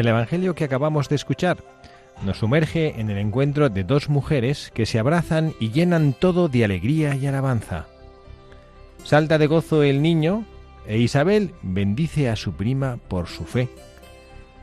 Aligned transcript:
El 0.00 0.08
Evangelio 0.08 0.54
que 0.54 0.64
acabamos 0.64 1.10
de 1.10 1.16
escuchar 1.16 1.58
nos 2.24 2.38
sumerge 2.38 2.98
en 2.98 3.10
el 3.10 3.18
encuentro 3.18 3.68
de 3.68 3.84
dos 3.84 4.08
mujeres 4.08 4.70
que 4.72 4.86
se 4.86 4.98
abrazan 4.98 5.52
y 5.60 5.72
llenan 5.72 6.14
todo 6.14 6.48
de 6.48 6.64
alegría 6.64 7.14
y 7.16 7.26
alabanza. 7.26 7.84
Salta 9.04 9.36
de 9.36 9.46
gozo 9.46 9.82
el 9.82 10.00
niño 10.00 10.46
e 10.86 10.96
Isabel 10.96 11.52
bendice 11.60 12.30
a 12.30 12.36
su 12.36 12.54
prima 12.54 12.98
por 13.08 13.26
su 13.26 13.44
fe. 13.44 13.68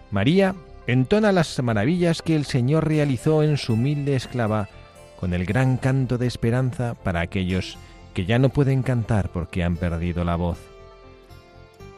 María 0.09 0.55
entona 0.87 1.31
las 1.31 1.61
maravillas 1.61 2.23
que 2.23 2.35
el 2.35 2.45
Señor 2.45 2.87
realizó 2.87 3.43
en 3.43 3.57
su 3.57 3.73
humilde 3.73 4.15
esclava 4.15 4.69
con 5.19 5.35
el 5.35 5.45
gran 5.45 5.77
canto 5.77 6.17
de 6.17 6.25
esperanza 6.25 6.95
para 6.95 7.21
aquellos 7.21 7.77
que 8.15 8.25
ya 8.25 8.39
no 8.39 8.49
pueden 8.49 8.81
cantar 8.81 9.29
porque 9.29 9.63
han 9.63 9.77
perdido 9.77 10.23
la 10.23 10.35
voz. 10.35 10.57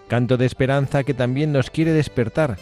Canto 0.09 0.35
de 0.35 0.45
esperanza 0.45 1.06
que 1.06 1.13
también 1.13 1.53
nos 1.53 1.69
quiere 1.69 1.94
despertar 1.94 2.57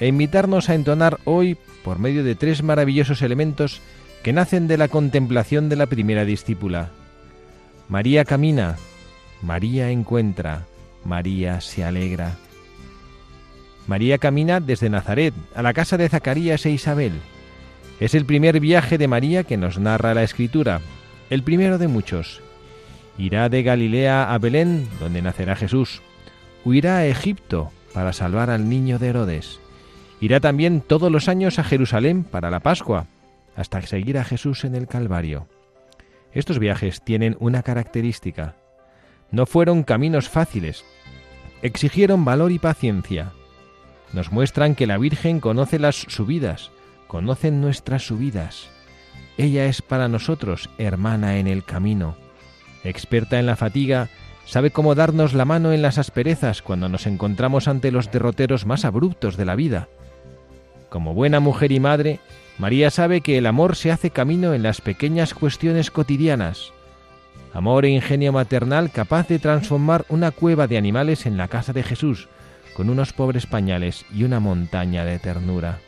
e 0.00 0.08
invitarnos 0.08 0.68
a 0.68 0.74
entonar 0.74 1.20
hoy 1.24 1.56
por 1.84 1.98
medio 1.98 2.24
de 2.24 2.34
tres 2.34 2.62
maravillosos 2.62 3.22
elementos 3.22 3.80
que 4.22 4.32
nacen 4.32 4.66
de 4.66 4.76
la 4.76 4.88
contemplación 4.88 5.68
de 5.68 5.76
la 5.76 5.86
primera 5.86 6.24
discípula. 6.24 6.90
María 7.88 8.24
camina, 8.24 8.76
María 9.42 9.90
encuentra, 9.90 10.66
María 11.04 11.60
se 11.60 11.84
alegra. 11.84 12.36
María 13.86 14.18
camina 14.18 14.60
desde 14.60 14.90
Nazaret 14.90 15.34
a 15.54 15.62
la 15.62 15.72
casa 15.72 15.96
de 15.96 16.08
Zacarías 16.08 16.64
e 16.66 16.70
Isabel. 16.70 17.12
Es 17.98 18.14
el 18.14 18.24
primer 18.24 18.60
viaje 18.60 18.98
de 18.98 19.08
María 19.08 19.44
que 19.44 19.56
nos 19.56 19.78
narra 19.78 20.14
la 20.14 20.22
Escritura, 20.22 20.80
el 21.28 21.42
primero 21.42 21.78
de 21.78 21.88
muchos. 21.88 22.40
Irá 23.18 23.48
de 23.48 23.62
Galilea 23.62 24.32
a 24.32 24.38
Belén, 24.38 24.88
donde 24.98 25.20
nacerá 25.20 25.56
Jesús. 25.56 26.00
Huirá 26.64 26.98
a 26.98 27.06
Egipto 27.06 27.70
para 27.92 28.12
salvar 28.12 28.50
al 28.50 28.68
niño 28.68 28.98
de 28.98 29.08
Herodes. 29.08 29.60
Irá 30.20 30.38
también 30.40 30.82
todos 30.82 31.10
los 31.10 31.28
años 31.28 31.58
a 31.58 31.64
Jerusalén 31.64 32.24
para 32.24 32.50
la 32.50 32.60
Pascua, 32.60 33.06
hasta 33.56 33.80
seguir 33.82 34.18
a 34.18 34.24
Jesús 34.24 34.64
en 34.64 34.74
el 34.74 34.86
Calvario. 34.86 35.48
Estos 36.32 36.58
viajes 36.58 37.02
tienen 37.02 37.36
una 37.40 37.62
característica. 37.62 38.54
No 39.30 39.46
fueron 39.46 39.82
caminos 39.82 40.28
fáciles, 40.28 40.84
exigieron 41.62 42.24
valor 42.24 42.52
y 42.52 42.58
paciencia. 42.58 43.32
Nos 44.12 44.30
muestran 44.30 44.74
que 44.74 44.86
la 44.86 44.98
Virgen 44.98 45.40
conoce 45.40 45.78
las 45.78 45.96
subidas, 45.96 46.70
conocen 47.06 47.60
nuestras 47.60 48.06
subidas. 48.06 48.68
Ella 49.38 49.66
es 49.66 49.82
para 49.82 50.08
nosotros 50.08 50.68
hermana 50.78 51.38
en 51.38 51.46
el 51.46 51.64
camino, 51.64 52.16
experta 52.84 53.38
en 53.38 53.46
la 53.46 53.56
fatiga, 53.56 54.08
sabe 54.44 54.70
cómo 54.70 54.94
darnos 54.94 55.32
la 55.32 55.44
mano 55.44 55.72
en 55.72 55.80
las 55.80 55.96
asperezas 55.98 56.60
cuando 56.60 56.88
nos 56.88 57.06
encontramos 57.06 57.68
ante 57.68 57.90
los 57.90 58.10
derroteros 58.10 58.66
más 58.66 58.84
abruptos 58.84 59.36
de 59.36 59.44
la 59.44 59.54
vida. 59.54 59.88
Como 60.90 61.14
buena 61.14 61.38
mujer 61.38 61.70
y 61.70 61.78
madre, 61.78 62.18
María 62.58 62.90
sabe 62.90 63.20
que 63.20 63.38
el 63.38 63.46
amor 63.46 63.76
se 63.76 63.92
hace 63.92 64.10
camino 64.10 64.52
en 64.54 64.64
las 64.64 64.80
pequeñas 64.80 65.34
cuestiones 65.34 65.90
cotidianas. 65.90 66.72
Amor 67.54 67.84
e 67.84 67.90
ingenio 67.90 68.32
maternal 68.32 68.90
capaz 68.90 69.28
de 69.28 69.38
transformar 69.38 70.04
una 70.08 70.32
cueva 70.32 70.66
de 70.66 70.76
animales 70.76 71.26
en 71.26 71.36
la 71.36 71.46
casa 71.46 71.72
de 71.72 71.84
Jesús, 71.84 72.28
con 72.74 72.90
unos 72.90 73.12
pobres 73.12 73.46
pañales 73.46 74.04
y 74.12 74.24
una 74.24 74.40
montaña 74.40 75.04
de 75.04 75.20
ternura. 75.20 75.78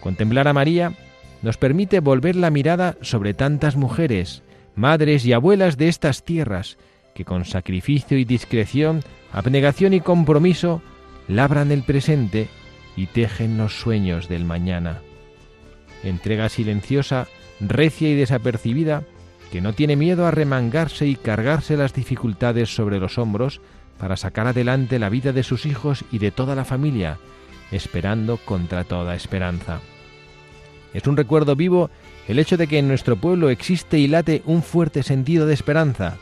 Contemplar 0.00 0.48
a 0.48 0.54
María 0.54 0.94
nos 1.42 1.58
permite 1.58 2.00
volver 2.00 2.36
la 2.36 2.50
mirada 2.50 2.96
sobre 3.02 3.34
tantas 3.34 3.76
mujeres, 3.76 4.42
madres 4.76 5.26
y 5.26 5.34
abuelas 5.34 5.76
de 5.76 5.88
estas 5.88 6.24
tierras, 6.24 6.78
que 7.14 7.26
con 7.26 7.44
sacrificio 7.44 8.16
y 8.16 8.24
discreción, 8.24 9.02
abnegación 9.30 9.92
y 9.92 10.00
compromiso, 10.00 10.80
labran 11.26 11.70
el 11.70 11.82
presente 11.82 12.48
y 12.98 13.06
tejen 13.06 13.56
los 13.56 13.78
sueños 13.78 14.28
del 14.28 14.44
mañana. 14.44 14.98
Entrega 16.02 16.48
silenciosa, 16.48 17.28
recia 17.60 18.08
y 18.08 18.16
desapercibida, 18.16 19.04
que 19.52 19.60
no 19.60 19.72
tiene 19.72 19.94
miedo 19.94 20.26
a 20.26 20.32
remangarse 20.32 21.06
y 21.06 21.14
cargarse 21.14 21.76
las 21.76 21.94
dificultades 21.94 22.74
sobre 22.74 22.98
los 22.98 23.16
hombros 23.16 23.60
para 23.98 24.16
sacar 24.16 24.48
adelante 24.48 24.98
la 24.98 25.10
vida 25.10 25.32
de 25.32 25.44
sus 25.44 25.64
hijos 25.64 26.04
y 26.10 26.18
de 26.18 26.32
toda 26.32 26.56
la 26.56 26.64
familia, 26.64 27.18
esperando 27.70 28.36
contra 28.36 28.82
toda 28.82 29.14
esperanza. 29.14 29.78
Es 30.92 31.06
un 31.06 31.16
recuerdo 31.16 31.54
vivo 31.54 31.90
el 32.26 32.40
hecho 32.40 32.56
de 32.56 32.66
que 32.66 32.78
en 32.78 32.88
nuestro 32.88 33.14
pueblo 33.14 33.48
existe 33.48 33.98
y 34.00 34.08
late 34.08 34.42
un 34.44 34.64
fuerte 34.64 35.04
sentido 35.04 35.46
de 35.46 35.54
esperanza, 35.54 36.16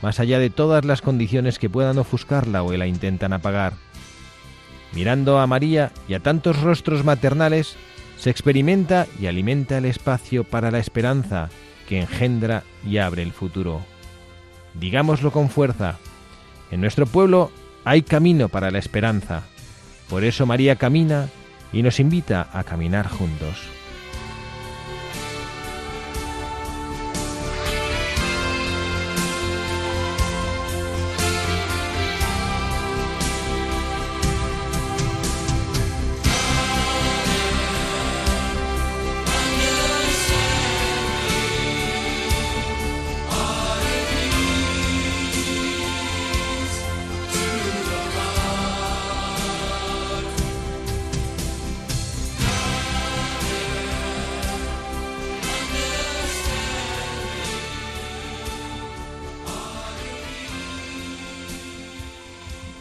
más 0.00 0.20
allá 0.20 0.38
de 0.38 0.50
todas 0.50 0.84
las 0.84 1.02
condiciones 1.02 1.58
que 1.58 1.68
puedan 1.68 1.98
ofuscarla 1.98 2.62
o 2.62 2.72
la 2.72 2.86
intentan 2.86 3.32
apagar. 3.32 3.72
Mirando 4.92 5.38
a 5.38 5.46
María 5.46 5.92
y 6.08 6.14
a 6.14 6.20
tantos 6.20 6.60
rostros 6.60 7.04
maternales, 7.04 7.76
se 8.16 8.30
experimenta 8.30 9.06
y 9.20 9.26
alimenta 9.26 9.78
el 9.78 9.84
espacio 9.84 10.44
para 10.44 10.70
la 10.70 10.78
esperanza 10.78 11.48
que 11.88 12.00
engendra 12.00 12.64
y 12.84 12.98
abre 12.98 13.22
el 13.22 13.32
futuro. 13.32 13.80
Digámoslo 14.74 15.32
con 15.32 15.48
fuerza, 15.48 15.98
en 16.70 16.80
nuestro 16.80 17.06
pueblo 17.06 17.50
hay 17.84 18.02
camino 18.02 18.48
para 18.48 18.70
la 18.70 18.78
esperanza. 18.78 19.42
Por 20.08 20.24
eso 20.24 20.46
María 20.46 20.76
camina 20.76 21.28
y 21.72 21.82
nos 21.82 22.00
invita 22.00 22.48
a 22.52 22.64
caminar 22.64 23.08
juntos. 23.08 23.79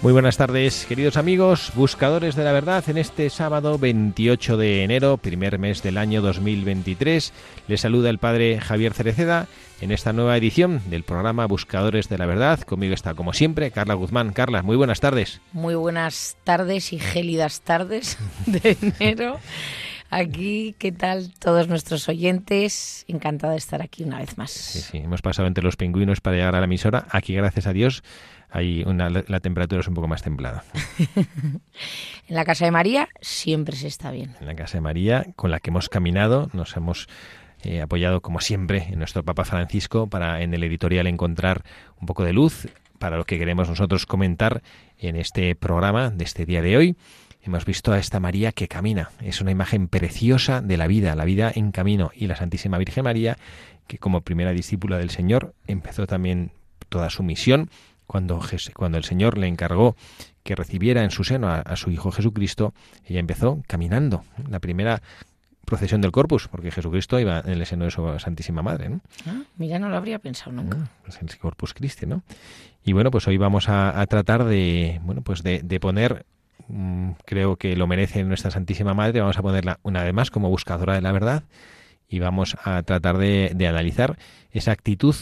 Muy 0.01 0.13
buenas 0.13 0.37
tardes, 0.37 0.85
queridos 0.85 1.17
amigos, 1.17 1.73
buscadores 1.75 2.35
de 2.35 2.45
la 2.45 2.53
verdad, 2.53 2.89
en 2.89 2.97
este 2.97 3.29
sábado 3.29 3.77
28 3.77 4.55
de 4.55 4.85
enero, 4.85 5.17
primer 5.17 5.59
mes 5.59 5.83
del 5.83 5.97
año 5.97 6.21
2023. 6.21 7.33
Les 7.67 7.81
saluda 7.81 8.09
el 8.09 8.17
padre 8.17 8.61
Javier 8.61 8.93
Cereceda 8.93 9.47
en 9.81 9.91
esta 9.91 10.13
nueva 10.13 10.37
edición 10.37 10.81
del 10.89 11.03
programa 11.03 11.47
Buscadores 11.47 12.07
de 12.07 12.17
la 12.17 12.27
Verdad. 12.27 12.61
Conmigo 12.61 12.93
está, 12.93 13.13
como 13.13 13.33
siempre, 13.33 13.71
Carla 13.71 13.93
Guzmán. 13.93 14.31
Carla, 14.31 14.63
muy 14.63 14.77
buenas 14.77 15.01
tardes. 15.01 15.41
Muy 15.51 15.75
buenas 15.75 16.37
tardes 16.45 16.93
y 16.93 16.99
gélidas 16.99 17.59
tardes 17.59 18.17
de 18.45 18.77
enero. 18.81 19.37
Aquí, 20.11 20.75
¿qué 20.79 20.91
tal 20.91 21.31
todos 21.37 21.67
nuestros 21.67 22.09
oyentes? 22.09 23.03
Encantada 23.07 23.51
de 23.51 23.59
estar 23.59 23.81
aquí 23.81 24.03
una 24.03 24.19
vez 24.19 24.37
más. 24.37 24.49
Sí, 24.49 24.79
sí, 24.79 24.97
hemos 24.97 25.21
pasado 25.21 25.47
entre 25.47 25.63
los 25.63 25.75
pingüinos 25.75 26.19
para 26.19 26.37
llegar 26.37 26.55
a 26.55 26.59
la 26.59 26.65
emisora. 26.65 27.05
Aquí, 27.11 27.35
gracias 27.35 27.67
a 27.67 27.73
Dios, 27.73 28.01
hay 28.51 28.83
una, 28.83 29.09
la 29.09 29.39
temperatura 29.39 29.81
es 29.81 29.87
un 29.87 29.93
poco 29.93 30.07
más 30.07 30.23
templada. 30.23 30.63
en 32.27 32.35
la 32.35 32.45
casa 32.45 32.65
de 32.65 32.71
María 32.71 33.09
siempre 33.21 33.75
se 33.75 33.87
está 33.87 34.11
bien. 34.11 34.35
En 34.39 34.47
la 34.47 34.55
casa 34.55 34.77
de 34.77 34.81
María, 34.81 35.25
con 35.35 35.51
la 35.51 35.59
que 35.59 35.69
hemos 35.69 35.89
caminado, 35.89 36.49
nos 36.53 36.75
hemos 36.75 37.07
eh, 37.63 37.81
apoyado 37.81 38.21
como 38.21 38.39
siempre 38.39 38.87
en 38.89 38.99
nuestro 38.99 39.23
Papa 39.23 39.45
Francisco 39.45 40.07
para 40.07 40.41
en 40.41 40.53
el 40.53 40.63
editorial 40.63 41.07
encontrar 41.07 41.63
un 41.99 42.07
poco 42.07 42.23
de 42.23 42.33
luz 42.33 42.67
para 42.97 43.17
lo 43.17 43.25
que 43.25 43.37
queremos 43.37 43.69
nosotros 43.69 44.05
comentar 44.05 44.61
en 44.97 45.15
este 45.15 45.55
programa 45.55 46.09
de 46.09 46.23
este 46.23 46.45
día 46.45 46.61
de 46.61 46.77
hoy. 46.77 46.95
Hemos 47.41 47.65
visto 47.65 47.93
a 47.93 47.99
esta 47.99 48.19
María 48.19 48.51
que 48.51 48.67
camina. 48.67 49.11
Es 49.21 49.41
una 49.41 49.51
imagen 49.51 49.87
preciosa 49.87 50.61
de 50.61 50.75
la 50.77 50.87
vida, 50.87 51.15
la 51.15 51.23
vida 51.23 51.51
en 51.53 51.71
camino. 51.71 52.11
Y 52.13 52.27
la 52.27 52.35
Santísima 52.35 52.77
Virgen 52.77 53.05
María, 53.05 53.37
que 53.87 53.97
como 53.97 54.21
primera 54.21 54.51
discípula 54.51 54.97
del 54.97 55.09
Señor 55.09 55.53
empezó 55.65 56.05
también 56.05 56.51
toda 56.89 57.09
su 57.09 57.23
misión 57.23 57.69
cuando, 58.09 58.41
cuando 58.75 58.97
el 58.97 59.03
Señor 59.03 59.37
le 59.37 59.45
encargó 59.45 59.95
que 60.41 60.55
recibiera 60.55 61.03
en 61.03 61.11
su 61.11 61.23
seno 61.23 61.47
a, 61.47 61.75
su 61.75 61.91
Hijo 61.91 62.11
Jesucristo, 62.11 62.73
ella 63.05 63.19
empezó 63.19 63.61
caminando. 63.67 64.23
La 64.49 64.59
primera 64.59 65.03
procesión 65.63 66.01
del 66.01 66.11
Corpus, 66.11 66.47
porque 66.47 66.71
Jesucristo 66.71 67.19
iba 67.19 67.41
en 67.41 67.51
el 67.51 67.65
seno 67.67 67.85
de 67.85 67.91
su 67.91 68.17
Santísima 68.17 68.63
Madre. 68.63 68.89
¿no? 68.89 69.01
Ah, 69.27 69.43
mira, 69.57 69.77
no 69.77 69.89
lo 69.89 69.95
habría 69.95 70.17
pensado 70.17 70.53
nunca. 70.53 70.79
Ah, 70.81 70.89
pues 71.03 71.21
el 71.21 71.37
Corpus 71.37 71.75
Christi, 71.75 72.07
¿no? 72.07 72.23
Y 72.83 72.93
bueno, 72.93 73.11
pues 73.11 73.27
hoy 73.27 73.37
vamos 73.37 73.69
a, 73.69 74.03
tratar 74.07 74.43
de, 74.43 74.99
bueno, 75.03 75.21
pues 75.21 75.43
de, 75.43 75.79
poner, 75.79 76.25
mm, 76.67 77.11
creo 77.25 77.57
que 77.57 77.75
lo 77.75 77.85
merece 77.85 78.23
nuestra 78.23 78.49
Santísima 78.49 78.95
Madre, 78.95 79.19
vamos 79.19 79.37
a 79.37 79.43
ponerla 79.43 79.79
una 79.83 80.03
vez 80.03 80.15
más 80.15 80.31
como 80.31 80.49
buscadora 80.49 80.95
de 80.95 81.01
la 81.01 81.11
verdad 81.11 81.43
y 82.07 82.17
vamos 82.17 82.57
a 82.63 82.81
tratar 82.81 83.19
de, 83.19 83.51
de 83.53 83.67
analizar 83.67 84.17
esa 84.51 84.71
actitud 84.71 85.15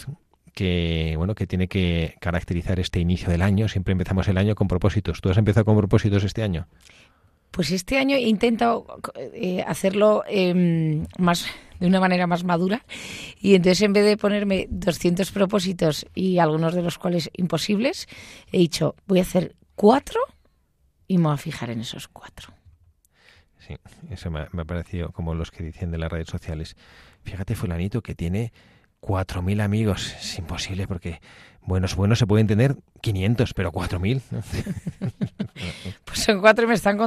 que 0.57 1.13
bueno 1.17 1.35
que 1.35 1.45
tiene 1.45 1.67
que 1.67 2.15
caracterizar 2.19 2.79
este 2.79 2.99
inicio 2.99 3.29
del 3.29 3.43
año. 3.43 3.67
Siempre 3.67 3.91
empezamos 3.91 4.27
el 4.27 4.39
año 4.39 4.55
con 4.55 4.67
propósitos. 4.67 5.21
¿Tú 5.21 5.29
has 5.29 5.37
empezado 5.37 5.65
con 5.65 5.77
propósitos 5.77 6.23
este 6.23 6.41
año? 6.41 6.67
Pues 7.51 7.69
este 7.69 7.99
año 7.99 8.15
he 8.15 8.21
intentado 8.21 8.87
eh, 9.35 9.63
hacerlo 9.67 10.23
em, 10.27 11.05
más 11.19 11.45
de 11.79 11.85
una 11.85 11.99
manera 11.99 12.25
más 12.25 12.43
madura 12.43 12.83
y 13.39 13.53
entonces 13.53 13.83
en 13.83 13.93
vez 13.93 14.03
de 14.03 14.17
ponerme 14.17 14.65
200 14.71 15.31
propósitos 15.31 16.07
y 16.15 16.39
algunos 16.39 16.73
de 16.73 16.81
los 16.81 16.97
cuales 16.97 17.29
imposibles, 17.33 18.07
he 18.51 18.57
dicho 18.57 18.95
voy 19.05 19.19
a 19.19 19.21
hacer 19.21 19.55
cuatro 19.75 20.19
y 21.07 21.19
me 21.19 21.25
voy 21.25 21.33
a 21.33 21.37
fijar 21.37 21.69
en 21.69 21.81
esos 21.81 22.07
cuatro. 22.07 22.51
Sí, 23.59 23.75
eso 24.09 24.31
me, 24.31 24.47
me 24.53 24.63
ha 24.63 24.65
parecido 24.65 25.11
como 25.11 25.35
los 25.35 25.51
que 25.51 25.63
dicen 25.63 25.91
de 25.91 25.99
las 25.99 26.11
redes 26.11 26.29
sociales. 26.29 26.75
Fíjate, 27.21 27.53
fulanito, 27.53 28.01
que 28.01 28.15
tiene 28.15 28.51
4.000 29.01 29.61
amigos. 29.61 30.13
Es 30.19 30.37
imposible 30.37 30.87
porque 30.87 31.21
buenos, 31.61 31.95
buenos 31.95 32.19
se 32.19 32.27
pueden 32.27 32.47
tener 32.47 32.75
500, 33.01 33.53
pero 33.53 33.71
4.000. 33.71 34.21
pues 36.05 36.19
son 36.19 36.41
cuatro 36.41 36.65
y 36.65 36.67
me 36.67 36.73
están 36.73 36.97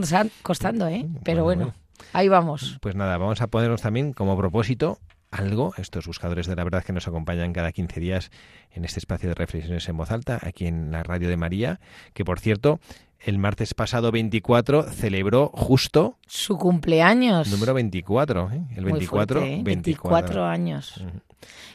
costando, 0.43 0.89
¿eh? 0.89 1.07
Pero 1.25 1.45
bueno, 1.45 1.75
ahí 2.13 2.29
vamos. 2.29 2.79
Pues 2.81 2.95
nada, 2.95 3.19
vamos 3.19 3.41
a 3.41 3.47
ponernos 3.49 3.83
también 3.83 4.13
como 4.13 4.37
propósito 4.37 4.99
algo, 5.31 5.73
estos 5.77 6.07
buscadores 6.07 6.47
de 6.47 6.57
la 6.57 6.65
verdad 6.65 6.83
que 6.83 6.93
nos 6.93 7.07
acompañan 7.07 7.53
cada 7.53 7.73
15 7.73 8.01
días 8.01 8.31
en 8.73 8.85
este 8.85 8.99
espacio 8.99 9.29
de 9.29 9.35
reflexiones 9.35 9.89
en 9.89 9.97
voz 9.97 10.11
alta, 10.11 10.41
aquí 10.43 10.67
en 10.67 10.91
la 10.91 11.03
radio 11.03 11.29
de 11.29 11.37
María, 11.37 11.81
que 12.15 12.25
por 12.25 12.41
cierto, 12.41 12.81
el 13.23 13.39
martes 13.39 13.75
pasado 13.75 14.11
24 14.13 14.85
celebró 14.85 15.49
justo 15.49 16.17
su 16.27 16.57
cumpleaños. 16.57 17.49
Número 17.49 17.75
24, 17.75 18.51
¿eh? 18.53 18.63
el 18.77 18.85
24, 18.85 19.41
24. 19.63 20.41
¿eh? 20.41 20.49
años. 20.49 21.03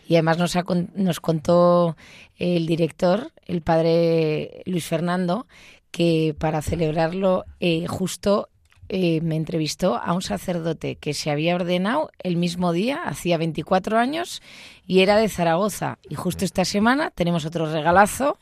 Y 0.07 0.15
además 0.15 0.38
nos, 0.38 0.56
nos 0.95 1.19
contó 1.19 1.95
el 2.38 2.65
director, 2.68 3.31
el 3.45 3.62
padre 3.62 4.62
Luis 4.65 4.86
Fernando, 4.86 5.47
que 5.92 6.36
para 6.38 6.62
celebrarlo 6.62 7.45
eh, 7.59 7.88
justo 7.88 8.50
eh, 8.89 9.21
me 9.21 9.35
entrevistó 9.35 9.95
a 9.95 10.13
un 10.13 10.21
sacerdote 10.21 10.95
que 10.95 11.13
se 11.13 11.31
había 11.31 11.55
ordenado 11.55 12.11
el 12.19 12.37
mismo 12.37 12.71
día, 12.71 13.03
hacía 13.03 13.37
24 13.37 13.97
años, 13.97 14.41
y 14.85 15.01
era 15.01 15.17
de 15.17 15.29
Zaragoza. 15.29 15.97
Y 16.09 16.15
justo 16.15 16.45
esta 16.45 16.65
semana 16.65 17.11
tenemos 17.11 17.45
otro 17.45 17.71
regalazo 17.71 18.37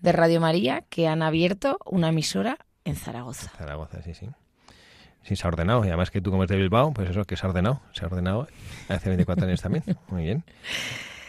de 0.00 0.12
Radio 0.12 0.40
María 0.40 0.84
que 0.88 1.08
han 1.08 1.22
abierto 1.22 1.78
una 1.84 2.08
emisora 2.08 2.58
en 2.84 2.96
Zaragoza. 2.96 3.50
Zaragoza, 3.56 4.02
sí, 4.02 4.14
sí. 4.14 4.28
Sí, 5.22 5.36
se 5.36 5.46
ha 5.46 5.48
ordenado. 5.48 5.84
Y 5.84 5.88
además 5.88 6.10
que 6.10 6.20
tú 6.20 6.30
como 6.30 6.42
eres 6.42 6.50
de 6.50 6.56
Bilbao, 6.56 6.92
pues 6.92 7.08
eso, 7.10 7.24
que 7.24 7.36
se 7.36 7.46
ha 7.46 7.48
ordenado. 7.48 7.80
Se 7.92 8.04
ha 8.04 8.08
ordenado 8.08 8.48
hace 8.88 9.08
24 9.08 9.46
años 9.46 9.62
también. 9.62 9.84
Muy 10.08 10.24
bien. 10.24 10.44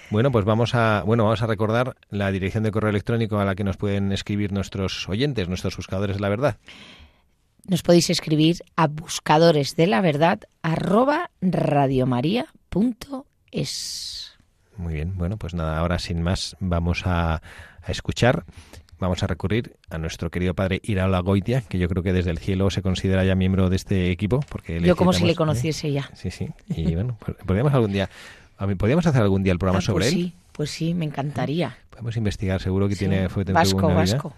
Bueno, 0.09 0.31
pues 0.31 0.45
vamos 0.45 0.75
a, 0.75 1.03
bueno, 1.05 1.23
vamos 1.23 1.41
a 1.41 1.47
recordar 1.47 1.95
la 2.09 2.31
dirección 2.31 2.63
de 2.63 2.71
correo 2.71 2.89
electrónico 2.89 3.39
a 3.39 3.45
la 3.45 3.55
que 3.55 3.63
nos 3.63 3.77
pueden 3.77 4.11
escribir 4.11 4.51
nuestros 4.51 5.07
oyentes, 5.09 5.47
nuestros 5.47 5.75
buscadores 5.77 6.17
de 6.17 6.21
la 6.21 6.29
verdad. 6.29 6.57
Nos 7.67 7.81
podéis 7.81 8.09
escribir 8.09 8.63
a 8.75 8.87
buscadores 8.87 9.75
de 9.75 9.87
la 9.87 10.01
verdad 10.01 10.41
arroba 10.61 11.31
radiomaria.es. 11.41 14.33
Muy 14.75 14.93
bien, 14.93 15.17
bueno, 15.17 15.37
pues 15.37 15.53
nada, 15.53 15.77
ahora 15.77 15.99
sin 15.99 16.21
más 16.21 16.57
vamos 16.59 17.05
a, 17.05 17.35
a 17.35 17.91
escuchar 17.91 18.45
vamos 19.03 19.21
a 19.21 19.27
recurrir 19.27 19.75
a 19.89 19.97
nuestro 19.97 20.31
querido 20.31 20.53
padre 20.53 20.79
Iraola 20.83 21.19
Goitia, 21.19 21.61
que 21.61 21.77
yo 21.77 21.89
creo 21.89 22.03
que 22.03 22.13
desde 22.13 22.31
el 22.31 22.37
cielo 22.37 22.69
se 22.69 22.81
considera 22.81 23.23
ya 23.25 23.35
miembro 23.35 23.69
de 23.69 23.75
este 23.75 24.11
equipo. 24.11 24.39
porque 24.49 24.79
Yo 24.79 24.95
como 24.95 25.13
si 25.13 25.25
le 25.25 25.35
conociese 25.35 25.91
ya. 25.91 26.09
Sí, 26.13 26.31
sí. 26.31 26.49
Y 26.69 26.95
bueno, 26.95 27.17
podríamos 27.45 27.73
algún 27.73 27.91
día, 27.91 28.09
podríamos 28.77 29.05
hacer 29.05 29.21
algún 29.21 29.43
día 29.43 29.53
el 29.53 29.59
programa 29.59 29.79
ah, 29.79 29.81
sobre 29.81 30.05
pues 30.05 30.13
él. 30.13 30.19
Sí, 30.19 30.33
pues 30.53 30.71
sí, 30.71 30.93
me 30.93 31.05
encantaría. 31.05 31.77
Podemos 31.89 32.15
investigar, 32.15 32.61
seguro 32.61 32.87
que 32.87 32.95
tiene 32.95 33.27
fue 33.27 33.43
vasco, 33.43 33.93
vasco. 33.93 34.33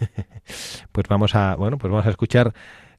pues 0.92 1.08
vamos 1.08 1.34
a, 1.34 1.54
bueno, 1.56 1.78
pues 1.78 1.90
vamos 1.90 2.06
a 2.06 2.10
escuchar 2.10 2.52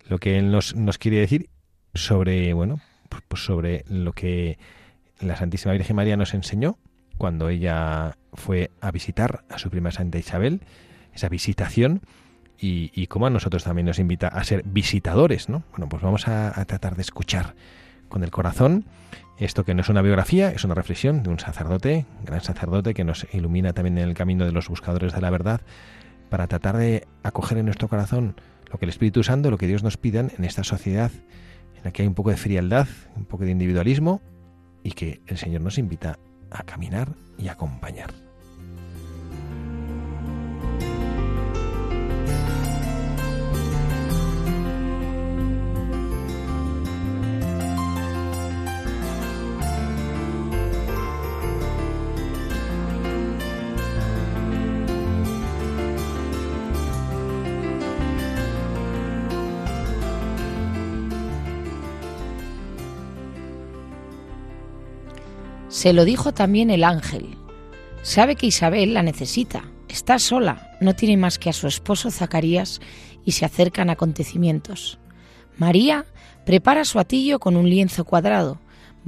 lo 0.07 0.17
que 0.17 0.39
él 0.39 0.51
nos, 0.51 0.75
nos 0.75 0.97
quiere 0.97 1.17
decir 1.17 1.49
sobre, 1.93 2.53
bueno, 2.53 2.81
pues, 3.27 3.43
sobre 3.43 3.85
lo 3.87 4.13
que 4.13 4.57
la 5.19 5.35
Santísima 5.35 5.73
Virgen 5.73 5.95
María 5.95 6.17
nos 6.17 6.33
enseñó 6.33 6.77
cuando 7.17 7.49
ella 7.49 8.17
fue 8.33 8.71
a 8.81 8.91
visitar 8.91 9.43
a 9.49 9.59
su 9.59 9.69
prima 9.69 9.91
Santa 9.91 10.17
Isabel 10.17 10.61
esa 11.13 11.29
visitación 11.29 12.01
y, 12.63 13.07
cómo 13.07 13.25
a 13.25 13.31
nosotros 13.31 13.63
también 13.63 13.87
nos 13.87 13.97
invita 13.97 14.27
a 14.27 14.43
ser 14.43 14.61
visitadores, 14.63 15.49
¿no? 15.49 15.63
Bueno, 15.71 15.89
pues 15.89 16.03
vamos 16.03 16.27
a, 16.27 16.63
tratar 16.65 16.95
de 16.95 17.01
escuchar 17.01 17.55
con 18.07 18.23
el 18.23 18.29
corazón 18.29 18.85
esto 19.45 19.65
que 19.65 19.73
no 19.73 19.81
es 19.81 19.89
una 19.89 20.01
biografía, 20.01 20.51
es 20.51 20.63
una 20.63 20.75
reflexión 20.75 21.23
de 21.23 21.29
un 21.29 21.39
sacerdote, 21.39 22.05
gran 22.23 22.41
sacerdote 22.41 22.93
que 22.93 23.03
nos 23.03 23.25
ilumina 23.33 23.73
también 23.73 23.97
en 23.97 24.07
el 24.07 24.13
camino 24.13 24.45
de 24.45 24.51
los 24.51 24.69
buscadores 24.69 25.13
de 25.13 25.21
la 25.21 25.29
verdad, 25.29 25.61
para 26.29 26.47
tratar 26.47 26.77
de 26.77 27.07
acoger 27.23 27.57
en 27.57 27.65
nuestro 27.65 27.87
corazón 27.87 28.35
lo 28.71 28.77
que 28.77 28.85
el 28.85 28.89
Espíritu 28.89 29.23
Santo, 29.23 29.51
lo 29.51 29.57
que 29.57 29.67
Dios 29.67 29.83
nos 29.83 29.97
pida 29.97 30.19
en 30.19 30.43
esta 30.43 30.63
sociedad 30.63 31.11
en 31.75 31.83
la 31.83 31.91
que 31.91 32.03
hay 32.03 32.07
un 32.07 32.13
poco 32.13 32.29
de 32.29 32.37
frialdad, 32.37 32.87
un 33.15 33.25
poco 33.25 33.43
de 33.43 33.51
individualismo 33.51 34.21
y 34.83 34.91
que 34.91 35.21
el 35.27 35.37
Señor 35.37 35.61
nos 35.61 35.77
invita 35.77 36.19
a 36.51 36.63
caminar 36.63 37.09
y 37.37 37.47
acompañar. 37.47 38.30
Se 65.81 65.93
lo 65.93 66.05
dijo 66.05 66.31
también 66.31 66.69
el 66.69 66.83
ángel. 66.83 67.39
Sabe 68.03 68.35
que 68.35 68.45
Isabel 68.45 68.93
la 68.93 69.01
necesita. 69.01 69.63
Está 69.89 70.19
sola, 70.19 70.77
no 70.79 70.93
tiene 70.93 71.17
más 71.17 71.39
que 71.39 71.49
a 71.49 71.53
su 71.53 71.65
esposo 71.65 72.11
Zacarías 72.11 72.81
y 73.25 73.31
se 73.31 73.45
acercan 73.45 73.89
acontecimientos. 73.89 74.99
María 75.57 76.05
prepara 76.45 76.85
su 76.85 76.99
atillo 76.99 77.39
con 77.39 77.55
un 77.55 77.67
lienzo 77.67 78.05
cuadrado. 78.05 78.59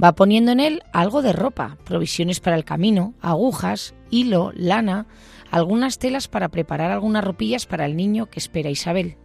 Va 0.02 0.16
poniendo 0.16 0.50
en 0.50 0.58
él 0.58 0.82
algo 0.92 1.22
de 1.22 1.32
ropa, 1.32 1.78
provisiones 1.84 2.40
para 2.40 2.56
el 2.56 2.64
camino, 2.64 3.14
agujas, 3.20 3.94
hilo, 4.10 4.50
lana, 4.56 5.06
algunas 5.52 6.00
telas 6.00 6.26
para 6.26 6.48
preparar 6.48 6.90
algunas 6.90 7.22
ropillas 7.22 7.66
para 7.66 7.86
el 7.86 7.94
niño 7.94 8.26
que 8.26 8.40
espera 8.40 8.68
Isabel. 8.68 9.16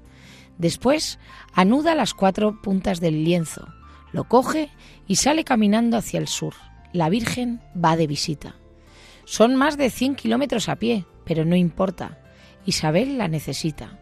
Después 0.59 1.17
anuda 1.55 1.95
las 1.95 2.13
cuatro 2.13 2.61
puntas 2.61 2.99
del 2.99 3.23
lienzo, 3.23 3.67
lo 4.11 4.25
coge 4.25 4.69
y 5.07 5.15
sale 5.15 5.43
caminando 5.43 5.97
hacia 5.97 6.19
el 6.19 6.27
sur 6.27 6.53
la 6.93 7.09
Virgen 7.09 7.61
va 7.73 7.95
de 7.95 8.07
visita. 8.07 8.55
Son 9.25 9.55
más 9.55 9.77
de 9.77 9.89
100 9.89 10.15
kilómetros 10.15 10.69
a 10.69 10.77
pie, 10.77 11.05
pero 11.23 11.45
no 11.45 11.55
importa. 11.55 12.17
Isabel 12.65 13.17
la 13.17 13.27
necesita. 13.27 13.99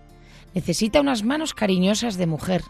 Necesita 0.53 1.01
unas 1.01 1.24
manos 1.24 1.53
cariñosas 1.53 2.17
de 2.17 2.27
mujer. 2.27 2.63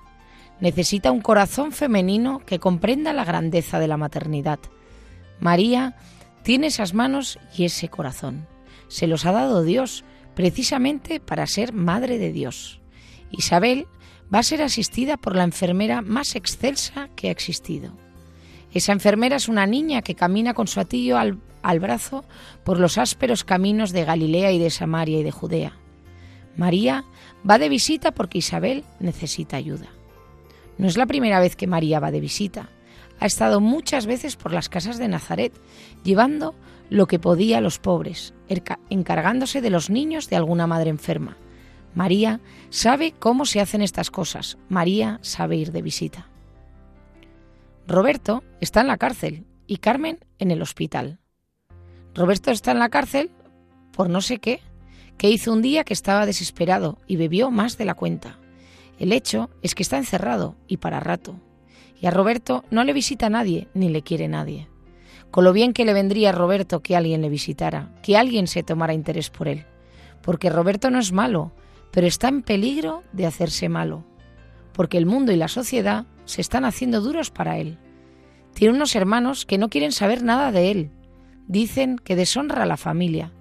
Necesita 0.59 1.11
un 1.11 1.21
corazón 1.21 1.71
femenino 1.71 2.39
que 2.45 2.59
comprenda 2.59 3.13
la 3.13 3.25
grandeza 3.25 3.79
de 3.79 3.87
la 3.87 3.97
maternidad. 3.97 4.59
María 5.39 5.95
tiene 6.41 6.67
esas 6.67 6.93
manos 6.93 7.37
y 7.55 7.65
ese 7.65 7.89
corazón. 7.89 8.47
Se 8.87 9.05
los 9.05 9.25
ha 9.25 9.31
dado 9.31 9.63
Dios, 9.63 10.03
precisamente 10.33 11.19
para 11.19 11.45
ser 11.45 11.73
Madre 11.73 12.17
de 12.17 12.31
Dios. 12.31 12.81
Isabel 13.31 13.85
va 14.33 14.39
a 14.39 14.43
ser 14.43 14.61
asistida 14.61 15.17
por 15.17 15.35
la 15.35 15.43
enfermera 15.43 16.01
más 16.01 16.35
excelsa 16.35 17.09
que 17.15 17.27
ha 17.27 17.31
existido. 17.31 18.06
Esa 18.77 18.91
enfermera 18.91 19.37
es 19.37 19.49
una 19.49 19.65
niña 19.65 20.03
que 20.03 20.13
camina 20.13 20.53
con 20.53 20.67
su 20.67 20.79
atillo 20.79 21.17
al, 21.17 21.39
al 21.63 21.79
brazo 21.79 22.25
por 22.63 22.79
los 22.79 22.99
ásperos 22.99 23.43
caminos 23.43 23.91
de 23.91 24.05
Galilea 24.05 24.51
y 24.51 24.59
de 24.59 24.69
Samaria 24.69 25.17
y 25.17 25.23
de 25.23 25.31
Judea. 25.31 25.73
María 26.55 27.03
va 27.49 27.57
de 27.57 27.69
visita 27.69 28.11
porque 28.11 28.37
Isabel 28.37 28.83
necesita 28.99 29.57
ayuda. 29.57 29.87
No 30.77 30.85
es 30.85 30.95
la 30.95 31.07
primera 31.07 31.39
vez 31.39 31.55
que 31.55 31.65
María 31.65 31.99
va 31.99 32.11
de 32.11 32.19
visita. 32.19 32.69
Ha 33.19 33.25
estado 33.25 33.61
muchas 33.61 34.05
veces 34.05 34.35
por 34.35 34.53
las 34.53 34.69
casas 34.69 34.99
de 34.99 35.07
Nazaret, 35.07 35.59
llevando 36.03 36.53
lo 36.91 37.07
que 37.07 37.17
podía 37.17 37.57
a 37.57 37.61
los 37.61 37.79
pobres, 37.79 38.35
encargándose 38.91 39.59
de 39.59 39.71
los 39.71 39.89
niños 39.89 40.29
de 40.29 40.35
alguna 40.35 40.67
madre 40.67 40.91
enferma. 40.91 41.35
María 41.95 42.41
sabe 42.69 43.15
cómo 43.17 43.47
se 43.47 43.59
hacen 43.59 43.81
estas 43.81 44.11
cosas. 44.11 44.59
María 44.69 45.17
sabe 45.23 45.57
ir 45.57 45.71
de 45.71 45.81
visita. 45.81 46.29
Roberto 47.87 48.43
está 48.59 48.81
en 48.81 48.87
la 48.87 48.97
cárcel 48.97 49.45
y 49.65 49.77
Carmen 49.77 50.19
en 50.39 50.51
el 50.51 50.61
hospital. 50.61 51.19
Roberto 52.13 52.51
está 52.51 52.71
en 52.71 52.79
la 52.79 52.89
cárcel 52.89 53.31
por 53.91 54.09
no 54.09 54.21
sé 54.21 54.39
qué, 54.39 54.59
que 55.17 55.29
hizo 55.29 55.51
un 55.51 55.61
día 55.61 55.83
que 55.83 55.93
estaba 55.93 56.25
desesperado 56.25 56.99
y 57.07 57.15
bebió 57.15 57.49
más 57.49 57.77
de 57.77 57.85
la 57.85 57.95
cuenta. 57.95 58.39
El 58.99 59.13
hecho 59.13 59.49
es 59.61 59.73
que 59.73 59.83
está 59.83 59.97
encerrado 59.97 60.55
y 60.67 60.77
para 60.77 60.99
rato. 60.99 61.39
Y 61.99 62.05
a 62.07 62.11
Roberto 62.11 62.63
no 62.69 62.83
le 62.83 62.93
visita 62.93 63.29
nadie 63.29 63.67
ni 63.73 63.89
le 63.89 64.03
quiere 64.03 64.27
nadie 64.27 64.67
con 65.31 65.43
lo 65.43 65.53
bien 65.53 65.73
que 65.73 65.85
le 65.85 65.93
vendría 65.93 66.29
a 66.29 66.33
Roberto 66.33 66.81
que 66.81 66.95
alguien 66.95 67.21
le 67.21 67.29
visitara, 67.29 67.91
que 68.01 68.17
alguien 68.17 68.47
se 68.47 68.63
tomara 68.63 68.93
interés 68.93 69.29
por 69.29 69.47
él. 69.47 69.65
Porque 70.21 70.49
Roberto 70.49 70.89
no 70.89 70.99
es 70.99 71.11
malo, 71.11 71.51
pero 71.91 72.07
está 72.07 72.27
en 72.29 72.41
peligro 72.41 73.03
de 73.13 73.25
hacerse 73.25 73.69
malo, 73.69 74.03
porque 74.73 74.97
el 74.97 75.05
mundo 75.05 75.31
y 75.31 75.35
la 75.35 75.47
sociedad 75.47 76.05
se 76.27 76.41
están 76.41 76.65
haciendo 76.65 77.01
duros 77.01 77.31
para 77.31 77.57
él. 77.57 77.79
Tiene 78.53 78.75
unos 78.75 78.95
hermanos 78.95 79.45
que 79.45 79.57
no 79.57 79.69
quieren 79.69 79.91
saber 79.91 80.23
nada 80.23 80.51
de 80.51 80.69
él. 80.71 80.91
Dicen 81.47 81.97
que 81.97 82.15
deshonra 82.15 82.63
a 82.63 82.67
la 82.67 82.77
familia. 82.77 83.33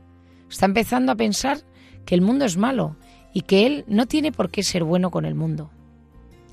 Está 0.49 0.67
empezando 0.67 1.13
a 1.13 1.17
pensar 1.17 1.59
que 2.05 2.15
el 2.15 2.23
mundo 2.23 2.45
es 2.45 2.57
malo 2.57 2.97
y 3.35 3.43
que 3.43 3.67
él 3.67 3.85
no 3.89 4.07
tiene 4.07 4.33
por 4.33 4.51
qué 4.51 4.63
ser 4.63 4.85
bueno 4.85 5.11
con 5.11 5.27
el 5.27 5.35
mundo. 5.35 5.71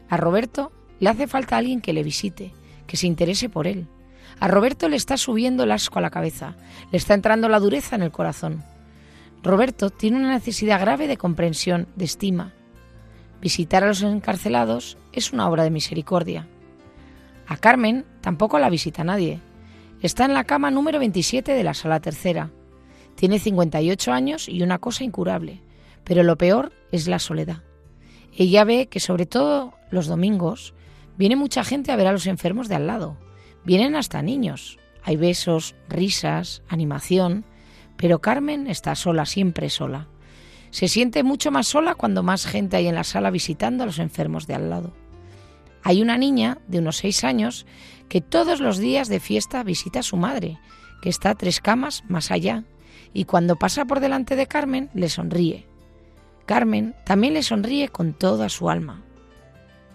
A 0.10 0.18
Roberto 0.18 0.72
le 1.00 1.10
hace 1.10 1.28
falta 1.28 1.58
alguien 1.58 1.80
que 1.80 1.94
le 1.94 2.04
visite, 2.04 2.52
que 2.88 2.98
se 2.98 3.08
interese 3.08 3.50
por 3.50 3.68
él. 3.68 3.88
A 4.40 4.48
Roberto 4.48 4.90
le 4.90 4.96
está 4.96 5.18
subiendo 5.18 5.64
el 5.64 5.72
asco 5.72 6.00
a 6.00 6.02
la 6.02 6.10
cabeza, 6.10 6.56
le 6.92 6.98
está 6.98 7.14
entrando 7.14 7.48
la 7.50 7.60
dureza 7.60 7.96
en 7.96 8.02
el 8.02 8.12
corazón. 8.12 8.64
Roberto 9.44 9.90
tiene 9.90 10.18
una 10.18 10.32
necesidad 10.32 10.80
grave 10.80 11.08
de 11.08 11.18
comprensión, 11.18 11.88
de 11.96 12.06
estima. 12.06 12.54
Visitar 13.44 13.84
a 13.84 13.88
los 13.88 14.02
encarcelados 14.04 14.98
es 15.12 15.34
una 15.34 15.50
obra 15.50 15.66
de 15.66 15.70
misericordia. 15.70 16.48
A 17.46 17.58
Carmen 17.58 18.06
tampoco 18.22 18.58
la 18.58 18.70
visita 18.70 19.04
nadie. 19.04 19.42
Está 20.02 20.24
en 20.24 20.34
la 20.34 20.46
cama 20.46 20.72
número 20.72 20.98
27 20.98 21.52
de 21.52 21.64
la 21.66 21.74
sala 21.74 22.00
tercera. 22.00 22.52
Tiene 23.16 23.40
58 23.40 24.14
años 24.14 24.48
y 24.48 24.64
una 24.64 24.80
cosa 24.80 25.04
incurable, 25.04 25.62
pero 26.06 26.24
lo 26.24 26.38
peor 26.38 26.72
es 26.94 27.10
la 27.10 27.20
soledad. 27.20 27.64
Ella 28.34 28.64
ve 28.64 28.88
que 28.88 29.02
sobre 29.02 29.26
todo 29.26 29.74
los 29.92 30.08
domingos 30.08 30.74
viene 31.18 31.36
mucha 31.36 31.66
gente 31.66 31.92
a 31.92 31.98
ver 31.98 32.08
a 32.08 32.14
los 32.14 32.28
enfermos 32.28 32.70
de 32.70 32.76
al 32.76 32.88
lado. 32.88 33.18
Vienen 33.66 33.98
hasta 33.98 34.22
niños. 34.22 34.80
Hay 35.04 35.18
besos, 35.18 35.76
risas, 35.90 36.64
animación, 36.70 37.44
pero 37.98 38.22
Carmen 38.22 38.68
está 38.68 38.96
sola, 38.96 39.26
siempre 39.26 39.70
sola. 39.70 40.08
Se 40.74 40.88
siente 40.88 41.22
mucho 41.22 41.52
más 41.52 41.68
sola 41.68 41.94
cuando 41.94 42.24
más 42.24 42.48
gente 42.48 42.78
hay 42.78 42.88
en 42.88 42.96
la 42.96 43.04
sala 43.04 43.30
visitando 43.30 43.84
a 43.84 43.86
los 43.86 44.00
enfermos 44.00 44.48
de 44.48 44.56
al 44.56 44.72
lado. 44.72 44.92
Hay 45.84 46.02
una 46.02 46.18
niña 46.18 46.58
de 46.68 46.80
unos 46.80 46.98
seis 46.98 47.24
años 47.24 47.68
que 48.10 48.22
todos 48.22 48.60
los 48.60 48.80
días 48.80 49.08
de 49.08 49.20
fiesta 49.20 49.62
visita 49.62 50.00
a 50.00 50.04
su 50.04 50.18
madre, 50.18 50.58
que 51.04 51.10
está 51.10 51.36
tres 51.36 51.62
camas 51.62 52.04
más 52.08 52.32
allá, 52.32 52.64
y 53.14 53.26
cuando 53.26 53.56
pasa 53.56 53.86
por 53.86 54.00
delante 54.00 54.36
de 54.36 54.48
Carmen 54.48 54.90
le 54.96 55.10
sonríe. 55.10 55.68
Carmen 56.48 56.96
también 57.06 57.36
le 57.36 57.44
sonríe 57.44 57.90
con 57.90 58.14
toda 58.14 58.50
su 58.50 58.68
alma. 58.68 59.04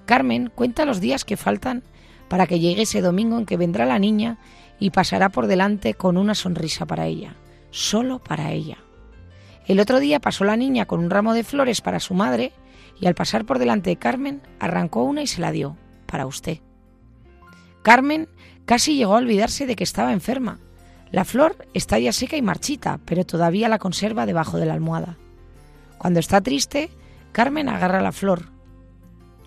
Carmen 0.07 0.49
cuenta 0.55 0.85
los 0.85 1.01
días 1.01 1.25
que 1.25 1.37
faltan 1.37 1.83
para 2.29 2.47
que 2.47 2.61
llegue 2.61 2.83
ese 2.83 3.01
domingo 3.01 3.37
en 3.37 3.47
que 3.47 3.57
vendrá 3.57 3.85
la 3.85 3.99
niña 3.99 4.39
y 4.79 4.91
pasará 4.91 5.31
por 5.31 5.49
delante 5.49 5.95
con 5.95 6.17
una 6.17 6.37
sonrisa 6.37 6.87
para 6.87 7.07
ella, 7.07 7.35
solo 7.73 8.21
para 8.21 8.53
ella. 8.53 8.79
El 9.69 9.81
otro 9.81 10.01
día 10.01 10.19
pasó 10.19 10.45
la 10.45 10.57
niña 10.57 10.87
con 10.87 11.01
un 11.01 11.11
ramo 11.11 11.35
de 11.35 11.45
flores 11.45 11.83
para 11.83 12.01
su 12.01 12.15
madre 12.15 12.53
y 12.99 13.07
al 13.07 13.15
pasar 13.15 13.45
por 13.45 13.59
delante 13.59 13.91
de 13.91 13.97
Carmen 13.97 14.41
arrancó 14.59 15.05
una 15.05 15.23
y 15.23 15.27
se 15.27 15.43
la 15.43 15.53
dio, 15.53 15.77
para 16.07 16.27
usted. 16.27 16.59
Carmen 17.83 18.29
casi 18.65 18.97
llegó 18.97 19.15
a 19.15 19.19
olvidarse 19.19 19.67
de 19.67 19.77
que 19.77 19.85
estaba 19.85 20.15
enferma. 20.15 20.59
La 21.11 21.27
flor 21.27 21.69
está 21.75 21.99
ya 21.99 22.13
seca 22.13 22.39
y 22.39 22.43
marchita, 22.43 22.99
pero 23.05 23.25
todavía 23.25 23.69
la 23.69 23.79
conserva 23.79 24.25
debajo 24.25 24.57
de 24.57 24.65
la 24.65 24.73
almohada. 24.73 25.19
Cuando 25.99 26.19
está 26.19 26.41
triste, 26.41 26.89
Carmen 27.33 27.69
agarra 27.69 28.01
la 28.01 28.13
flor. 28.13 28.51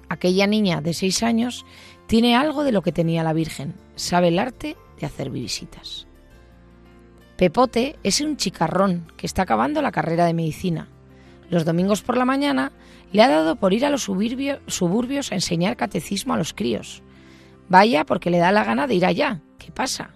Aquella 0.07 0.45
niña 0.45 0.81
de 0.81 0.93
seis 0.93 1.23
años 1.23 1.65
tiene 2.05 2.35
algo 2.35 2.63
de 2.63 2.71
lo 2.71 2.83
que 2.83 2.91
tenía 2.91 3.23
la 3.23 3.33
Virgen, 3.33 3.73
sabe 3.95 4.27
el 4.27 4.37
arte 4.37 4.77
de 4.99 5.07
hacer 5.07 5.31
visitas. 5.31 6.05
Pepote 7.41 7.97
es 8.03 8.21
un 8.21 8.37
chicarrón 8.37 9.11
que 9.17 9.25
está 9.25 9.41
acabando 9.41 9.81
la 9.81 9.91
carrera 9.91 10.27
de 10.27 10.33
medicina. 10.35 10.89
Los 11.49 11.65
domingos 11.65 12.03
por 12.03 12.15
la 12.15 12.23
mañana 12.23 12.71
le 13.13 13.23
ha 13.23 13.29
dado 13.29 13.55
por 13.55 13.73
ir 13.73 13.83
a 13.83 13.89
los 13.89 14.03
suburbios 14.03 15.31
a 15.31 15.33
enseñar 15.33 15.75
catecismo 15.75 16.35
a 16.35 16.37
los 16.37 16.53
críos. 16.53 17.01
Vaya 17.67 18.05
porque 18.05 18.29
le 18.29 18.37
da 18.37 18.51
la 18.51 18.63
gana 18.63 18.85
de 18.85 18.93
ir 18.93 19.07
allá. 19.07 19.41
¿Qué 19.57 19.71
pasa? 19.71 20.11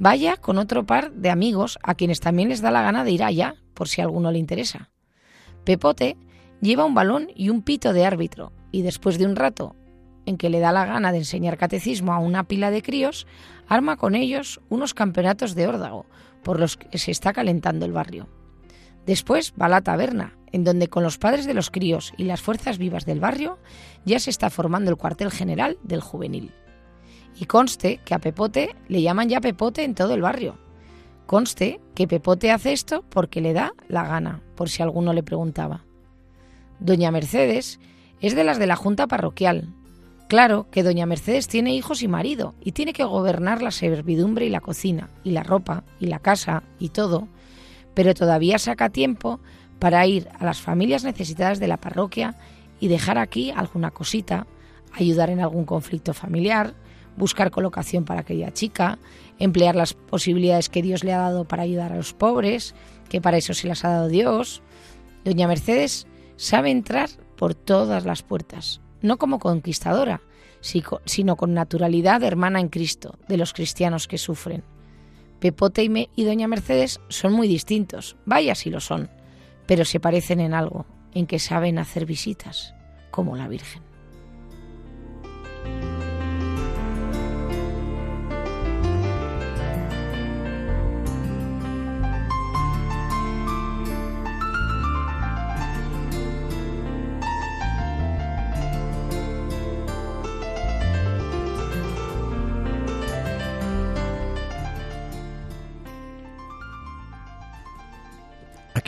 Vaya 0.00 0.36
con 0.36 0.58
otro 0.58 0.84
par 0.84 1.12
de 1.12 1.30
amigos 1.30 1.78
a 1.84 1.94
quienes 1.94 2.18
también 2.18 2.48
les 2.48 2.60
da 2.60 2.72
la 2.72 2.82
gana 2.82 3.04
de 3.04 3.12
ir 3.12 3.22
allá, 3.22 3.54
por 3.72 3.86
si 3.86 4.00
a 4.00 4.04
alguno 4.04 4.32
le 4.32 4.40
interesa. 4.40 4.90
Pepote 5.62 6.16
lleva 6.60 6.86
un 6.86 6.94
balón 6.94 7.28
y 7.36 7.50
un 7.50 7.62
pito 7.62 7.92
de 7.92 8.04
árbitro, 8.04 8.50
y 8.72 8.82
después 8.82 9.16
de 9.16 9.26
un 9.26 9.36
rato 9.36 9.76
en 10.26 10.36
que 10.36 10.50
le 10.50 10.58
da 10.58 10.72
la 10.72 10.86
gana 10.86 11.12
de 11.12 11.18
enseñar 11.18 11.56
catecismo 11.56 12.12
a 12.12 12.18
una 12.18 12.44
pila 12.44 12.72
de 12.72 12.82
críos, 12.82 13.28
arma 13.68 13.96
con 13.96 14.16
ellos 14.16 14.60
unos 14.68 14.92
campeonatos 14.92 15.54
de 15.54 15.68
órdago, 15.68 16.04
por 16.42 16.60
los 16.60 16.76
que 16.76 16.98
se 16.98 17.10
está 17.10 17.32
calentando 17.32 17.86
el 17.86 17.92
barrio. 17.92 18.28
Después 19.06 19.54
va 19.60 19.66
a 19.66 19.70
la 19.70 19.80
taberna, 19.80 20.36
en 20.52 20.64
donde 20.64 20.88
con 20.88 21.02
los 21.02 21.18
padres 21.18 21.46
de 21.46 21.54
los 21.54 21.70
críos 21.70 22.12
y 22.16 22.24
las 22.24 22.42
fuerzas 22.42 22.78
vivas 22.78 23.06
del 23.06 23.20
barrio 23.20 23.58
ya 24.04 24.18
se 24.18 24.30
está 24.30 24.50
formando 24.50 24.90
el 24.90 24.96
cuartel 24.96 25.30
general 25.30 25.78
del 25.82 26.00
juvenil. 26.00 26.52
Y 27.38 27.46
conste 27.46 28.00
que 28.04 28.14
a 28.14 28.18
Pepote 28.18 28.74
le 28.88 29.02
llaman 29.02 29.28
ya 29.28 29.40
Pepote 29.40 29.84
en 29.84 29.94
todo 29.94 30.14
el 30.14 30.22
barrio. 30.22 30.58
Conste 31.26 31.80
que 31.94 32.08
Pepote 32.08 32.50
hace 32.50 32.72
esto 32.72 33.04
porque 33.08 33.40
le 33.40 33.52
da 33.52 33.72
la 33.86 34.06
gana, 34.06 34.42
por 34.56 34.68
si 34.68 34.82
alguno 34.82 35.12
le 35.12 35.22
preguntaba. 35.22 35.84
Doña 36.80 37.10
Mercedes 37.10 37.80
es 38.20 38.34
de 38.34 38.44
las 38.44 38.58
de 38.58 38.66
la 38.66 38.76
Junta 38.76 39.06
Parroquial, 39.06 39.74
Claro 40.28 40.66
que 40.70 40.82
doña 40.82 41.06
Mercedes 41.06 41.48
tiene 41.48 41.74
hijos 41.74 42.02
y 42.02 42.08
marido 42.08 42.54
y 42.60 42.72
tiene 42.72 42.92
que 42.92 43.04
gobernar 43.04 43.62
la 43.62 43.70
servidumbre 43.70 44.44
y 44.44 44.50
la 44.50 44.60
cocina 44.60 45.08
y 45.24 45.30
la 45.30 45.42
ropa 45.42 45.84
y 45.98 46.06
la 46.06 46.18
casa 46.18 46.62
y 46.78 46.90
todo, 46.90 47.28
pero 47.94 48.12
todavía 48.12 48.58
saca 48.58 48.90
tiempo 48.90 49.40
para 49.78 50.06
ir 50.06 50.28
a 50.38 50.44
las 50.44 50.60
familias 50.60 51.02
necesitadas 51.02 51.60
de 51.60 51.68
la 51.68 51.78
parroquia 51.78 52.36
y 52.78 52.88
dejar 52.88 53.16
aquí 53.16 53.50
alguna 53.50 53.90
cosita, 53.90 54.46
ayudar 54.92 55.30
en 55.30 55.40
algún 55.40 55.64
conflicto 55.64 56.12
familiar, 56.12 56.74
buscar 57.16 57.50
colocación 57.50 58.04
para 58.04 58.20
aquella 58.20 58.52
chica, 58.52 58.98
emplear 59.38 59.76
las 59.76 59.94
posibilidades 59.94 60.68
que 60.68 60.82
Dios 60.82 61.04
le 61.04 61.14
ha 61.14 61.18
dado 61.18 61.46
para 61.46 61.62
ayudar 61.62 61.92
a 61.92 61.96
los 61.96 62.12
pobres, 62.12 62.74
que 63.08 63.22
para 63.22 63.38
eso 63.38 63.54
se 63.54 63.66
las 63.66 63.82
ha 63.86 63.88
dado 63.88 64.08
Dios. 64.08 64.60
Doña 65.24 65.48
Mercedes 65.48 66.06
sabe 66.36 66.70
entrar 66.70 67.08
por 67.36 67.54
todas 67.54 68.04
las 68.04 68.22
puertas, 68.22 68.82
no 69.02 69.16
como 69.18 69.38
conquistadora, 69.38 70.20
sino 70.60 71.36
con 71.36 71.54
naturalidad 71.54 72.22
hermana 72.22 72.60
en 72.60 72.68
Cristo, 72.68 73.18
de 73.28 73.36
los 73.36 73.52
cristianos 73.52 74.08
que 74.08 74.18
sufren. 74.18 74.64
Pepote 75.40 75.84
y, 75.84 76.10
y 76.16 76.24
Doña 76.24 76.48
Mercedes 76.48 77.00
son 77.08 77.32
muy 77.32 77.46
distintos, 77.46 78.16
vaya 78.26 78.54
si 78.54 78.70
lo 78.70 78.80
son, 78.80 79.08
pero 79.66 79.84
se 79.84 80.00
parecen 80.00 80.40
en 80.40 80.54
algo, 80.54 80.84
en 81.14 81.26
que 81.26 81.38
saben 81.38 81.78
hacer 81.78 82.06
visitas, 82.06 82.74
como 83.10 83.36
la 83.36 83.48
Virgen. 83.48 83.87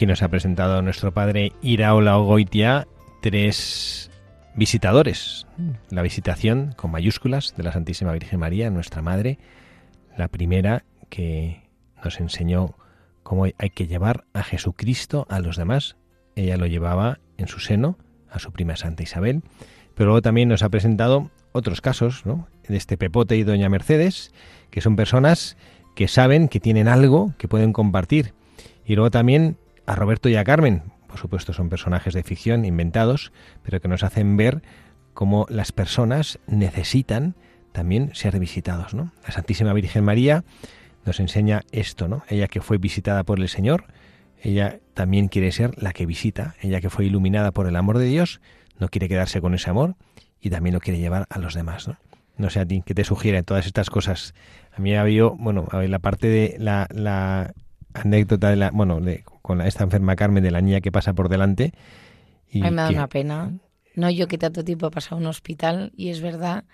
Aquí 0.00 0.06
nos 0.06 0.22
ha 0.22 0.30
presentado 0.30 0.80
nuestro 0.80 1.12
padre 1.12 1.52
Iraola 1.60 2.16
Ogoitia 2.16 2.88
tres 3.20 4.10
visitadores. 4.54 5.46
La 5.90 6.00
visitación 6.00 6.72
con 6.74 6.90
mayúsculas 6.90 7.54
de 7.54 7.64
la 7.64 7.72
Santísima 7.72 8.14
Virgen 8.14 8.40
María, 8.40 8.70
nuestra 8.70 9.02
Madre. 9.02 9.38
La 10.16 10.28
primera 10.28 10.84
que 11.10 11.68
nos 12.02 12.18
enseñó 12.18 12.76
cómo 13.22 13.44
hay 13.44 13.70
que 13.74 13.88
llevar 13.88 14.24
a 14.32 14.42
Jesucristo 14.42 15.26
a 15.28 15.38
los 15.38 15.58
demás. 15.58 15.96
Ella 16.34 16.56
lo 16.56 16.64
llevaba 16.64 17.20
en 17.36 17.48
su 17.48 17.60
seno 17.60 17.98
a 18.30 18.38
su 18.38 18.52
prima 18.52 18.76
Santa 18.76 19.02
Isabel. 19.02 19.42
Pero 19.94 20.06
luego 20.06 20.22
también 20.22 20.48
nos 20.48 20.62
ha 20.62 20.70
presentado 20.70 21.30
otros 21.52 21.82
casos, 21.82 22.24
¿no? 22.24 22.48
De 22.66 22.78
este 22.78 22.96
Pepote 22.96 23.36
y 23.36 23.42
Doña 23.42 23.68
Mercedes, 23.68 24.32
que 24.70 24.80
son 24.80 24.96
personas 24.96 25.58
que 25.94 26.08
saben 26.08 26.48
que 26.48 26.58
tienen 26.58 26.88
algo 26.88 27.34
que 27.36 27.48
pueden 27.48 27.74
compartir. 27.74 28.32
Y 28.86 28.94
luego 28.94 29.10
también 29.10 29.58
a 29.90 29.96
Roberto 29.96 30.28
y 30.28 30.36
a 30.36 30.44
Carmen, 30.44 30.84
por 31.08 31.18
supuesto 31.18 31.52
son 31.52 31.68
personajes 31.68 32.14
de 32.14 32.22
ficción 32.22 32.64
inventados, 32.64 33.32
pero 33.64 33.80
que 33.80 33.88
nos 33.88 34.04
hacen 34.04 34.36
ver 34.36 34.62
cómo 35.14 35.46
las 35.48 35.72
personas 35.72 36.38
necesitan 36.46 37.34
también 37.72 38.14
ser 38.14 38.38
visitados, 38.38 38.94
¿no? 38.94 39.12
La 39.26 39.32
Santísima 39.32 39.72
Virgen 39.72 40.04
María 40.04 40.44
nos 41.04 41.18
enseña 41.18 41.62
esto, 41.72 42.06
¿no? 42.06 42.22
Ella 42.28 42.46
que 42.46 42.60
fue 42.60 42.78
visitada 42.78 43.24
por 43.24 43.40
el 43.40 43.48
Señor, 43.48 43.86
ella 44.40 44.78
también 44.94 45.26
quiere 45.26 45.50
ser 45.50 45.72
la 45.82 45.92
que 45.92 46.06
visita, 46.06 46.54
ella 46.60 46.80
que 46.80 46.88
fue 46.88 47.06
iluminada 47.06 47.50
por 47.50 47.66
el 47.66 47.74
amor 47.74 47.98
de 47.98 48.04
Dios, 48.04 48.40
no 48.78 48.90
quiere 48.90 49.08
quedarse 49.08 49.40
con 49.40 49.54
ese 49.54 49.70
amor 49.70 49.96
y 50.40 50.50
también 50.50 50.74
lo 50.74 50.80
quiere 50.80 51.00
llevar 51.00 51.26
a 51.30 51.40
los 51.40 51.54
demás, 51.54 51.88
¿no? 51.88 51.96
No 52.36 52.48
sé 52.48 52.60
a 52.60 52.64
ti, 52.64 52.84
¿qué 52.86 52.94
te 52.94 53.02
sugieren 53.02 53.44
todas 53.44 53.66
estas 53.66 53.90
cosas? 53.90 54.34
A 54.72 54.80
mí 54.80 54.94
ha 54.94 55.00
habido, 55.00 55.34
bueno, 55.36 55.66
la 55.72 55.98
parte 55.98 56.28
de 56.28 56.54
la, 56.60 56.86
la 56.90 57.54
anécdota 57.92 58.50
de 58.50 58.56
la, 58.56 58.70
bueno, 58.70 59.00
de, 59.00 59.24
con 59.42 59.60
esta 59.60 59.84
enferma 59.84 60.16
Carmen 60.16 60.42
de 60.42 60.50
la 60.50 60.60
niña 60.60 60.80
que 60.80 60.92
pasa 60.92 61.12
por 61.14 61.28
delante. 61.28 61.72
Y 62.50 62.60
me 62.62 62.70
da 62.70 62.90
una 62.90 63.08
pena. 63.08 63.52
No, 63.94 64.10
yo 64.10 64.28
que 64.28 64.38
tanto 64.38 64.64
tiempo 64.64 64.86
he 64.86 64.90
pasado 64.90 65.16
en 65.16 65.24
un 65.24 65.30
hospital 65.30 65.92
y 65.96 66.10
es 66.10 66.20
verdad 66.20 66.64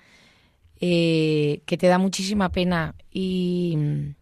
eh, 0.81 1.63
que 1.67 1.77
te 1.79 1.87
da 1.87 1.99
muchísima 1.99 2.51
pena 2.51 2.95
y 3.11 4.15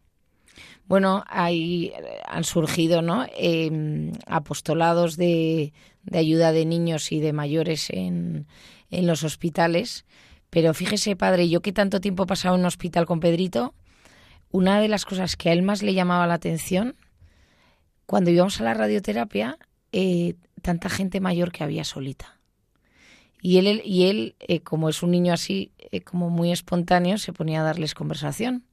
bueno, 0.86 1.24
ahí 1.28 1.92
han 2.26 2.44
surgido 2.44 3.02
¿no? 3.02 3.26
Em, 3.36 4.12
apostolados 4.26 5.16
de, 5.16 5.72
de, 6.04 6.18
ayuda 6.18 6.52
de 6.52 6.66
niños 6.66 7.10
y 7.10 7.20
de 7.20 7.32
mayores 7.32 7.90
en, 7.90 8.46
en, 8.90 9.06
los 9.06 9.24
hospitales. 9.24 10.04
Pero 10.50 10.74
fíjese, 10.74 11.16
padre, 11.16 11.48
yo 11.48 11.62
que 11.62 11.72
tanto 11.72 12.00
tiempo 12.00 12.24
he 12.24 12.26
pasado 12.26 12.54
en 12.54 12.60
un 12.60 12.66
hospital 12.66 13.06
con 13.06 13.18
Pedrito, 13.18 13.74
una 14.50 14.80
de 14.80 14.88
las 14.88 15.04
cosas 15.04 15.36
que 15.36 15.48
a 15.48 15.52
él 15.52 15.62
más 15.62 15.82
le 15.82 15.94
llamaba 15.94 16.26
la 16.26 16.34
atención, 16.34 16.94
cuando 18.06 18.30
íbamos 18.30 18.60
a 18.60 18.64
la 18.64 18.74
radioterapia, 18.74 19.58
eh, 19.92 20.34
tanta 20.62 20.88
gente 20.88 21.20
mayor 21.20 21.52
que 21.52 21.64
había 21.64 21.84
solita. 21.84 22.40
Y 23.40 23.58
él, 23.58 23.82
y 23.84 24.04
él 24.04 24.36
eh, 24.40 24.60
como 24.60 24.88
es 24.88 25.02
un 25.02 25.10
niño 25.10 25.32
así, 25.32 25.72
eh, 25.78 26.00
como 26.00 26.30
muy 26.30 26.50
espontáneo, 26.50 27.18
se 27.18 27.32
ponía 27.32 27.60
a 27.60 27.64
darles 27.64 27.94
conversación. 27.94 28.64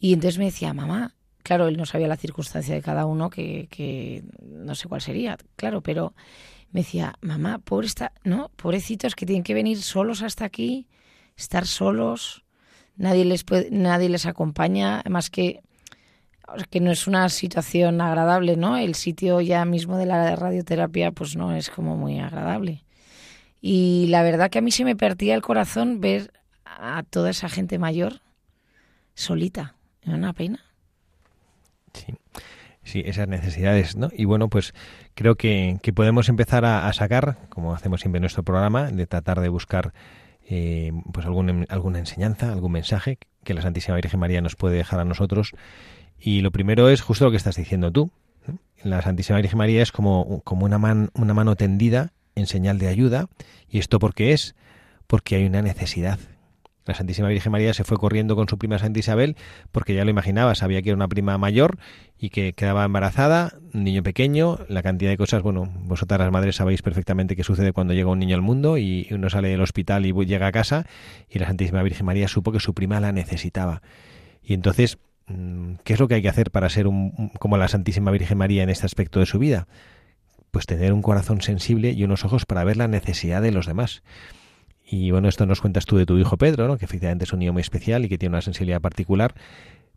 Y 0.00 0.14
entonces 0.14 0.38
me 0.38 0.46
decía, 0.46 0.72
mamá, 0.72 1.14
claro, 1.42 1.68
él 1.68 1.76
no 1.76 1.86
sabía 1.86 2.08
la 2.08 2.16
circunstancia 2.16 2.74
de 2.74 2.82
cada 2.82 3.04
uno, 3.04 3.30
que, 3.30 3.68
que 3.70 4.24
no 4.42 4.74
sé 4.74 4.88
cuál 4.88 5.00
sería, 5.00 5.36
claro, 5.56 5.82
pero 5.82 6.14
me 6.70 6.80
decía, 6.80 7.14
mamá, 7.20 7.58
pobre 7.58 7.88
¿no? 8.24 8.50
Pobrecitos 8.56 9.14
que 9.14 9.26
tienen 9.26 9.42
que 9.42 9.54
venir 9.54 9.80
solos 9.82 10.22
hasta 10.22 10.44
aquí, 10.44 10.86
estar 11.36 11.66
solos, 11.66 12.44
nadie 12.96 13.24
les 13.24 13.44
puede, 13.44 13.70
nadie 13.70 14.08
les 14.08 14.26
acompaña, 14.26 15.02
más 15.08 15.30
que 15.30 15.62
que 16.70 16.80
no 16.80 16.90
es 16.90 17.06
una 17.06 17.28
situación 17.28 18.00
agradable, 18.00 18.56
¿no? 18.56 18.76
El 18.76 18.94
sitio 18.94 19.40
ya 19.40 19.64
mismo 19.64 19.96
de 19.96 20.06
la 20.06 20.36
radioterapia, 20.36 21.12
pues 21.12 21.36
no 21.36 21.54
es 21.54 21.70
como 21.70 21.96
muy 21.96 22.18
agradable. 22.18 22.84
Y 23.60 24.06
la 24.08 24.22
verdad 24.22 24.50
que 24.50 24.58
a 24.58 24.62
mí 24.62 24.70
se 24.70 24.84
me 24.84 24.96
partía 24.96 25.34
el 25.34 25.42
corazón 25.42 26.00
ver 26.00 26.32
a 26.64 27.02
toda 27.02 27.30
esa 27.30 27.48
gente 27.48 27.78
mayor 27.78 28.20
solita 29.14 29.74
una 30.06 30.32
pena. 30.32 30.60
Sí. 31.92 32.14
Sí, 32.82 33.02
esas 33.04 33.28
necesidades, 33.28 33.96
¿no? 33.96 34.08
Y 34.16 34.24
bueno, 34.24 34.48
pues 34.48 34.72
creo 35.14 35.34
que, 35.34 35.78
podemos 35.94 36.30
empezar 36.30 36.64
a, 36.64 36.90
sacar, 36.94 37.36
como 37.50 37.74
hacemos 37.74 38.00
siempre 38.00 38.16
en 38.16 38.22
nuestro 38.22 38.44
programa, 38.44 38.90
de 38.90 39.06
tratar 39.06 39.40
de 39.40 39.50
buscar 39.50 39.92
eh, 40.48 40.92
pues 41.12 41.26
algún, 41.26 41.66
alguna 41.68 41.98
enseñanza, 41.98 42.50
algún 42.50 42.72
mensaje 42.72 43.18
que 43.44 43.52
la 43.52 43.60
Santísima 43.60 43.96
Virgen 43.96 44.20
María 44.20 44.40
nos 44.40 44.56
puede 44.56 44.78
dejar 44.78 45.00
a 45.00 45.04
nosotros. 45.04 45.52
Y 46.20 46.40
lo 46.40 46.50
primero 46.50 46.88
es 46.88 47.00
justo 47.00 47.24
lo 47.24 47.30
que 47.30 47.36
estás 47.36 47.56
diciendo 47.56 47.92
tú. 47.92 48.10
La 48.82 49.02
Santísima 49.02 49.38
Virgen 49.38 49.58
María 49.58 49.82
es 49.82 49.92
como, 49.92 50.40
como 50.44 50.64
una, 50.64 50.78
man, 50.78 51.10
una 51.14 51.34
mano 51.34 51.56
tendida 51.56 52.12
en 52.34 52.46
señal 52.46 52.78
de 52.78 52.88
ayuda. 52.88 53.28
¿Y 53.68 53.78
esto 53.78 53.98
por 53.98 54.14
qué 54.14 54.32
es? 54.32 54.54
Porque 55.06 55.36
hay 55.36 55.46
una 55.46 55.62
necesidad 55.62 56.18
la 56.88 56.94
Santísima 56.94 57.28
Virgen 57.28 57.52
María 57.52 57.74
se 57.74 57.84
fue 57.84 57.98
corriendo 57.98 58.34
con 58.34 58.48
su 58.48 58.56
prima 58.56 58.78
Santa 58.78 58.98
Isabel 58.98 59.36
porque 59.72 59.94
ya 59.94 60.04
lo 60.04 60.10
imaginaba, 60.10 60.54
sabía 60.54 60.80
que 60.80 60.88
era 60.88 60.96
una 60.96 61.06
prima 61.06 61.36
mayor 61.36 61.78
y 62.18 62.30
que 62.30 62.54
quedaba 62.54 62.84
embarazada, 62.84 63.52
un 63.74 63.84
niño 63.84 64.02
pequeño, 64.02 64.58
la 64.68 64.82
cantidad 64.82 65.10
de 65.10 65.18
cosas, 65.18 65.42
bueno, 65.42 65.70
vosotras 65.84 66.18
las 66.18 66.32
madres 66.32 66.56
sabéis 66.56 66.80
perfectamente 66.80 67.36
qué 67.36 67.44
sucede 67.44 67.74
cuando 67.74 67.92
llega 67.92 68.10
un 68.10 68.18
niño 68.18 68.34
al 68.34 68.42
mundo 68.42 68.78
y 68.78 69.06
uno 69.10 69.28
sale 69.28 69.50
del 69.50 69.60
hospital 69.60 70.06
y 70.06 70.12
llega 70.24 70.46
a 70.46 70.52
casa 70.52 70.86
y 71.28 71.38
la 71.38 71.46
Santísima 71.46 71.82
Virgen 71.82 72.06
María 72.06 72.26
supo 72.26 72.52
que 72.52 72.60
su 72.60 72.72
prima 72.72 73.00
la 73.00 73.12
necesitaba. 73.12 73.82
Y 74.42 74.54
entonces, 74.54 74.96
¿qué 75.84 75.92
es 75.92 76.00
lo 76.00 76.08
que 76.08 76.14
hay 76.14 76.22
que 76.22 76.28
hacer 76.28 76.50
para 76.50 76.68
ser 76.68 76.86
un, 76.86 77.30
como 77.38 77.56
la 77.56 77.68
Santísima 77.68 78.10
Virgen 78.10 78.38
María 78.38 78.62
en 78.62 78.70
este 78.70 78.86
aspecto 78.86 79.20
de 79.20 79.26
su 79.26 79.38
vida? 79.38 79.66
Pues 80.50 80.66
tener 80.66 80.92
un 80.92 81.02
corazón 81.02 81.42
sensible 81.42 81.92
y 81.92 82.04
unos 82.04 82.24
ojos 82.24 82.46
para 82.46 82.64
ver 82.64 82.76
la 82.76 82.88
necesidad 82.88 83.42
de 83.42 83.52
los 83.52 83.66
demás. 83.66 84.02
Y 84.90 85.10
bueno, 85.10 85.28
esto 85.28 85.44
nos 85.44 85.60
cuentas 85.60 85.84
tú 85.84 85.98
de 85.98 86.06
tu 86.06 86.16
hijo 86.16 86.38
Pedro, 86.38 86.66
¿no? 86.66 86.78
que 86.78 86.86
efectivamente 86.86 87.24
es 87.24 87.32
un 87.32 87.40
niño 87.40 87.52
muy 87.52 87.60
especial 87.60 88.04
y 88.04 88.08
que 88.08 88.16
tiene 88.16 88.34
una 88.34 88.42
sensibilidad 88.42 88.80
particular. 88.80 89.34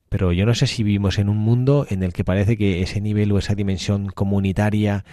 Pero 0.09 0.33
yo 0.33 0.45
no 0.45 0.53
sé 0.53 0.67
si 0.67 0.83
vivimos 0.83 1.17
en 1.19 1.29
un 1.29 1.37
mundo 1.37 1.87
en 1.89 2.03
el 2.03 2.11
que 2.11 2.25
parece 2.25 2.57
que 2.57 2.81
ese 2.81 2.99
nivel 2.99 3.31
o 3.31 3.37
esa 3.37 3.55
dimensión 3.55 4.07
comunitaria 4.07 5.05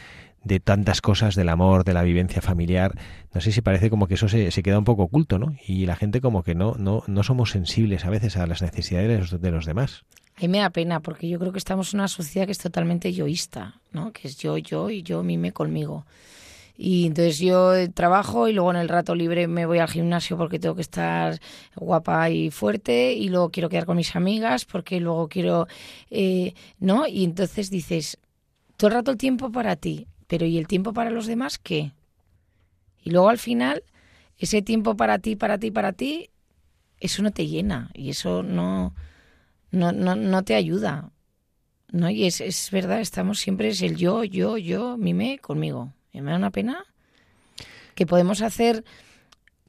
de 0.44 0.60
tantas 0.60 1.00
cosas, 1.00 1.34
del 1.34 1.48
amor, 1.48 1.84
de 1.84 1.94
la 1.94 2.02
vivencia 2.02 2.40
familiar, 2.40 2.92
no 3.34 3.40
sé 3.40 3.52
si 3.52 3.60
parece 3.60 3.90
como 3.90 4.06
que 4.06 4.14
eso 4.14 4.28
se, 4.28 4.50
se 4.50 4.62
queda 4.62 4.78
un 4.78 4.84
poco 4.84 5.04
oculto, 5.04 5.38
¿no? 5.38 5.54
Y 5.66 5.86
la 5.86 5.96
gente 5.96 6.20
como 6.20 6.42
que 6.42 6.54
no, 6.54 6.74
no, 6.78 7.02
no 7.06 7.22
somos 7.22 7.50
sensibles 7.50 8.04
a 8.04 8.10
veces 8.10 8.36
a 8.36 8.46
las 8.46 8.62
necesidades 8.62 9.08
de 9.08 9.18
los, 9.18 9.42
de 9.42 9.50
los 9.50 9.66
demás. 9.66 10.04
A 10.36 10.42
mí 10.42 10.48
me 10.48 10.58
da 10.58 10.70
pena 10.70 11.00
porque 11.00 11.28
yo 11.28 11.38
creo 11.38 11.52
que 11.52 11.58
estamos 11.58 11.92
en 11.92 12.00
una 12.00 12.08
sociedad 12.08 12.46
que 12.46 12.52
es 12.52 12.58
totalmente 12.58 13.12
yoísta, 13.12 13.80
¿no? 13.90 14.12
Que 14.12 14.28
es 14.28 14.36
yo, 14.38 14.56
yo 14.56 14.88
y 14.88 15.02
yo, 15.02 15.22
mime 15.24 15.52
conmigo. 15.52 16.06
Y 16.80 17.08
entonces 17.08 17.40
yo 17.40 17.72
trabajo 17.92 18.46
y 18.46 18.52
luego 18.52 18.70
en 18.70 18.76
el 18.76 18.88
rato 18.88 19.16
libre 19.16 19.48
me 19.48 19.66
voy 19.66 19.80
al 19.80 19.88
gimnasio 19.88 20.36
porque 20.36 20.60
tengo 20.60 20.76
que 20.76 20.82
estar 20.82 21.40
guapa 21.74 22.30
y 22.30 22.52
fuerte 22.52 23.14
y 23.14 23.30
luego 23.30 23.50
quiero 23.50 23.68
quedar 23.68 23.84
con 23.84 23.96
mis 23.96 24.14
amigas 24.14 24.64
porque 24.64 25.00
luego 25.00 25.28
quiero, 25.28 25.66
eh, 26.08 26.54
¿no? 26.78 27.08
Y 27.08 27.24
entonces 27.24 27.68
dices, 27.68 28.16
todo 28.76 28.88
el 28.90 28.94
rato 28.94 29.10
el 29.10 29.16
tiempo 29.16 29.50
para 29.50 29.74
ti, 29.74 30.06
pero 30.28 30.46
¿y 30.46 30.58
el 30.58 30.68
tiempo 30.68 30.92
para 30.92 31.10
los 31.10 31.26
demás 31.26 31.58
qué? 31.58 31.92
Y 33.02 33.10
luego 33.10 33.28
al 33.28 33.38
final, 33.38 33.82
ese 34.38 34.62
tiempo 34.62 34.96
para 34.96 35.18
ti, 35.18 35.34
para 35.34 35.58
ti, 35.58 35.72
para 35.72 35.92
ti, 35.92 36.30
eso 37.00 37.22
no 37.24 37.32
te 37.32 37.48
llena 37.48 37.90
y 37.94 38.10
eso 38.10 38.44
no, 38.44 38.94
no, 39.72 39.90
no, 39.90 40.14
no 40.14 40.44
te 40.44 40.54
ayuda. 40.54 41.10
¿no? 41.90 42.08
Y 42.10 42.26
es, 42.26 42.40
es 42.40 42.70
verdad, 42.70 43.00
estamos 43.00 43.40
siempre, 43.40 43.68
es 43.68 43.82
el 43.82 43.96
yo, 43.96 44.22
yo, 44.22 44.56
yo, 44.56 44.96
mime 44.96 45.40
conmigo 45.40 45.92
me 46.22 46.30
da 46.30 46.36
una 46.36 46.50
pena 46.50 46.84
que 47.94 48.06
podemos 48.06 48.42
hacer, 48.42 48.84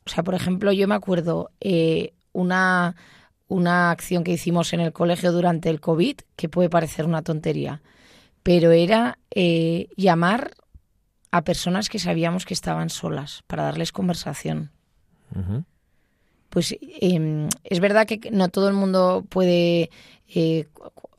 o 0.06 0.10
sea, 0.10 0.24
por 0.24 0.36
ejemplo, 0.36 0.72
yo 0.72 0.88
me 0.88 0.95
acuerdo 0.95 1.52
eh, 1.60 2.13
una, 2.32 2.95
una 3.48 3.91
acción 3.91 4.24
que 4.24 4.34
hicimos 4.34 4.74
en 4.74 4.82
el 4.82 4.93
colegio 4.93 5.32
durante 5.32 5.69
el 5.69 5.80
COVID, 5.80 6.17
que 6.36 6.50
puede 6.50 6.69
parecer 6.69 7.06
una 7.06 7.24
tontería, 7.24 7.82
pero 8.43 8.71
era 8.71 9.17
eh, 9.32 9.89
llamar 9.95 10.52
a 11.32 11.43
personas 11.43 11.89
que 11.89 11.99
sabíamos 11.99 12.45
que 12.45 12.54
estaban 12.54 12.89
solas 12.89 13.43
para 13.47 13.63
darles 13.63 13.91
conversación. 13.91 14.71
Pues 16.49 16.75
em, 16.82 17.49
es 17.63 17.80
verdad 17.80 18.08
que 18.08 18.32
no 18.32 18.49
todo 18.49 18.67
el 18.67 18.73
mundo 18.73 19.23
puede 19.30 19.91
eh, 20.34 20.67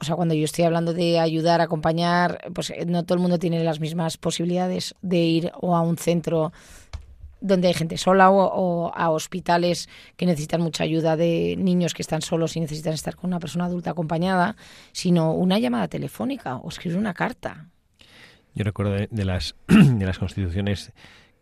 o 0.00 0.04
sea, 0.04 0.16
cuando 0.16 0.34
yo 0.34 0.44
estoy 0.44 0.64
hablando 0.64 0.94
de 0.94 1.18
ayudar, 1.18 1.60
acompañar, 1.60 2.40
pues 2.54 2.70
eh, 2.70 2.86
no 2.86 3.04
todo 3.04 3.16
el 3.16 3.22
mundo 3.22 3.38
tiene 3.38 3.62
las 3.64 3.80
mismas 3.80 4.16
posibilidades 4.16 4.94
de 5.02 5.18
ir 5.18 5.52
o 5.60 5.76
a 5.76 5.82
un 5.82 5.98
centro 5.98 6.52
donde 7.40 7.68
hay 7.68 7.74
gente 7.74 7.96
sola 7.96 8.30
o, 8.30 8.92
a 8.94 9.10
hospitales 9.10 9.88
que 10.16 10.26
necesitan 10.26 10.60
mucha 10.60 10.84
ayuda 10.84 11.16
de 11.16 11.56
niños 11.58 11.94
que 11.94 12.02
están 12.02 12.22
solos 12.22 12.56
y 12.56 12.60
necesitan 12.60 12.92
estar 12.92 13.16
con 13.16 13.28
una 13.28 13.40
persona 13.40 13.66
adulta 13.66 13.90
acompañada, 13.90 14.56
sino 14.92 15.32
una 15.32 15.58
llamada 15.58 15.88
telefónica 15.88 16.56
o 16.56 16.68
escribir 16.68 16.98
una 16.98 17.14
carta. 17.14 17.68
Yo 18.54 18.64
recuerdo 18.64 18.92
de, 19.10 19.24
las, 19.24 19.54
de 19.68 20.04
las 20.04 20.18
constituciones 20.18 20.92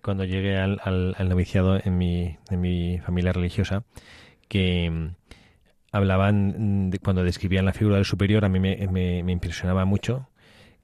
cuando 0.02 0.24
llegué 0.24 0.56
al, 0.56 0.80
al, 0.84 1.28
noviciado 1.28 1.78
en 1.82 1.98
mi, 1.98 2.36
en 2.50 2.60
mi 2.60 2.98
familia 2.98 3.32
religiosa 3.32 3.84
que 4.48 5.12
hablaban, 5.92 6.90
de, 6.90 6.98
cuando 6.98 7.24
describían 7.24 7.64
la 7.64 7.72
figura 7.72 7.96
del 7.96 8.04
superior, 8.04 8.44
a 8.44 8.48
mí 8.48 8.60
me, 8.60 8.76
me, 8.88 9.32
impresionaba 9.32 9.84
mucho, 9.84 10.28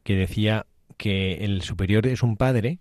que 0.03 0.17
decía 0.17 0.67
que 0.97 1.45
el 1.45 1.63
superior 1.63 2.07
es 2.07 2.23
un 2.23 2.37
padre 2.37 2.79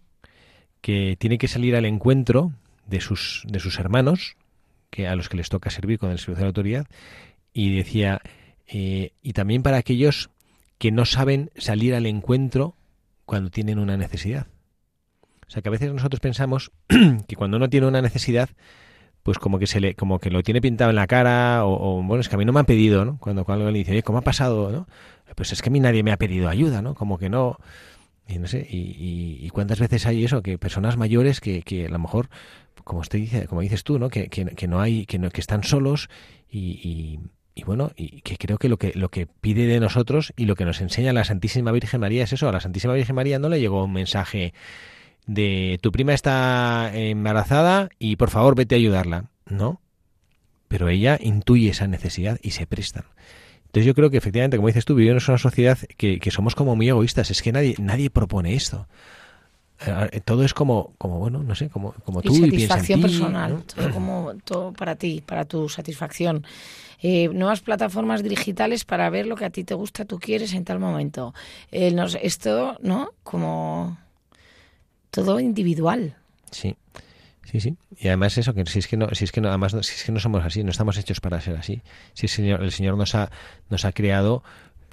que 0.84 1.16
tiene 1.18 1.38
que 1.38 1.48
salir 1.48 1.78
al 1.78 1.86
encuentro 1.86 2.52
de 2.88 3.00
sus, 3.00 3.44
de 3.48 3.62
sus 3.62 3.80
hermanos, 3.80 4.36
que 4.90 5.08
a 5.08 5.16
los 5.16 5.30
que 5.30 5.38
les 5.38 5.48
toca 5.48 5.70
servir 5.70 5.98
con 5.98 6.12
el 6.12 6.20
servicio 6.20 6.36
de 6.36 6.42
la 6.42 6.48
autoridad, 6.48 6.88
y 7.54 7.74
decía, 7.74 8.22
eh, 8.68 9.12
y 9.22 9.32
también 9.32 9.64
para 9.64 9.78
aquellos 9.78 10.30
que 10.80 10.92
no 10.92 11.06
saben 11.06 11.52
salir 11.56 11.96
al 11.96 12.06
encuentro 12.06 12.76
cuando 13.26 13.50
tienen 13.50 13.80
una 13.80 13.96
necesidad. 13.96 14.48
O 15.48 15.52
sea 15.52 15.62
que 15.62 15.70
a 15.70 15.72
veces 15.72 15.94
nosotros 15.94 16.20
pensamos 16.20 16.74
que 17.28 17.36
cuando 17.38 17.56
uno 17.56 17.70
tiene 17.70 17.88
una 17.88 18.02
necesidad, 18.02 18.50
pues 19.24 19.40
como 19.40 19.60
que 19.60 19.68
se 19.68 19.80
le, 19.80 19.96
como 19.96 20.20
que 20.20 20.32
lo 20.32 20.44
tiene 20.44 20.60
pintado 20.60 20.90
en 20.90 20.98
la 20.98 21.08
cara, 21.08 21.66
o, 21.66 22.04
bueno, 22.04 22.20
es 22.20 22.28
que 22.28 22.36
a 22.36 22.38
mí 22.38 22.44
no 22.44 22.52
me 22.52 22.60
han 22.60 22.66
pedido, 22.66 23.06
¿no? 23.06 23.18
Cuando, 23.20 23.46
cuando 23.46 23.66
alguien 23.66 23.86
le 23.86 23.90
dice, 23.90 24.04
¿cómo 24.04 24.18
ha 24.18 24.24
pasado? 24.24 24.70
¿no? 24.70 24.86
Pues 25.34 25.54
es 25.54 25.62
que 25.62 25.70
a 25.70 25.72
mí 25.72 25.80
nadie 25.80 26.04
me 26.04 26.12
ha 26.12 26.18
pedido 26.18 26.50
ayuda, 26.50 26.82
¿no? 26.82 26.94
Como 26.94 27.18
que 27.18 27.30
no. 27.30 27.58
Y 28.28 28.40
no 28.40 28.48
sé, 28.48 28.66
y, 28.70 29.50
cuántas 29.50 29.80
veces 29.80 30.06
hay 30.06 30.24
eso, 30.24 30.42
que 30.42 30.58
personas 30.58 30.98
mayores 30.98 31.42
que, 31.42 31.62
que 31.62 31.88
a 31.88 31.90
lo 31.90 32.00
mejor, 32.00 32.30
como 32.84 33.02
usted 33.02 33.20
dice, 33.20 33.48
como 33.48 33.62
dices 33.62 33.84
tú, 33.84 34.00
¿no? 34.00 34.10
Que, 34.10 34.30
que, 34.30 34.68
no 34.68 34.80
hay, 34.80 35.06
que 35.06 35.20
no, 35.20 35.30
que 35.30 35.42
están 35.42 35.64
solos 35.64 36.10
y, 36.50 37.20
y 37.56 37.64
bueno, 37.64 37.92
y 37.96 38.22
que 38.22 38.38
creo 38.38 38.58
que 38.58 38.68
lo 38.70 38.78
que 38.78 38.94
lo 38.96 39.10
que 39.10 39.28
pide 39.28 39.68
de 39.68 39.80
nosotros 39.80 40.34
y 40.36 40.46
lo 40.46 40.56
que 40.56 40.66
nos 40.66 40.82
enseña 40.82 41.14
la 41.14 41.24
Santísima 41.24 41.72
Virgen 41.72 42.00
María 42.00 42.24
es 42.24 42.34
eso. 42.34 42.50
A 42.50 42.52
la 42.52 42.60
Santísima 42.60 42.94
Virgen 42.94 43.16
María 43.16 43.38
no 43.40 43.50
le 43.50 43.60
llegó 43.60 43.84
un 43.84 43.94
mensaje 43.94 44.54
de 45.28 45.80
tu 45.82 45.92
prima 45.92 46.14
está 46.14 46.92
embarazada 46.94 47.90
y 48.00 48.16
por 48.16 48.30
favor 48.30 48.56
vete 48.56 48.76
a 48.76 48.78
ayudarla, 48.80 49.26
¿no? 49.46 49.82
Pero 50.68 50.90
ella 50.90 51.20
intuye 51.22 51.70
esa 51.70 51.88
necesidad 51.88 52.40
y 52.42 52.52
se 52.52 52.66
prestan. 52.66 53.06
Entonces 53.74 53.88
yo 53.88 53.96
creo 53.96 54.12
que 54.12 54.18
efectivamente, 54.18 54.58
como 54.58 54.68
dices 54.68 54.86
tú, 54.86 54.94
vivimos 54.94 55.28
en 55.28 55.32
una 55.32 55.40
sociedad 55.40 55.80
que, 55.98 56.20
que 56.20 56.30
somos 56.30 56.54
como 56.54 56.76
muy 56.76 56.90
egoístas. 56.90 57.32
Es 57.32 57.42
que 57.42 57.52
nadie 57.52 57.74
nadie 57.80 58.12
propone 58.12 58.54
esto. 58.54 58.88
Eh, 59.88 60.22
todo 60.24 60.46
es 60.46 60.54
como, 60.54 60.94
como 61.00 61.18
bueno, 61.18 61.42
no 61.42 61.56
sé, 61.56 61.70
como, 61.70 61.94
como 62.06 62.22
tú 62.22 62.36
y 62.36 62.52
satisfacción 62.52 63.02
personal, 63.02 63.64
todo 63.64 63.90
como 63.90 64.36
todo 64.46 64.74
para 64.74 64.96
ti, 64.96 65.24
para 65.26 65.46
tu 65.46 65.70
satisfacción. 65.70 66.46
Eh, 67.02 67.30
nuevas 67.30 67.62
plataformas 67.62 68.22
digitales 68.22 68.86
para 68.86 69.10
ver 69.10 69.26
lo 69.26 69.36
que 69.36 69.46
a 69.46 69.50
ti 69.50 69.64
te 69.64 69.74
gusta, 69.74 70.06
tú 70.06 70.20
quieres 70.20 70.54
en 70.54 70.66
tal 70.66 70.78
momento. 70.78 71.34
Eh, 71.72 71.96
esto, 72.22 72.78
¿no? 72.84 73.10
Como 73.24 73.98
todo 75.10 75.40
individual. 75.40 76.16
Sí. 76.52 76.76
Sí, 77.44 77.60
sí. 77.60 77.76
Y 77.98 78.08
además 78.08 78.38
eso, 78.38 78.54
que 78.54 78.66
si 78.66 78.80
es 78.80 78.88
que 78.88 78.98
no, 78.98 79.10
si 79.14 79.26
es 79.26 79.32
que 79.32 79.42
no, 79.42 79.50
además, 79.50 79.72
si 79.82 79.94
es 79.94 80.04
que 80.04 80.12
no 80.12 80.20
somos 80.20 80.44
así, 80.44 80.64
no 80.64 80.72
estamos 80.72 80.98
hechos 80.98 81.20
para 81.20 81.42
ser 81.42 81.56
así. 81.56 81.82
Si 82.14 82.26
el 82.26 82.30
Señor, 82.30 82.64
el 82.64 82.72
Señor 82.72 82.98
nos 82.98 83.16
ha, 83.16 83.32
nos 83.70 83.86
ha 83.86 83.92
creado 83.92 84.44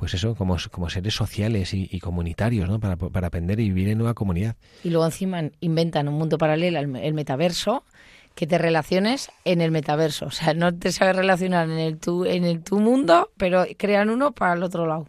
pues 0.00 0.14
eso, 0.14 0.34
como, 0.34 0.56
como 0.70 0.88
seres 0.88 1.12
sociales 1.12 1.74
y, 1.74 2.00
comunitarios, 2.00 2.66
¿no? 2.70 2.80
Para, 2.80 2.96
para, 2.96 3.26
aprender 3.26 3.60
y 3.60 3.64
vivir 3.64 3.90
en 3.90 3.98
nueva 3.98 4.14
comunidad. 4.14 4.56
Y 4.82 4.88
luego 4.88 5.04
encima 5.04 5.42
inventan 5.60 6.08
un 6.08 6.14
mundo 6.14 6.38
paralelo, 6.38 6.78
el, 6.78 7.12
metaverso, 7.12 7.84
que 8.34 8.46
te 8.46 8.56
relaciones 8.56 9.30
en 9.44 9.60
el 9.60 9.70
metaverso. 9.70 10.24
O 10.24 10.30
sea, 10.30 10.54
no 10.54 10.74
te 10.74 10.90
sabes 10.90 11.16
relacionar 11.16 11.68
en 11.68 11.78
el 11.78 11.98
tu, 11.98 12.24
en 12.24 12.44
el 12.44 12.62
tu 12.62 12.80
mundo, 12.80 13.30
pero 13.36 13.66
crean 13.76 14.08
uno 14.08 14.32
para 14.32 14.54
el 14.54 14.62
otro 14.62 14.86
lado. 14.86 15.06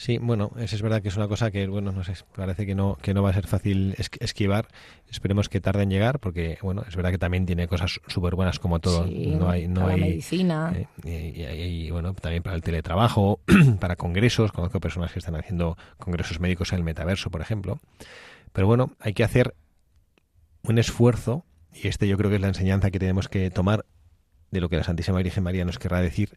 Sí, 0.00 0.16
bueno, 0.16 0.50
eso 0.56 0.76
es 0.76 0.80
verdad 0.80 1.02
que 1.02 1.08
es 1.08 1.16
una 1.18 1.28
cosa 1.28 1.50
que, 1.50 1.66
bueno, 1.66 1.92
no 1.92 2.02
sé, 2.04 2.14
parece 2.34 2.64
que 2.64 2.74
no, 2.74 2.96
que 3.02 3.12
no 3.12 3.22
va 3.22 3.28
a 3.28 3.34
ser 3.34 3.46
fácil 3.46 3.94
esquivar. 3.98 4.66
Esperemos 5.10 5.50
que 5.50 5.60
tarde 5.60 5.82
en 5.82 5.90
llegar, 5.90 6.20
porque, 6.20 6.56
bueno, 6.62 6.86
es 6.88 6.96
verdad 6.96 7.10
que 7.10 7.18
también 7.18 7.44
tiene 7.44 7.68
cosas 7.68 8.00
súper 8.06 8.34
buenas 8.34 8.58
como 8.58 8.78
todo. 8.78 9.04
no 9.04 9.50
hay, 9.50 9.68
no 9.68 9.88
hay 9.88 10.00
medicina. 10.00 10.72
Eh, 11.04 11.68
y, 11.70 11.90
bueno, 11.90 12.14
también 12.14 12.42
para 12.42 12.56
el 12.56 12.62
teletrabajo, 12.62 13.40
para 13.78 13.96
congresos. 13.96 14.52
Conozco 14.52 14.80
personas 14.80 15.12
que 15.12 15.18
están 15.18 15.36
haciendo 15.36 15.76
congresos 15.98 16.40
médicos 16.40 16.72
en 16.72 16.78
el 16.78 16.84
metaverso, 16.84 17.28
por 17.28 17.42
ejemplo. 17.42 17.78
Pero 18.54 18.66
bueno, 18.66 18.92
hay 19.00 19.12
que 19.12 19.22
hacer 19.22 19.54
un 20.62 20.78
esfuerzo, 20.78 21.44
y 21.74 21.88
este 21.88 22.08
yo 22.08 22.16
creo 22.16 22.30
que 22.30 22.36
es 22.36 22.42
la 22.42 22.48
enseñanza 22.48 22.90
que 22.90 22.98
tenemos 22.98 23.28
que 23.28 23.50
tomar 23.50 23.84
de 24.50 24.62
lo 24.62 24.70
que 24.70 24.78
la 24.78 24.84
Santísima 24.84 25.18
Virgen 25.18 25.44
María 25.44 25.66
nos 25.66 25.78
querrá 25.78 26.00
decir 26.00 26.30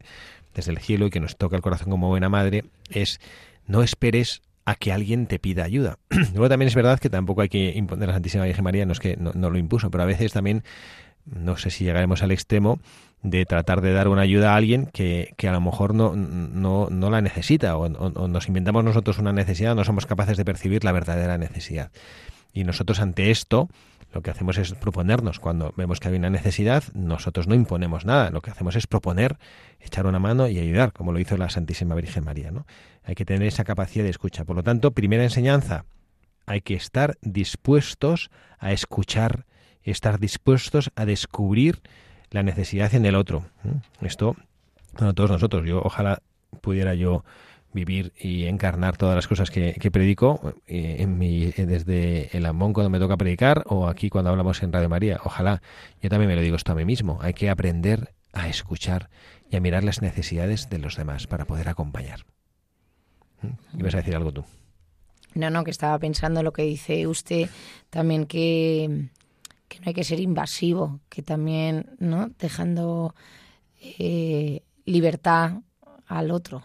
desde 0.53 0.71
el 0.71 0.79
cielo 0.79 1.07
y 1.07 1.09
que 1.09 1.19
nos 1.19 1.37
toca 1.37 1.55
el 1.55 1.61
corazón 1.61 1.89
como 1.89 2.09
buena 2.09 2.29
madre, 2.29 2.65
es 2.89 3.19
no 3.67 3.83
esperes 3.83 4.41
a 4.65 4.75
que 4.75 4.91
alguien 4.91 5.27
te 5.27 5.39
pida 5.39 5.63
ayuda. 5.63 5.99
Luego 6.33 6.49
también 6.49 6.67
es 6.67 6.75
verdad 6.75 6.99
que 6.99 7.09
tampoco 7.09 7.41
hay 7.41 7.49
que 7.49 7.73
imponer 7.75 8.05
a 8.05 8.07
la 8.07 8.13
Santísima 8.13 8.45
Virgen 8.45 8.63
María, 8.63 8.85
no 8.85 8.93
es 8.93 8.99
que 8.99 9.17
no, 9.17 9.49
lo 9.49 9.57
impuso, 9.57 9.91
pero 9.91 10.03
a 10.03 10.07
veces 10.07 10.31
también, 10.33 10.63
no 11.25 11.57
sé 11.57 11.69
si 11.69 11.83
llegaremos 11.83 12.23
al 12.23 12.31
extremo 12.31 12.79
de 13.21 13.45
tratar 13.45 13.81
de 13.81 13.93
dar 13.93 14.07
una 14.07 14.21
ayuda 14.21 14.53
a 14.53 14.55
alguien 14.55 14.87
que, 14.87 15.33
que 15.37 15.47
a 15.47 15.53
lo 15.53 15.61
mejor 15.61 15.95
no, 15.95 16.15
no, 16.15 16.89
no 16.89 17.09
la 17.09 17.21
necesita 17.21 17.77
o, 17.77 17.85
o, 17.85 18.27
nos 18.27 18.47
inventamos 18.47 18.83
nosotros 18.83 19.17
una 19.17 19.31
necesidad, 19.31 19.75
no 19.75 19.83
somos 19.85 20.05
capaces 20.05 20.37
de 20.37 20.45
percibir 20.45 20.83
la 20.83 20.91
verdadera 20.91 21.37
necesidad. 21.37 21.91
Y 22.53 22.65
nosotros 22.65 22.99
ante 22.99 23.31
esto, 23.31 23.69
lo 24.13 24.21
que 24.21 24.29
hacemos 24.29 24.57
es 24.57 24.73
proponernos. 24.73 25.39
Cuando 25.39 25.73
vemos 25.75 25.99
que 25.99 26.07
hay 26.07 26.15
una 26.15 26.29
necesidad, 26.29 26.83
nosotros 26.93 27.47
no 27.47 27.55
imponemos 27.55 28.05
nada. 28.05 28.29
Lo 28.29 28.41
que 28.41 28.51
hacemos 28.51 28.75
es 28.75 28.85
proponer, 28.85 29.37
echar 29.79 30.05
una 30.05 30.19
mano 30.19 30.47
y 30.47 30.59
ayudar, 30.59 30.93
como 30.93 31.11
lo 31.11 31.19
hizo 31.19 31.35
la 31.35 31.49
Santísima 31.49 31.95
Virgen 31.95 32.23
María. 32.23 32.51
¿no? 32.51 32.65
Hay 33.03 33.15
que 33.15 33.25
tener 33.25 33.47
esa 33.47 33.63
capacidad 33.63 34.03
de 34.03 34.11
escucha. 34.11 34.45
Por 34.45 34.55
lo 34.55 34.63
tanto, 34.63 34.91
primera 34.91 35.23
enseñanza, 35.23 35.85
hay 36.45 36.61
que 36.61 36.75
estar 36.75 37.17
dispuestos 37.21 38.29
a 38.59 38.71
escuchar, 38.71 39.45
estar 39.81 40.19
dispuestos 40.19 40.91
a 40.95 41.05
descubrir 41.05 41.81
la 42.29 42.43
necesidad 42.43 42.93
en 42.93 43.05
el 43.05 43.15
otro. 43.15 43.45
Esto, 44.01 44.35
bueno, 44.93 45.13
todos 45.13 45.31
nosotros, 45.31 45.65
yo 45.65 45.81
ojalá 45.83 46.21
pudiera 46.61 46.93
yo 46.93 47.23
vivir 47.73 48.13
y 48.19 48.45
encarnar 48.45 48.97
todas 48.97 49.15
las 49.15 49.27
cosas 49.27 49.51
que, 49.51 49.73
predico 49.91 50.53
eh, 50.67 50.97
en 50.99 51.17
mi, 51.17 51.45
eh, 51.45 51.65
desde 51.65 52.35
el 52.35 52.45
Amón 52.45 52.73
cuando 52.73 52.89
me 52.89 52.99
toca 52.99 53.17
predicar 53.17 53.63
o 53.67 53.87
aquí 53.87 54.09
cuando 54.09 54.29
hablamos 54.29 54.61
en 54.63 54.71
Radio 54.71 54.89
María. 54.89 55.19
Ojalá, 55.23 55.61
yo 56.01 56.09
también 56.09 56.29
me 56.29 56.35
lo 56.35 56.41
digo 56.41 56.55
esto 56.55 56.71
a 56.71 56.75
mí 56.75 56.85
mismo, 56.85 57.19
hay 57.21 57.33
que 57.33 57.49
aprender 57.49 58.13
a 58.33 58.47
escuchar 58.47 59.09
y 59.49 59.55
a 59.55 59.59
mirar 59.59 59.83
las 59.83 60.01
necesidades 60.01 60.69
de 60.69 60.79
los 60.79 60.95
demás 60.95 61.27
para 61.27 61.45
poder 61.45 61.69
acompañar. 61.69 62.25
¿Mm? 63.41 63.79
¿Ibas 63.79 63.93
a 63.95 63.97
decir 63.97 64.15
algo 64.15 64.31
tú? 64.31 64.45
No, 65.35 65.49
no, 65.49 65.63
que 65.63 65.71
estaba 65.71 65.97
pensando 65.99 66.43
lo 66.43 66.53
que 66.53 66.63
dice 66.63 67.07
usted 67.07 67.49
también 67.89 68.25
que, 68.25 69.09
que 69.67 69.79
no 69.79 69.83
hay 69.87 69.93
que 69.93 70.03
ser 70.03 70.19
invasivo, 70.19 70.99
que 71.09 71.23
también, 71.23 71.95
¿no? 71.99 72.29
Dejando 72.37 73.15
eh, 73.81 74.63
libertad 74.85 75.61
al 76.07 76.31
otro. 76.31 76.63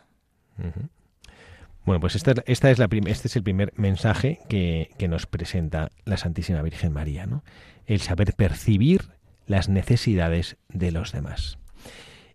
Bueno, 1.88 2.00
pues 2.00 2.16
esta, 2.16 2.34
esta 2.44 2.70
es 2.70 2.78
la 2.78 2.86
este 3.06 3.28
es 3.28 3.36
el 3.36 3.42
primer 3.42 3.72
mensaje 3.76 4.40
que, 4.50 4.90
nos 5.08 5.24
presenta 5.24 5.90
la 6.04 6.18
Santísima 6.18 6.60
Virgen 6.60 6.92
María, 6.92 7.24
¿no? 7.24 7.42
El 7.86 8.02
saber 8.02 8.34
percibir 8.34 9.12
las 9.46 9.70
necesidades 9.70 10.58
de 10.68 10.92
los 10.92 11.12
demás. 11.12 11.56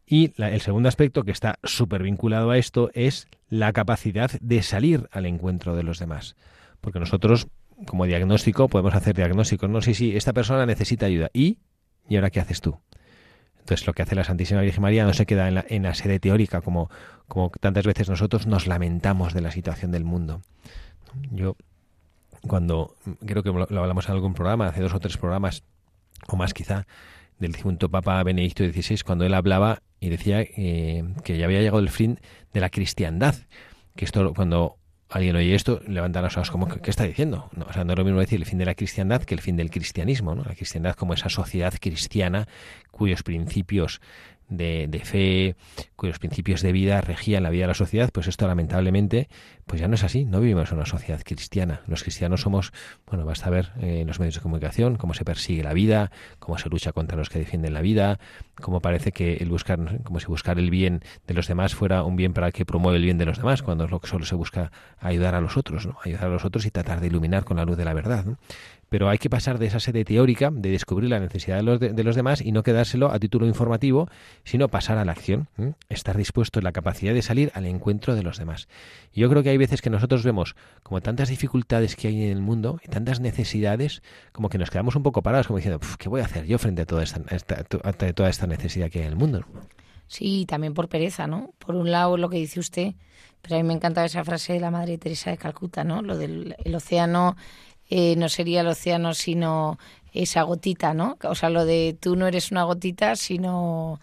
Y 0.07 0.33
el 0.41 0.59
segundo 0.61 0.89
aspecto 0.89 1.23
que 1.23 1.29
está 1.29 1.59
súper 1.63 2.01
vinculado 2.01 2.49
a 2.49 2.57
esto 2.57 2.89
es 2.95 3.27
la 3.47 3.73
capacidad 3.73 4.31
de 4.41 4.63
salir 4.63 5.07
al 5.11 5.27
encuentro 5.27 5.75
de 5.75 5.83
los 5.83 5.99
demás. 5.99 6.35
Porque 6.81 6.99
nosotros, 6.99 7.45
como 7.85 8.07
diagnóstico, 8.07 8.69
podemos 8.69 8.95
hacer 8.95 9.15
diagnósticos. 9.15 9.69
No 9.69 9.83
sé 9.83 9.93
si 9.93 10.17
esta 10.17 10.33
persona 10.33 10.65
necesita 10.65 11.05
ayuda. 11.05 11.29
¿Y? 11.31 11.59
¿Y 12.09 12.15
ahora 12.15 12.31
qué 12.31 12.39
haces 12.39 12.59
tú? 12.59 12.79
Entonces 13.63 13.87
lo 13.87 13.93
que 13.93 14.01
hace 14.01 14.13
la 14.13 14.25
Santísima 14.25 14.59
Virgen 14.59 14.81
María 14.81 15.05
no 15.05 15.13
se 15.13 15.25
queda 15.25 15.47
en 15.47 15.55
la, 15.55 15.65
en 15.69 15.83
la 15.83 15.93
sede 15.93 16.19
teórica 16.19 16.59
como, 16.59 16.89
como 17.29 17.49
tantas 17.49 17.85
veces 17.85 18.09
nosotros 18.09 18.45
nos 18.45 18.67
lamentamos 18.67 19.33
de 19.33 19.39
la 19.39 19.51
situación 19.51 19.91
del 19.91 20.03
mundo. 20.03 20.41
Yo 21.31 21.55
cuando 22.45 22.95
creo 23.25 23.41
que 23.41 23.51
lo, 23.51 23.63
hablamos 23.79 24.07
en 24.07 24.11
algún 24.11 24.33
programa, 24.33 24.67
hace 24.67 24.81
dos 24.81 24.93
o 24.93 24.99
tres 24.99 25.17
programas, 25.17 25.63
o 26.27 26.35
más 26.35 26.53
quizá, 26.53 26.85
del 27.39 27.53
difunto 27.53 27.89
Papa 27.89 28.21
Benedicto 28.23 28.65
XVI, 28.65 28.99
cuando 29.05 29.25
él 29.25 29.33
hablaba 29.33 29.81
y 30.01 30.09
decía 30.09 30.41
eh, 30.41 31.03
que 31.23 31.37
ya 31.37 31.45
había 31.45 31.61
llegado 31.61 31.79
el 31.79 31.89
fin 31.89 32.19
de 32.53 32.59
la 32.59 32.69
cristiandad. 32.69 33.35
Que 33.95 34.03
esto, 34.03 34.33
cuando 34.33 34.77
alguien 35.13 35.35
oye 35.35 35.53
esto, 35.53 35.79
levanta 35.87 36.21
las 36.21 36.35
ojos 36.37 36.49
como, 36.49 36.67
¿qué 36.67 36.89
está 36.89 37.03
diciendo? 37.03 37.49
No, 37.55 37.65
o 37.69 37.73
sea, 37.73 37.83
no 37.83 37.93
es 37.93 37.99
lo 37.99 38.03
mismo 38.03 38.19
decir 38.19 38.39
el 38.39 38.45
fin 38.45 38.57
de 38.57 38.65
la 38.65 38.73
cristiandad 38.73 39.21
que 39.21 39.35
el 39.35 39.41
fin 39.41 39.55
del 39.55 39.69
cristianismo, 39.69 40.33
¿no? 40.33 40.43
La 40.43 40.55
cristiandad 40.55 40.95
como 40.95 41.13
esa 41.13 41.29
sociedad 41.29 41.73
cristiana 41.79 42.47
cuyos 42.91 43.21
principios 43.21 44.01
de, 44.49 45.01
fe, 45.03 45.55
cuyos 45.95 46.19
principios 46.19 46.61
de 46.61 46.71
vida 46.71 47.01
regían 47.01 47.43
la 47.43 47.49
vida 47.49 47.63
de 47.63 47.67
la 47.69 47.73
sociedad, 47.73 48.09
pues 48.11 48.27
esto 48.27 48.47
lamentablemente 48.47 49.29
pues 49.65 49.81
ya 49.81 49.87
no 49.87 49.95
es 49.95 50.03
así, 50.03 50.25
no 50.25 50.39
vivimos 50.39 50.71
en 50.71 50.77
una 50.77 50.85
sociedad 50.85 51.21
cristiana. 51.23 51.81
Los 51.87 52.03
cristianos 52.03 52.41
somos, 52.41 52.73
bueno, 53.07 53.25
basta 53.25 53.49
ver 53.49 53.71
eh, 53.81 54.01
en 54.01 54.07
los 54.07 54.19
medios 54.19 54.35
de 54.35 54.41
comunicación 54.41 54.95
cómo 54.95 55.13
se 55.13 55.25
persigue 55.25 55.63
la 55.63 55.73
vida, 55.73 56.11
cómo 56.39 56.57
se 56.57 56.69
lucha 56.69 56.91
contra 56.91 57.17
los 57.17 57.29
que 57.29 57.39
defienden 57.39 57.73
la 57.73 57.81
vida, 57.81 58.19
cómo 58.61 58.81
parece 58.81 59.11
que 59.11 59.35
el 59.37 59.49
buscar, 59.49 60.01
como 60.03 60.19
si 60.19 60.27
buscar 60.27 60.59
el 60.59 60.69
bien 60.69 61.01
de 61.27 61.33
los 61.33 61.47
demás 61.47 61.75
fuera 61.75 62.03
un 62.03 62.15
bien 62.15 62.33
para 62.33 62.51
que 62.51 62.65
promueve 62.65 62.97
el 62.97 63.03
bien 63.03 63.17
de 63.17 63.25
los 63.25 63.37
demás, 63.37 63.61
cuando 63.61 63.85
es 63.85 63.91
lo 63.91 63.99
que 63.99 64.07
solo 64.07 64.25
se 64.25 64.35
busca 64.35 64.71
ayudar 64.99 65.35
a 65.35 65.41
los 65.41 65.57
otros, 65.57 65.85
¿no? 65.85 65.97
ayudar 66.03 66.25
a 66.25 66.29
los 66.29 66.45
otros 66.45 66.65
y 66.65 66.71
tratar 66.71 66.99
de 66.99 67.07
iluminar 67.07 67.43
con 67.43 67.57
la 67.57 67.65
luz 67.65 67.77
de 67.77 67.85
la 67.85 67.93
verdad. 67.93 68.25
pero 68.89 69.09
hay 69.09 69.17
que 69.17 69.29
pasar 69.29 69.57
de 69.57 69.65
esa 69.65 69.79
sede 69.79 70.05
teórica, 70.05 70.51
de 70.53 70.69
descubrir 70.69 71.09
la 71.09 71.19
necesidad 71.19 71.57
de 71.57 71.63
los, 71.63 71.79
de, 71.79 72.03
los 72.03 72.15
demás 72.15 72.41
y 72.41 72.51
no 72.51 72.61
quedárselo 72.61 73.11
a 73.11 73.17
título 73.17 73.47
informativo, 73.47 74.07
sino 74.43 74.67
pasar 74.67 74.99
a 74.99 75.05
la 75.05 75.13
acción, 75.13 75.47
estar 75.89 76.15
dispuesto 76.15 76.59
en 76.59 76.65
la 76.65 76.71
capacidad 76.71 77.13
de 77.13 77.23
salir 77.23 77.51
al 77.55 77.65
encuentro 77.65 78.13
de 78.13 78.21
los 78.21 78.37
demás. 78.37 78.67
Yo 79.11 79.29
creo 79.31 79.41
que 79.41 79.49
hay 79.49 79.52
veces 79.57 79.81
que 79.81 79.89
nosotros 79.89 80.23
vemos 80.23 80.55
como 80.83 81.01
tantas 81.01 81.29
dificultades 81.29 81.95
que 81.95 82.07
hay 82.07 82.23
en 82.23 82.31
el 82.31 82.41
mundo 82.41 82.79
y 82.83 82.87
tantas 82.87 83.19
necesidades, 83.19 84.01
como 84.31 84.49
que 84.49 84.57
nos 84.57 84.69
quedamos 84.69 84.95
un 84.95 85.03
poco 85.03 85.21
parados, 85.21 85.47
como 85.47 85.57
diciendo, 85.57 85.79
¿qué 85.97 86.09
voy 86.09 86.21
a 86.21 86.25
hacer 86.25 86.45
yo 86.45 86.57
frente 86.57 86.83
a 86.83 86.85
toda 86.85 87.03
esta, 87.03 87.21
a 87.83 87.93
toda 87.93 88.29
esta 88.29 88.47
necesidad 88.47 88.89
que 88.89 88.99
hay 88.99 89.05
en 89.05 89.11
el 89.11 89.17
mundo? 89.17 89.45
Sí, 90.07 90.45
también 90.47 90.73
por 90.73 90.89
pereza, 90.89 91.27
¿no? 91.27 91.53
Por 91.57 91.75
un 91.75 91.89
lado, 91.89 92.17
lo 92.17 92.29
que 92.29 92.37
dice 92.37 92.59
usted, 92.59 92.93
pero 93.41 93.55
a 93.55 93.59
mí 93.59 93.67
me 93.67 93.73
encanta 93.73 94.05
esa 94.05 94.23
frase 94.23 94.53
de 94.53 94.59
la 94.59 94.71
Madre 94.71 94.97
Teresa 94.97 95.31
de 95.31 95.37
Calcuta, 95.37 95.83
¿no? 95.83 96.01
Lo 96.01 96.17
del 96.17 96.55
el 96.63 96.75
océano 96.75 97.35
eh, 97.89 98.15
no 98.15 98.29
sería 98.29 98.61
el 98.61 98.67
océano 98.67 99.13
sino 99.13 99.77
esa 100.13 100.43
gotita, 100.43 100.93
¿no? 100.93 101.17
O 101.23 101.35
sea, 101.35 101.49
lo 101.49 101.65
de 101.65 101.97
tú 101.99 102.15
no 102.15 102.27
eres 102.27 102.51
una 102.51 102.63
gotita, 102.63 103.15
sino, 103.15 103.99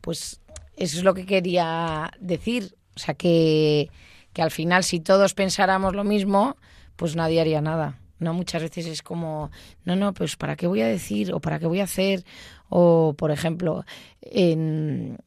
pues, 0.00 0.40
eso 0.76 0.98
es 0.98 1.04
lo 1.04 1.14
que 1.14 1.26
quería 1.26 2.10
decir. 2.18 2.74
O 2.96 2.98
sea, 2.98 3.14
que, 3.14 3.90
que 4.32 4.42
al 4.42 4.50
final, 4.50 4.84
si 4.84 5.00
todos 5.00 5.34
pensáramos 5.34 5.94
lo 5.94 6.04
mismo, 6.04 6.56
pues 6.96 7.16
nadie 7.16 7.40
haría 7.40 7.60
nada. 7.60 7.98
¿no? 8.18 8.34
Muchas 8.34 8.62
veces 8.62 8.86
es 8.86 9.02
como, 9.02 9.50
no, 9.84 9.96
no, 9.96 10.14
pues 10.14 10.36
¿para 10.36 10.56
qué 10.56 10.66
voy 10.66 10.80
a 10.80 10.86
decir 10.86 11.32
o 11.32 11.40
para 11.40 11.58
qué 11.58 11.66
voy 11.66 11.80
a 11.80 11.84
hacer? 11.84 12.24
O, 12.68 13.14
por 13.16 13.30
ejemplo, 13.30 13.84
en, 14.22 15.18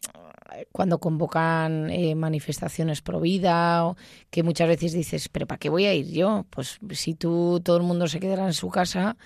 cuando 0.71 0.99
convocan 0.99 1.89
eh, 1.89 2.15
manifestaciones 2.15 3.01
pro 3.01 3.19
vida, 3.19 3.95
que 4.29 4.43
muchas 4.43 4.67
veces 4.67 4.93
dices, 4.93 5.29
pero 5.29 5.47
¿para 5.47 5.59
qué 5.59 5.69
voy 5.69 5.85
a 5.85 5.93
ir 5.93 6.11
yo? 6.11 6.45
Pues 6.49 6.79
si 6.91 7.13
tú, 7.13 7.61
todo 7.63 7.77
el 7.77 7.83
mundo 7.83 8.07
se 8.07 8.19
quedara 8.19 8.45
en 8.45 8.53
su 8.53 8.69
casa, 8.69 9.17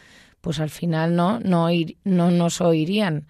pues 0.42 0.60
al 0.60 0.70
final 0.70 1.15
no, 1.15 1.39
no, 1.39 1.70
ir, 1.70 1.98
no 2.04 2.32
nos 2.32 2.62
oirían. 2.62 3.28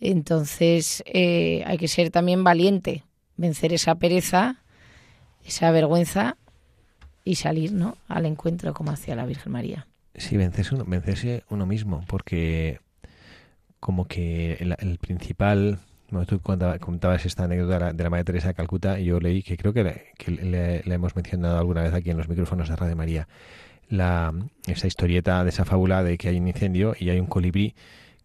Entonces 0.00 1.02
eh, 1.06 1.62
hay 1.66 1.78
que 1.78 1.88
ser 1.88 2.10
también 2.10 2.44
valiente, 2.44 3.04
vencer 3.36 3.72
esa 3.72 3.96
pereza, 3.96 4.62
esa 5.48 5.70
vergüenza 5.70 6.36
y 7.24 7.36
salir 7.36 7.72
¿no? 7.72 7.96
al 8.08 8.26
encuentro 8.26 8.72
como 8.74 8.90
hacía 8.90 9.16
la 9.16 9.26
Virgen 9.26 9.52
María. 9.52 9.86
Sí, 10.14 10.36
vencerse 10.36 10.74
uno, 10.74 10.84
vencerse 10.86 11.44
uno 11.48 11.66
mismo, 11.66 12.04
porque 12.06 12.80
como 13.80 14.06
que 14.06 14.54
el, 14.54 14.98
principal 14.98 15.78
bueno, 16.10 16.26
tú 16.26 16.40
comentabas 16.40 17.26
esta 17.26 17.44
anécdota 17.44 17.92
de 17.92 18.02
la 18.02 18.10
Madre 18.10 18.24
Teresa 18.24 18.48
de 18.48 18.54
Calcuta 18.54 18.98
y 18.98 19.04
yo 19.04 19.20
leí 19.20 19.42
que 19.42 19.56
creo 19.56 19.72
que, 19.72 19.84
le, 20.26 20.82
hemos 20.84 21.14
mencionado 21.14 21.58
alguna 21.58 21.82
vez 21.82 21.92
aquí 21.92 22.10
en 22.10 22.16
los 22.16 22.28
micrófonos 22.28 22.68
de 22.68 22.76
Radio 22.76 22.96
María. 22.96 23.28
La, 23.88 24.32
esa 24.66 24.86
historieta 24.86 25.42
de 25.44 25.50
esa 25.50 25.64
fábula 25.64 26.02
de 26.02 26.18
que 26.18 26.28
hay 26.28 26.38
un 26.38 26.48
incendio 26.48 26.94
y 26.98 27.10
hay 27.10 27.20
un 27.20 27.26
colibrí 27.26 27.74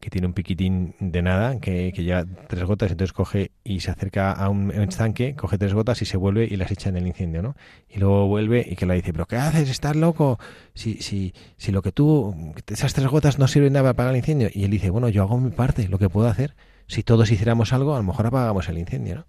que 0.03 0.09
tiene 0.09 0.27
un 0.27 0.33
piquitín 0.33 0.95
de 0.99 1.21
nada, 1.21 1.61
que, 1.61 1.93
que 1.95 2.03
lleva 2.03 2.25
tres 2.49 2.65
gotas, 2.65 2.91
entonces 2.91 3.13
coge 3.13 3.51
y 3.63 3.79
se 3.79 3.89
acerca 3.89 4.33
a 4.33 4.49
un 4.49 4.69
estanque, 4.69 5.33
coge 5.33 5.57
tres 5.57 5.73
gotas 5.73 6.01
y 6.01 6.05
se 6.05 6.17
vuelve 6.17 6.43
y 6.43 6.57
las 6.57 6.71
echa 6.71 6.89
en 6.89 6.97
el 6.97 7.07
incendio, 7.07 7.41
¿no? 7.41 7.55
Y 7.87 7.99
luego 7.99 8.27
vuelve 8.27 8.67
y 8.69 8.75
que 8.75 8.85
le 8.85 8.95
dice, 8.95 9.13
pero 9.13 9.27
¿qué 9.27 9.37
haces? 9.37 9.69
¿Estás 9.69 9.95
loco? 9.95 10.39
Si, 10.73 10.95
si, 10.95 11.33
si 11.55 11.71
lo 11.71 11.81
que 11.81 11.93
tú, 11.93 12.53
esas 12.67 12.93
tres 12.93 13.07
gotas 13.07 13.39
no 13.39 13.47
sirven 13.47 13.71
nada 13.71 13.83
para 13.83 13.91
apagar 13.91 14.11
el 14.11 14.17
incendio. 14.17 14.49
Y 14.53 14.65
él 14.65 14.71
dice, 14.71 14.89
bueno, 14.89 15.07
yo 15.07 15.23
hago 15.23 15.39
mi 15.39 15.51
parte, 15.51 15.87
lo 15.87 15.97
que 15.97 16.09
puedo 16.09 16.27
hacer. 16.27 16.53
Si 16.87 17.01
todos 17.01 17.31
hiciéramos 17.31 17.71
algo, 17.71 17.95
a 17.95 17.97
lo 17.97 18.03
mejor 18.03 18.27
apagamos 18.27 18.67
el 18.67 18.79
incendio, 18.79 19.15
¿no? 19.15 19.25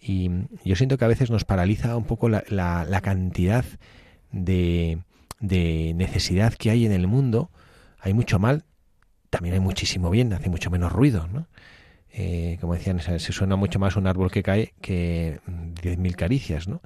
Y 0.00 0.30
yo 0.64 0.74
siento 0.74 0.96
que 0.96 1.04
a 1.04 1.08
veces 1.08 1.30
nos 1.30 1.44
paraliza 1.44 1.98
un 1.98 2.04
poco 2.04 2.30
la, 2.30 2.44
la, 2.48 2.86
la 2.86 3.02
cantidad 3.02 3.66
de, 4.32 5.00
de 5.38 5.92
necesidad 5.94 6.54
que 6.54 6.70
hay 6.70 6.86
en 6.86 6.92
el 6.92 7.06
mundo. 7.06 7.50
Hay 8.00 8.14
mucho 8.14 8.38
mal, 8.38 8.64
también 9.30 9.54
hay 9.54 9.60
muchísimo 9.60 10.10
bien, 10.10 10.32
hace 10.32 10.48
mucho 10.50 10.70
menos 10.70 10.92
ruido, 10.92 11.28
¿no? 11.28 11.46
Eh, 12.10 12.58
como 12.60 12.74
decían, 12.74 13.00
se 13.00 13.18
suena 13.18 13.56
mucho 13.56 13.78
más 13.78 13.96
un 13.96 14.06
árbol 14.06 14.30
que 14.30 14.42
cae 14.42 14.72
que 14.80 15.40
10.000 15.46 16.16
caricias, 16.16 16.66
¿no? 16.66 16.80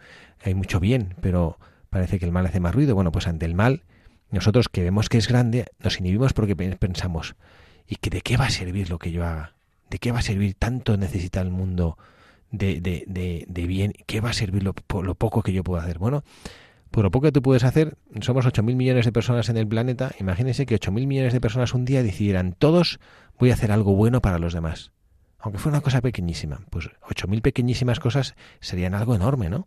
Hay 0.44 0.55
mucho 0.55 0.81
bien, 0.81 1.14
pero 1.20 1.59
parece 1.90 2.18
que 2.18 2.24
el 2.24 2.33
mal 2.33 2.46
hace 2.46 2.61
más 2.61 2.74
ruido. 2.74 2.94
Bueno, 2.94 3.12
pues 3.12 3.26
ante 3.26 3.46
el 3.46 3.55
mal, 3.55 3.83
nosotros 4.31 4.68
que 4.68 4.83
vemos 4.83 5.09
que 5.09 5.18
es 5.18 5.28
grande, 5.28 5.66
nos 5.78 6.00
inhibimos 6.00 6.33
porque 6.33 6.57
pensamos, 6.57 7.37
¿y 7.87 7.96
que 7.96 8.11
de 8.11 8.22
qué 8.22 8.37
va 8.37 8.46
a 8.46 8.50
servir 8.50 8.90
lo 8.90 8.98
que 8.98 9.12
yo 9.12 9.24
haga? 9.24 9.55
¿De 9.90 9.98
qué 9.98 10.11
va 10.11 10.18
a 10.18 10.22
servir 10.22 10.55
tanto 10.55 10.96
necesita 10.96 11.40
el 11.40 11.50
mundo 11.50 11.98
de, 12.50 12.81
de, 12.81 13.05
de, 13.07 13.44
de 13.46 13.66
bien? 13.66 13.92
¿Qué 14.07 14.20
va 14.20 14.31
a 14.31 14.35
servir 14.35 14.62
lo, 14.62 14.74
lo 15.02 15.14
poco 15.14 15.42
que 15.42 15.52
yo 15.52 15.62
puedo 15.62 15.81
hacer? 15.81 15.98
Bueno, 15.98 16.24
por 16.92 17.05
lo 17.05 17.11
poco 17.11 17.24
que 17.24 17.33
tú 17.33 17.42
puedes 17.42 17.64
hacer, 17.64 17.96
somos 18.20 18.46
8.000 18.46 18.76
millones 18.76 19.07
de 19.07 19.12
personas 19.12 19.48
en 19.48 19.57
el 19.57 19.66
planeta, 19.66 20.12
imagínense 20.20 20.66
que 20.66 20.78
8.000 20.78 21.07
millones 21.07 21.33
de 21.33 21.40
personas 21.40 21.74
un 21.74 21.85
día 21.85 22.02
decidieran, 22.02 22.52
todos 22.52 23.00
voy 23.38 23.50
a 23.50 23.55
hacer 23.55 23.72
algo 23.72 23.94
bueno 23.94 24.20
para 24.20 24.38
los 24.38 24.52
demás. 24.52 24.92
Aunque 25.38 25.59
fuera 25.59 25.78
una 25.78 25.83
cosa 25.83 26.00
pequeñísima, 26.00 26.61
pues 26.70 26.90
8.000 27.09 27.40
pequeñísimas 27.40 27.98
cosas 27.98 28.37
serían 28.61 28.94
algo 28.94 29.16
enorme, 29.16 29.48
¿no? 29.50 29.66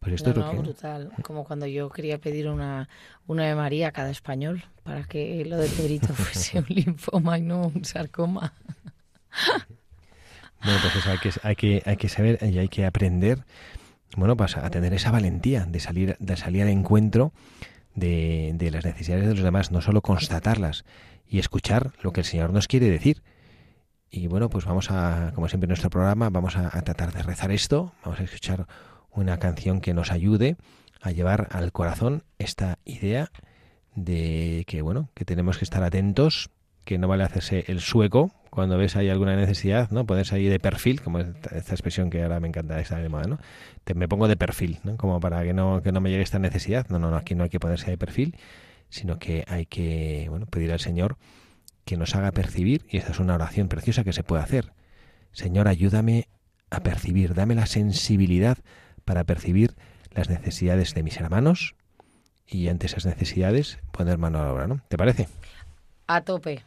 Pues 0.00 0.14
esto 0.14 0.30
es 0.30 0.36
lo 0.36 0.50
que... 0.50 0.56
brutal. 0.56 1.12
Como 1.22 1.44
cuando 1.44 1.66
yo 1.66 1.90
quería 1.90 2.18
pedir 2.18 2.48
una, 2.48 2.88
una 3.26 3.44
de 3.44 3.54
María 3.54 3.88
a 3.88 3.92
cada 3.92 4.10
español 4.10 4.64
para 4.82 5.04
que 5.04 5.44
lo 5.44 5.56
de 5.58 5.68
Pedrito 5.68 6.08
fuese 6.14 6.58
un 6.58 6.66
linfoma 6.68 7.38
y 7.38 7.42
no 7.42 7.66
un 7.68 7.84
sarcoma. 7.84 8.54
Bueno, 10.62 10.78
pues 10.92 11.06
hay 11.06 11.18
que, 11.18 11.30
hay 11.42 11.56
que, 11.56 11.82
hay 11.84 11.96
que 11.96 12.08
saber 12.08 12.38
y 12.42 12.58
hay 12.58 12.68
que 12.68 12.86
aprender 12.86 13.44
bueno, 14.16 14.36
pues 14.36 14.56
a 14.56 14.68
tener 14.70 14.92
esa 14.94 15.10
valentía 15.10 15.66
de 15.66 15.80
salir, 15.80 16.16
de 16.18 16.36
salir 16.36 16.62
al 16.62 16.68
encuentro 16.68 17.32
de, 17.94 18.52
de 18.54 18.70
las 18.70 18.84
necesidades 18.84 19.26
de 19.26 19.34
los 19.34 19.42
demás, 19.42 19.72
no 19.72 19.80
solo 19.80 20.02
constatarlas 20.02 20.84
y 21.28 21.38
escuchar 21.38 21.92
lo 22.02 22.12
que 22.12 22.20
el 22.20 22.26
Señor 22.26 22.52
nos 22.52 22.68
quiere 22.68 22.88
decir. 22.88 23.22
Y 24.10 24.28
bueno, 24.28 24.48
pues 24.48 24.64
vamos 24.64 24.90
a, 24.90 25.32
como 25.34 25.48
siempre 25.48 25.66
en 25.66 25.70
nuestro 25.70 25.90
programa, 25.90 26.30
vamos 26.30 26.56
a, 26.56 26.66
a, 26.66 26.82
tratar 26.82 27.12
de 27.12 27.22
rezar 27.22 27.50
esto, 27.50 27.92
vamos 28.04 28.20
a 28.20 28.24
escuchar 28.24 28.66
una 29.10 29.38
canción 29.38 29.80
que 29.80 29.94
nos 29.94 30.12
ayude 30.12 30.56
a 31.00 31.10
llevar 31.10 31.48
al 31.50 31.72
corazón 31.72 32.22
esta 32.38 32.78
idea 32.84 33.30
de 33.94 34.64
que, 34.66 34.82
bueno, 34.82 35.10
que 35.14 35.24
tenemos 35.24 35.58
que 35.58 35.64
estar 35.64 35.82
atentos, 35.82 36.50
que 36.84 36.98
no 36.98 37.08
vale 37.08 37.24
hacerse 37.24 37.64
el 37.66 37.80
sueco, 37.80 38.32
cuando 38.56 38.78
ves 38.78 38.96
ahí 38.96 39.10
alguna 39.10 39.36
necesidad, 39.36 39.90
¿no? 39.90 40.06
Ponerse 40.06 40.34
ahí 40.34 40.46
de 40.46 40.58
perfil, 40.58 41.02
como 41.02 41.18
esta, 41.18 41.74
expresión 41.74 42.08
que 42.08 42.22
ahora 42.22 42.40
me 42.40 42.48
encanta, 42.48 42.80
esta 42.80 42.96
de 42.96 43.10
moda, 43.10 43.24
¿no? 43.24 43.38
Te, 43.84 43.92
me 43.92 44.08
pongo 44.08 44.28
de 44.28 44.36
perfil, 44.38 44.78
¿no? 44.82 44.96
Como 44.96 45.20
para 45.20 45.44
que 45.44 45.52
no, 45.52 45.82
que 45.82 45.92
no 45.92 46.00
me 46.00 46.08
llegue 46.08 46.22
esta 46.22 46.38
necesidad. 46.38 46.86
No, 46.88 46.98
no, 46.98 47.10
no, 47.10 47.18
aquí 47.18 47.34
no 47.34 47.44
hay 47.44 47.50
que 47.50 47.60
ponerse 47.60 47.90
de 47.90 47.98
perfil, 47.98 48.34
sino 48.88 49.18
que 49.18 49.44
hay 49.46 49.66
que, 49.66 50.28
bueno, 50.30 50.46
pedir 50.46 50.72
al 50.72 50.80
Señor 50.80 51.18
que 51.84 51.98
nos 51.98 52.14
haga 52.14 52.32
percibir, 52.32 52.86
y 52.88 52.96
esta 52.96 53.12
es 53.12 53.20
una 53.20 53.34
oración 53.34 53.68
preciosa 53.68 54.04
que 54.04 54.14
se 54.14 54.22
puede 54.24 54.42
hacer. 54.42 54.72
Señor, 55.32 55.68
ayúdame 55.68 56.26
a 56.70 56.80
percibir, 56.80 57.34
dame 57.34 57.54
la 57.56 57.66
sensibilidad 57.66 58.56
para 59.04 59.24
percibir 59.24 59.74
las 60.12 60.30
necesidades 60.30 60.94
de 60.94 61.02
mis 61.02 61.18
hermanos 61.18 61.74
y 62.46 62.68
ante 62.68 62.86
esas 62.86 63.04
necesidades 63.04 63.78
poner 63.92 64.16
mano 64.16 64.40
a 64.40 64.46
la 64.46 64.52
obra, 64.54 64.66
¿no? 64.66 64.80
¿Te 64.88 64.96
parece? 64.96 65.28
A 66.06 66.22
tope. 66.22 66.62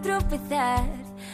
Tropezar. 0.00 0.84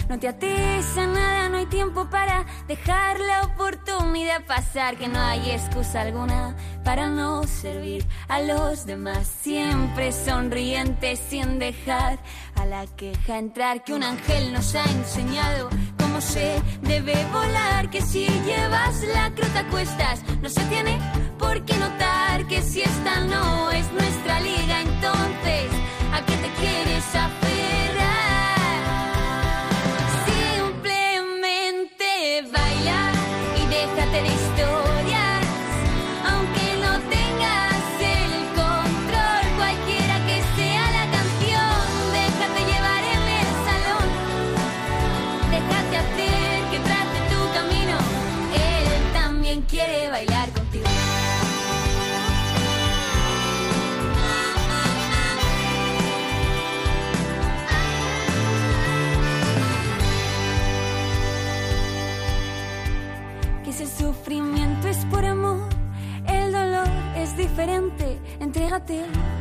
No 0.09 0.19
te 0.19 0.29
ates 0.29 0.99
a 0.99 1.07
nada, 1.07 1.49
no 1.49 1.59
hay 1.59 1.67
tiempo 1.67 2.09
para 2.11 2.45
dejar 2.67 3.21
la 3.21 3.43
oportunidad 3.43 4.45
pasar. 4.47 4.97
Que 4.97 5.09
no 5.09 5.21
hay 5.21 5.51
excusa 5.51 6.03
alguna 6.03 6.57
para 6.85 7.09
no 7.09 7.45
servir 7.45 8.07
a 8.29 8.41
los 8.41 8.87
demás. 8.87 9.27
Siempre 9.43 10.13
sonriente 10.13 11.17
sin 11.17 11.59
dejar 11.59 12.19
a 12.57 12.67
la 12.67 12.87
queja 12.87 13.39
entrar. 13.39 13.85
Que 13.85 13.95
un 13.95 14.03
ángel 14.03 14.53
nos 14.53 14.75
ha 14.75 14.85
enseñado 14.85 15.71
cómo 15.99 16.21
se 16.21 16.61
debe 16.83 17.15
volar. 17.33 17.91
Que 17.91 18.03
si 18.03 18.27
llevas 18.27 19.03
la 19.15 19.31
crota 19.35 19.61
a 19.61 19.69
cuestas, 19.69 20.23
no 20.43 20.49
se 20.49 20.63
tiene 20.65 20.99
por 21.39 21.65
qué 21.65 21.77
notar 21.77 22.47
que 22.47 22.63
si 22.63 22.83
esta 22.83 23.21
no 23.21 23.71
es 23.71 23.91
nuestra 23.93 24.41
liga, 24.41 24.81
entonces 24.83 25.71
¿A 26.13 26.27
qué 26.27 26.37
te 26.37 26.49
quieres 26.61 27.05
aferrar? 27.15 27.50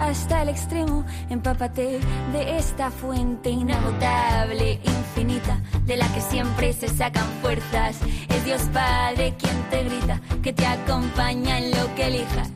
Hasta 0.09 0.41
el 0.41 0.49
extremo, 0.49 1.05
empápate 1.29 1.99
de 2.33 2.57
esta 2.57 2.89
fuente 2.89 3.51
inagotable, 3.51 4.79
infinita, 4.83 5.61
de 5.85 5.97
la 5.97 6.07
que 6.13 6.21
siempre 6.21 6.73
se 6.73 6.87
sacan 6.87 7.25
fuerzas. 7.41 7.97
Es 8.29 8.43
Dios 8.43 8.61
Padre 8.73 9.35
quien 9.37 9.55
te 9.69 9.83
grita, 9.83 10.19
que 10.41 10.51
te 10.51 10.65
acompaña 10.65 11.59
en 11.59 11.71
lo 11.71 11.95
que 11.95 12.07
elijas. 12.07 12.49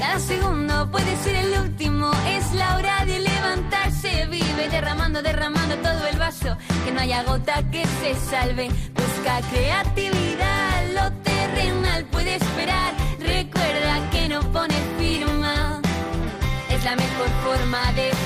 Cada 0.00 0.18
segundo 0.18 0.90
puede 0.90 1.16
ser 1.18 1.36
el 1.36 1.60
último, 1.60 2.10
es 2.28 2.52
la 2.54 2.76
hora 2.76 3.04
de 3.04 3.20
levantarse, 3.20 4.26
vive 4.26 4.68
derramando, 4.68 5.22
derramando 5.22 5.76
todo 5.76 6.06
el 6.08 6.18
vaso, 6.18 6.56
que 6.84 6.92
no 6.92 7.00
haya 7.00 7.22
gota 7.22 7.62
que 7.70 7.84
se 8.00 8.14
salve, 8.28 8.68
busca 8.94 9.40
creatividad, 9.52 10.86
lo 10.92 11.12
terrenal 11.22 12.04
puede 12.06 12.34
esperar, 12.34 12.94
recuerda 13.20 14.10
que 14.10 14.28
no 14.28 14.40
pone 14.52 14.74
firma, 14.98 15.26
es 15.26 15.35
la 16.86 16.94
mejor 16.94 17.28
forma 17.42 17.92
de 17.94 18.16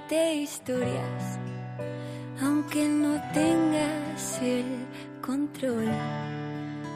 historias, 0.00 1.38
aunque 2.42 2.88
no 2.88 3.20
tengas 3.34 4.40
el 4.40 4.64
control. 5.20 5.90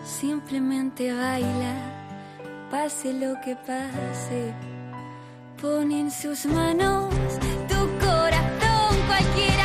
Simplemente 0.05 1.13
baila, 1.13 1.75
pase 2.71 3.13
lo 3.13 3.39
que 3.43 3.55
pase. 3.55 4.55
Pone 5.61 6.01
en 6.01 6.11
sus 6.11 6.47
manos 6.47 7.13
tu 7.69 8.07
corazón, 8.07 8.97
cualquiera 9.07 9.56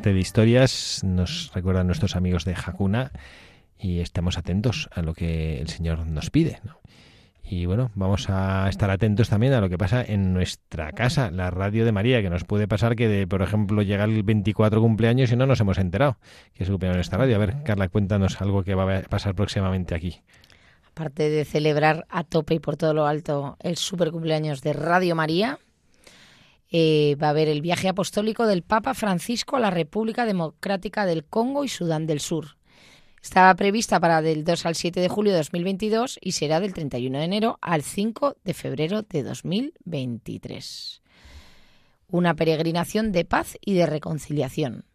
de 0.00 0.18
historias 0.18 1.02
nos 1.04 1.52
recuerdan 1.54 1.86
nuestros 1.86 2.16
amigos 2.16 2.44
de 2.44 2.54
Hakuna 2.54 3.12
y 3.78 4.00
estamos 4.00 4.38
atentos 4.38 4.88
a 4.92 5.02
lo 5.02 5.12
que 5.12 5.60
el 5.60 5.68
Señor 5.68 6.06
nos 6.06 6.30
pide. 6.30 6.60
Y 7.44 7.66
bueno, 7.66 7.90
vamos 7.94 8.30
a 8.30 8.68
estar 8.68 8.90
atentos 8.90 9.28
también 9.28 9.52
a 9.52 9.60
lo 9.60 9.68
que 9.68 9.76
pasa 9.76 10.02
en 10.02 10.32
nuestra 10.32 10.92
casa, 10.92 11.30
la 11.30 11.50
radio 11.50 11.84
de 11.84 11.92
María, 11.92 12.22
que 12.22 12.30
nos 12.30 12.44
puede 12.44 12.66
pasar 12.66 12.96
que, 12.96 13.08
de, 13.08 13.26
por 13.26 13.42
ejemplo, 13.42 13.82
llega 13.82 14.04
el 14.04 14.22
24 14.22 14.80
cumpleaños 14.80 15.30
y 15.30 15.36
no 15.36 15.46
nos 15.46 15.60
hemos 15.60 15.76
enterado 15.76 16.16
que 16.54 16.62
es 16.62 16.68
el 16.68 16.74
cumpleaños 16.74 16.96
de 16.96 17.02
esta 17.02 17.18
radio. 17.18 17.36
A 17.36 17.38
ver, 17.38 17.62
Carla, 17.64 17.88
cuéntanos 17.88 18.40
algo 18.40 18.64
que 18.64 18.74
va 18.74 18.96
a 18.96 19.02
pasar 19.02 19.34
próximamente 19.34 19.94
aquí. 19.94 20.22
Aparte 20.90 21.28
de 21.28 21.44
celebrar 21.44 22.06
a 22.08 22.24
tope 22.24 22.54
y 22.54 22.58
por 22.58 22.76
todo 22.76 22.94
lo 22.94 23.06
alto 23.06 23.56
el 23.60 23.76
super 23.76 24.10
cumpleaños 24.10 24.62
de 24.62 24.72
Radio 24.72 25.14
María, 25.14 25.58
eh, 26.74 27.16
va 27.22 27.26
a 27.26 27.30
haber 27.30 27.48
el 27.48 27.60
viaje 27.60 27.88
apostólico 27.88 28.46
del 28.46 28.62
Papa 28.62 28.94
Francisco 28.94 29.56
a 29.56 29.60
la 29.60 29.70
República 29.70 30.24
Democrática 30.24 31.04
del 31.04 31.24
Congo 31.24 31.64
y 31.64 31.68
Sudán 31.68 32.06
del 32.06 32.18
Sur. 32.18 32.56
Estaba 33.22 33.54
prevista 33.54 34.00
para 34.00 34.22
del 34.22 34.42
2 34.42 34.66
al 34.66 34.74
7 34.74 34.98
de 34.98 35.08
julio 35.08 35.32
de 35.32 35.38
2022 35.38 36.18
y 36.20 36.32
será 36.32 36.60
del 36.60 36.72
31 36.72 37.18
de 37.18 37.24
enero 37.24 37.58
al 37.60 37.82
5 37.82 38.36
de 38.42 38.54
febrero 38.54 39.02
de 39.02 39.22
2023. 39.22 41.02
Una 42.08 42.34
peregrinación 42.34 43.12
de 43.12 43.26
paz 43.26 43.58
y 43.60 43.74
de 43.74 43.86
reconciliación. 43.86 44.86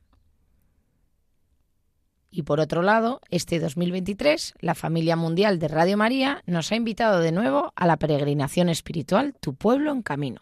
Y 2.31 2.41
por 2.41 2.59
otro 2.59 2.81
lado, 2.81 3.21
este 3.29 3.59
2023, 3.59 4.55
la 4.59 4.75
familia 4.75 5.15
mundial 5.15 5.59
de 5.59 5.67
Radio 5.67 5.95
María 5.95 6.43
nos 6.47 6.71
ha 6.71 6.75
invitado 6.75 7.19
de 7.19 7.31
nuevo 7.31 7.71
a 7.75 7.85
la 7.87 7.97
peregrinación 7.97 8.67
espiritual 8.67 9.35
Tu 9.39 9.53
pueblo 9.55 9.91
en 9.91 10.01
camino. 10.01 10.41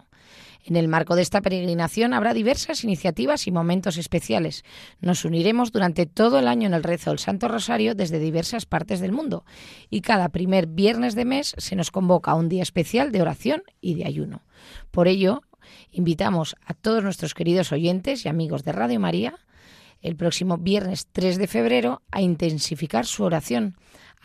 En 0.68 0.76
el 0.76 0.88
marco 0.88 1.16
de 1.16 1.22
esta 1.22 1.42
peregrinación 1.42 2.16
habrá 2.16 2.34
diversas 2.34 2.84
iniciativas 2.84 3.46
y 3.46 3.52
momentos 3.52 3.98
especiales. 3.98 4.64
Nos 5.00 5.24
uniremos 5.24 5.72
durante 5.72 6.08
todo 6.08 6.40
el 6.40 6.48
año 6.48 6.66
en 6.66 6.74
el 6.74 6.82
rezo 6.82 7.12
del 7.12 7.20
Santo 7.20 7.48
Rosario 7.48 7.94
desde 7.94 8.18
diversas 8.18 8.66
partes 8.66 9.00
del 9.00 9.12
mundo 9.12 9.46
y 9.92 10.02
cada 10.02 10.30
primer 10.30 10.66
viernes 10.66 11.14
de 11.14 11.24
mes 11.24 11.54
se 11.60 11.76
nos 11.76 11.92
convoca 11.92 12.32
a 12.32 12.36
un 12.36 12.50
día 12.50 12.64
especial 12.64 13.12
de 13.12 13.22
oración 13.22 13.62
y 13.80 13.94
de 13.94 14.06
ayuno. 14.06 14.42
Por 14.90 15.08
ello, 15.08 15.44
invitamos 15.92 16.56
a 16.66 16.74
todos 16.74 17.04
nuestros 17.04 17.36
queridos 17.36 17.72
oyentes 17.72 18.26
y 18.26 18.30
amigos 18.30 18.64
de 18.64 18.72
Radio 18.72 19.00
María 19.00 19.36
el 20.02 20.16
próximo 20.16 20.58
viernes 20.58 21.08
3 21.12 21.38
de 21.38 21.48
febrero 21.48 22.02
a 22.12 22.22
intensificar 22.22 23.06
su 23.06 23.24
oración 23.24 23.76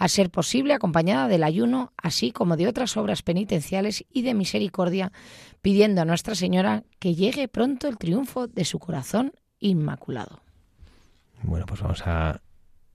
a 0.01 0.09
ser 0.09 0.31
posible 0.31 0.73
acompañada 0.73 1.29
del 1.29 1.45
ayuno, 1.45 1.93
así 1.99 2.33
como 2.33 2.57
de 2.57 2.67
otras 2.67 2.97
obras 2.97 3.21
penitenciales 3.23 4.07
y 4.11 4.23
de 4.23 4.33
misericordia, 4.33 5.13
pidiendo 5.61 6.01
a 6.01 6.07
Nuestra 6.07 6.35
Señora 6.35 6.85
que 6.99 7.15
llegue 7.15 7.49
pronto 7.49 7.87
el 7.87 7.99
triunfo 7.99 8.47
de 8.47 8.65
su 8.65 8.79
corazón 8.79 9.35
inmaculado. 9.59 10.41
Bueno, 11.43 11.67
pues 11.67 11.83
vamos 11.83 12.03
a 12.07 12.41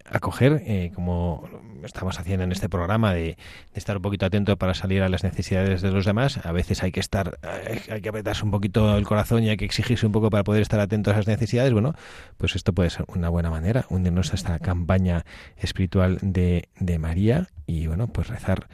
acoger, 0.09 0.61
eh, 0.65 0.91
como 0.93 1.47
estamos 1.83 2.19
haciendo 2.19 2.43
en 2.43 2.51
este 2.51 2.69
programa, 2.69 3.13
de, 3.13 3.37
estar 3.73 3.97
un 3.97 4.01
poquito 4.01 4.25
atento 4.25 4.57
para 4.57 4.73
salir 4.73 5.01
a 5.01 5.09
las 5.09 5.23
necesidades 5.23 5.81
de 5.81 5.91
los 5.91 6.05
demás. 6.05 6.39
A 6.45 6.51
veces 6.51 6.83
hay 6.83 6.91
que 6.91 6.99
estar, 6.99 7.37
eh, 7.43 7.81
hay 7.89 8.01
que 8.01 8.09
apretarse 8.09 8.43
un 8.43 8.51
poquito 8.51 8.97
el 8.97 9.05
corazón 9.05 9.43
y 9.43 9.49
hay 9.49 9.57
que 9.57 9.65
exigirse 9.65 10.05
un 10.05 10.11
poco 10.11 10.29
para 10.29 10.43
poder 10.43 10.61
estar 10.61 10.79
atento 10.79 11.09
a 11.09 11.13
esas 11.13 11.27
necesidades. 11.27 11.73
Bueno, 11.73 11.93
pues 12.37 12.55
esto 12.55 12.73
puede 12.73 12.89
ser 12.89 13.05
una 13.07 13.29
buena 13.29 13.49
manera, 13.49 13.85
unirnos 13.89 14.31
a 14.31 14.35
esta 14.35 14.59
campaña 14.59 15.25
espiritual 15.57 16.19
de, 16.21 16.69
de 16.79 16.99
María 16.99 17.49
y, 17.65 17.87
bueno, 17.87 18.07
pues 18.07 18.27
rezar 18.27 18.67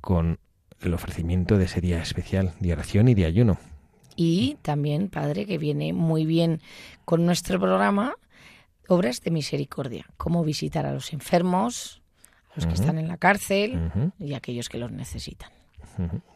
con 0.00 0.38
el 0.80 0.94
ofrecimiento 0.94 1.58
de 1.58 1.64
ese 1.64 1.80
día 1.80 2.00
especial 2.00 2.52
de 2.60 2.72
oración 2.72 3.08
y 3.08 3.14
de 3.14 3.24
ayuno. 3.24 3.58
Y 4.16 4.58
también, 4.62 5.08
Padre, 5.08 5.46
que 5.46 5.58
viene 5.58 5.92
muy 5.92 6.26
bien 6.26 6.60
con 7.04 7.24
nuestro 7.24 7.58
programa, 7.58 8.14
obras 8.88 9.20
de 9.20 9.30
misericordia, 9.30 10.06
como 10.16 10.44
visitar 10.44 10.86
a 10.86 10.92
los 10.92 11.12
enfermos, 11.12 12.02
a 12.50 12.56
los 12.56 12.66
que 12.66 12.74
están 12.74 12.98
en 12.98 13.08
la 13.08 13.16
cárcel 13.16 14.12
y 14.18 14.34
a 14.34 14.38
aquellos 14.38 14.68
que 14.68 14.78
los 14.78 14.90
necesitan. 14.90 15.50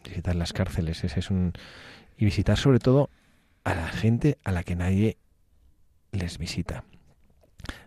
Visitar 0.05 0.35
las 0.35 0.53
cárceles, 0.53 1.05
ese 1.05 1.21
es 1.21 1.31
un 1.31 1.53
y 2.19 2.25
visitar 2.25 2.57
sobre 2.57 2.79
todo 2.79 3.11
a 3.65 3.75
la 3.75 3.89
gente 3.89 4.39
a 4.45 4.53
la 4.53 4.63
que 4.63 4.77
nadie 4.77 5.19
les 6.13 6.39
visita. 6.39 6.85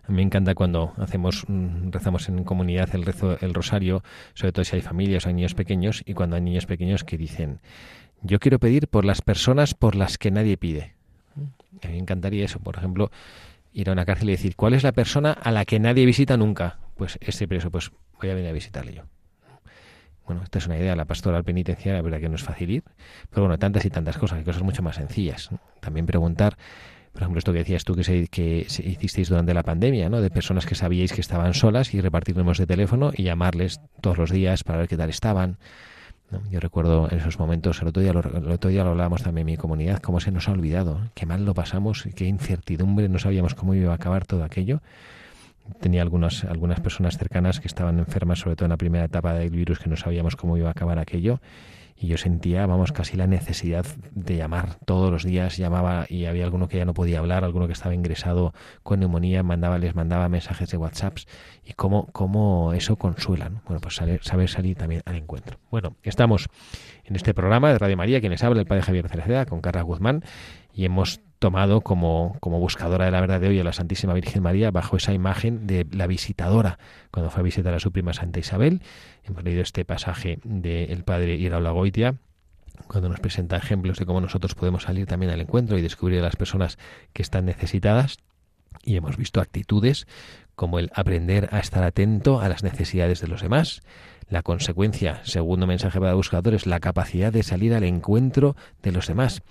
A 0.04 0.12
mí 0.12 0.18
me 0.18 0.22
encanta 0.24 0.56
cuando 0.56 0.94
hacemos, 0.98 1.46
mm, 1.48 1.92
rezamos 1.92 2.28
en 2.30 2.44
comunidad 2.44 2.94
el 2.94 3.06
rezo, 3.06 3.38
el 3.40 3.54
rosario, 3.54 4.04
sobre 4.34 4.52
todo 4.52 4.66
si 4.66 4.76
hay 4.76 4.82
familias 4.82 5.26
o 5.26 5.30
hay 5.30 5.36
niños 5.36 5.54
pequeños, 5.54 6.04
y 6.06 6.14
cuando 6.14 6.36
hay 6.36 6.42
niños 6.42 6.66
pequeños 6.66 7.04
que 7.04 7.18
dicen, 7.18 7.62
yo 8.22 8.40
quiero 8.40 8.60
pedir 8.60 8.88
por 8.88 9.06
las 9.06 9.22
personas 9.22 9.74
por 9.74 9.96
las 9.96 10.18
que 10.18 10.32
nadie 10.32 10.58
pide. 10.58 10.96
A 11.84 11.88
mí 11.88 11.94
me 11.94 12.00
encantaría 12.00 12.46
eso, 12.46 12.60
por 12.60 12.76
ejemplo, 12.76 13.12
ir 13.74 13.90
a 13.90 13.94
una 13.94 14.06
cárcel 14.06 14.30
y 14.30 14.34
decir, 14.34 14.56
¿cuál 14.56 14.74
es 14.74 14.84
la 14.84 14.92
persona 14.92 15.32
a 15.32 15.52
la 15.52 15.66
que 15.66 15.80
nadie 15.80 16.06
visita 16.06 16.38
nunca? 16.38 16.80
Pues 16.96 17.18
ese 17.22 17.48
preso, 17.48 17.72
pues 17.72 17.92
voy 18.20 18.30
a 18.30 18.34
venir 18.34 18.50
a 18.50 18.54
visitarle 18.54 18.94
yo. 18.94 19.04
Bueno, 20.26 20.44
esta 20.44 20.60
es 20.60 20.68
una 20.68 20.78
idea, 20.78 20.96
la 20.96 21.06
pastoral 21.06 21.44
penitenciaria, 21.44 21.94
la 21.96 22.02
verdad 22.04 22.20
que 22.20 22.30
no 22.30 22.36
es 22.36 22.44
fácil 22.44 22.70
ir, 22.70 22.84
pero 23.32 23.44
bueno, 23.44 23.58
tantas 23.58 23.84
y 23.86 23.90
tantas 23.90 24.18
cosas, 24.18 24.38
hay 24.38 24.44
cosas 24.44 24.62
mucho 24.62 24.84
más 24.84 24.98
sencillas. 24.98 25.50
También 25.80 26.06
preguntar, 26.06 26.56
por 27.14 27.24
ejemplo, 27.24 27.40
esto 27.40 27.52
que 27.52 27.60
decías 27.60 27.84
tú 27.84 27.96
que, 27.96 28.04
se, 28.04 28.28
que 28.28 28.68
hicisteis 28.84 29.30
durante 29.30 29.56
la 29.56 29.64
pandemia, 29.64 30.08
¿no? 30.10 30.22
De 30.22 30.30
personas 30.30 30.68
que 30.68 30.76
sabíais 30.76 31.14
que 31.14 31.22
estaban 31.22 31.56
solas 31.56 31.96
y 31.96 32.02
repartir 32.02 32.38
números 32.38 32.60
de 32.60 32.68
teléfono 32.68 33.12
y 33.16 33.24
llamarles 33.24 33.82
todos 34.02 34.20
los 34.20 34.30
días 34.30 34.64
para 34.64 34.78
ver 34.78 34.88
qué 34.88 34.98
tal 34.98 35.10
estaban. 35.10 35.58
Yo 36.52 36.60
recuerdo 36.60 37.10
en 37.10 37.18
esos 37.18 37.40
momentos, 37.40 37.82
el 37.82 37.88
otro, 37.88 38.02
día 38.02 38.14
lo, 38.14 38.20
el 38.20 38.52
otro 38.52 38.70
día 38.70 38.84
lo 38.84 38.92
hablábamos 38.92 39.24
también 39.24 39.48
en 39.48 39.54
mi 39.54 39.58
comunidad, 39.58 40.00
cómo 40.00 40.20
se 40.20 40.32
nos 40.32 40.48
ha 40.48 40.52
olvidado, 40.52 41.00
qué 41.16 41.26
mal 41.26 41.44
lo 41.44 41.54
pasamos, 41.54 42.08
qué 42.16 42.26
incertidumbre, 42.26 43.10
no 43.10 43.18
sabíamos 43.18 43.56
cómo 43.56 43.74
iba 43.74 43.92
a 43.92 43.96
acabar 43.96 44.26
todo 44.26 44.44
aquello 44.44 44.82
tenía 45.80 46.02
algunas, 46.02 46.44
algunas 46.46 46.80
personas 46.80 47.18
cercanas 47.18 47.60
que 47.60 47.68
estaban 47.68 48.00
enfermas, 48.00 48.40
sobre 48.40 48.56
todo 48.56 48.66
en 48.66 48.72
la 48.72 48.78
primera 48.78 49.06
etapa 49.06 49.34
del 49.34 49.50
virus, 49.50 49.80
que 49.80 49.90
no 49.90 49.96
sabíamos 49.96 50.36
cómo 50.36 50.58
iba 50.58 50.68
a 50.68 50.72
acabar 50.72 51.00
aquello. 51.00 51.40
Y 52.02 52.08
yo 52.08 52.18
sentía, 52.18 52.66
vamos, 52.66 52.94
casi 52.94 53.18
la 53.18 53.28
necesidad 53.28 53.86
de 54.12 54.38
llamar 54.38 54.76
todos 54.86 55.12
los 55.12 55.26
días. 55.26 55.58
Llamaba 55.58 56.06
y 56.08 56.26
había 56.26 56.46
alguno 56.46 56.70
que 56.70 56.78
ya 56.78 56.86
no 56.86 56.94
podía 56.94 57.20
hablar, 57.20 57.44
alguno 57.44 57.68
que 57.68 57.74
estaba 57.74 57.94
ingresado 57.94 58.54
con 58.84 59.02
neumonía, 59.02 59.44
mandaba, 59.44 59.78
les 59.78 59.96
mandaba 59.96 60.30
mensajes 60.30 60.70
de 60.70 60.78
WhatsApps. 60.78 61.28
Y 61.66 61.74
cómo, 61.74 62.08
cómo 62.14 62.72
eso 62.74 62.96
consuela. 62.96 63.52
Bueno, 63.66 63.82
pues 63.82 63.96
saber, 63.96 64.24
saber 64.24 64.50
salir 64.50 64.78
también 64.78 65.02
al 65.06 65.18
encuentro. 65.18 65.60
Bueno, 65.70 65.98
estamos 66.04 66.48
en 67.04 67.18
este 67.18 67.34
programa 67.34 67.70
de 67.74 67.80
Radio 67.80 67.98
María, 67.98 68.22
quienes 68.22 68.44
habla 68.44 68.62
el 68.62 68.68
padre 68.68 68.84
Javier 68.84 69.10
Cereceda, 69.10 69.46
con 69.46 69.60
Carla 69.60 69.82
Guzmán, 69.82 70.24
y 70.80 70.86
hemos 70.86 71.20
tomado 71.40 71.82
como, 71.82 72.38
como 72.40 72.58
buscadora 72.58 73.04
de 73.04 73.12
la 73.12 73.20
verdad 73.20 73.42
de 73.42 73.50
hoy 73.50 73.60
a 73.60 73.66
la 73.66 73.74
Santísima 73.74 74.14
Virgen 74.14 74.42
María 74.42 74.72
bajo 74.72 74.96
esa 74.96 75.12
imagen 75.12 75.68
de 75.68 75.86
la 75.92 76.08
visitadora 76.08 76.80
cuando 77.12 77.30
fue 77.30 77.42
a 77.42 77.44
visitar 77.44 77.74
a 77.74 77.82
su 77.82 77.92
prima 77.92 78.14
Santa 78.14 78.40
Isabel. 78.40 78.82
Hemos 79.26 79.44
leído 79.44 79.62
este 79.62 79.84
pasaje 79.84 80.40
del 80.46 81.04
padre 81.04 81.36
Iraola 81.36 81.72
Goitia 81.72 82.16
cuando 82.88 83.10
nos 83.10 83.20
presenta 83.20 83.58
ejemplos 83.58 84.00
de 84.00 84.06
cómo 84.06 84.22
nosotros 84.22 84.56
podemos 84.56 84.84
salir 84.84 85.06
también 85.06 85.34
al 85.34 85.42
encuentro 85.42 85.78
y 85.78 85.82
descubrir 85.82 86.20
a 86.20 86.24
las 86.24 86.38
personas 86.38 86.78
que 87.12 87.24
están 87.24 87.44
necesitadas. 87.44 88.20
Y 88.82 88.96
hemos 88.96 89.18
visto 89.18 89.42
actitudes 89.42 90.08
como 90.56 90.80
el 90.80 90.92
aprender 90.96 91.50
a 91.52 91.60
estar 91.60 91.84
atento 91.84 92.40
a 92.40 92.48
las 92.48 92.64
necesidades 92.64 93.20
de 93.20 93.28
los 93.28 93.42
demás. 93.42 93.82
La 94.30 94.44
consecuencia, 94.44 95.20
segundo 95.26 95.68
mensaje 95.68 96.00
para 96.00 96.14
buscadores, 96.14 96.68
la 96.68 96.80
capacidad 96.80 97.34
de 97.34 97.44
salir 97.44 97.74
al 97.74 97.84
encuentro 97.84 98.56
de 98.82 98.94
los 98.94 99.08
demás. 99.08 99.42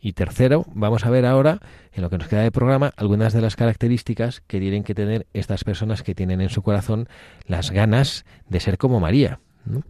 Y 0.00 0.12
tercero, 0.12 0.64
vamos 0.74 1.04
a 1.04 1.10
ver 1.10 1.26
ahora, 1.26 1.60
en 1.92 2.02
lo 2.02 2.10
que 2.10 2.18
nos 2.18 2.28
queda 2.28 2.42
de 2.42 2.52
programa, 2.52 2.92
algunas 2.96 3.32
de 3.32 3.40
las 3.40 3.56
características 3.56 4.42
que 4.46 4.60
tienen 4.60 4.84
que 4.84 4.94
tener 4.94 5.26
estas 5.32 5.64
personas 5.64 6.02
que 6.02 6.14
tienen 6.14 6.40
en 6.40 6.50
su 6.50 6.62
corazón 6.62 7.08
las 7.46 7.70
ganas 7.70 8.24
de 8.48 8.60
ser 8.60 8.78
como 8.78 9.00
María. 9.00 9.40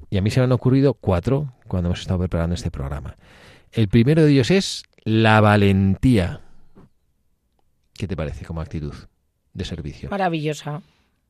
Y 0.09 0.17
a 0.17 0.23
mí 0.23 0.31
se 0.31 0.41
me 0.41 0.45
han 0.45 0.53
ocurrido 0.53 0.95
cuatro 0.95 1.53
cuando 1.67 1.89
hemos 1.89 2.01
estado 2.01 2.21
preparando 2.21 2.55
este 2.55 2.71
programa. 2.71 3.17
El 3.73 3.89
primero 3.89 4.25
de 4.25 4.33
ellos 4.33 4.51
es 4.51 4.85
la 5.05 5.41
valentía. 5.41 6.41
¿Qué 7.95 8.09
te 8.09 8.17
parece 8.17 8.45
como 8.45 8.61
actitud 8.61 8.95
de 9.53 9.65
servicio? 9.65 10.09
Maravillosa. 10.11 10.83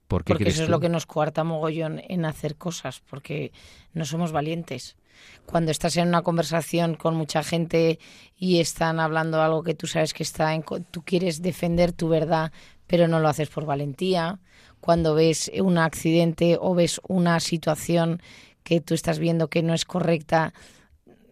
Porque 0.09 0.49
eso 0.49 0.63
es 0.63 0.69
lo 0.69 0.81
que 0.81 0.89
nos 0.89 1.07
coarta 1.07 1.45
mogollón 1.45 2.01
en 2.09 2.25
hacer 2.25 2.57
cosas, 2.57 3.03
porque 3.09 3.53
no 3.93 4.05
somos 4.05 4.33
valientes 4.33 4.97
cuando 5.45 5.71
estás 5.71 5.97
en 5.97 6.09
una 6.09 6.23
conversación 6.23 6.95
con 6.95 7.15
mucha 7.15 7.43
gente 7.43 7.99
y 8.37 8.61
están 8.61 9.01
hablando 9.01 9.41
algo 9.41 9.63
que 9.63 9.75
tú 9.75 9.87
sabes 9.87 10.13
que 10.13 10.23
está 10.23 10.55
en, 10.55 10.65
tú 10.91 11.03
quieres 11.03 11.43
defender 11.43 11.93
tu 11.93 12.09
verdad, 12.09 12.53
pero 12.87 13.09
no 13.09 13.21
lo 13.21 13.29
haces 13.29 13.49
por 13.49 13.65
valentía. 13.65 14.41
Cuando 14.81 15.15
ves 15.15 15.51
un 15.61 15.79
accidente 15.79 16.59
o 16.61 16.75
ves 16.75 17.01
una 17.09 17.41
situación 17.41 18.21
que 18.63 18.81
tú 18.81 18.95
estás 18.95 19.19
viendo 19.19 19.49
que 19.49 19.63
no 19.63 19.75
es 19.75 19.85
correcta 19.85 20.53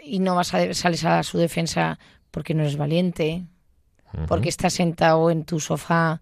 y 0.00 0.20
no 0.20 0.36
vas 0.36 0.54
a, 0.54 0.72
sales 0.74 1.04
a 1.04 1.22
su 1.22 1.38
defensa 1.38 1.98
porque 2.30 2.54
no 2.54 2.62
eres 2.62 2.76
valiente, 2.76 3.44
porque 4.28 4.48
estás 4.48 4.74
sentado 4.74 5.30
en 5.30 5.44
tu 5.44 5.58
sofá 5.58 6.20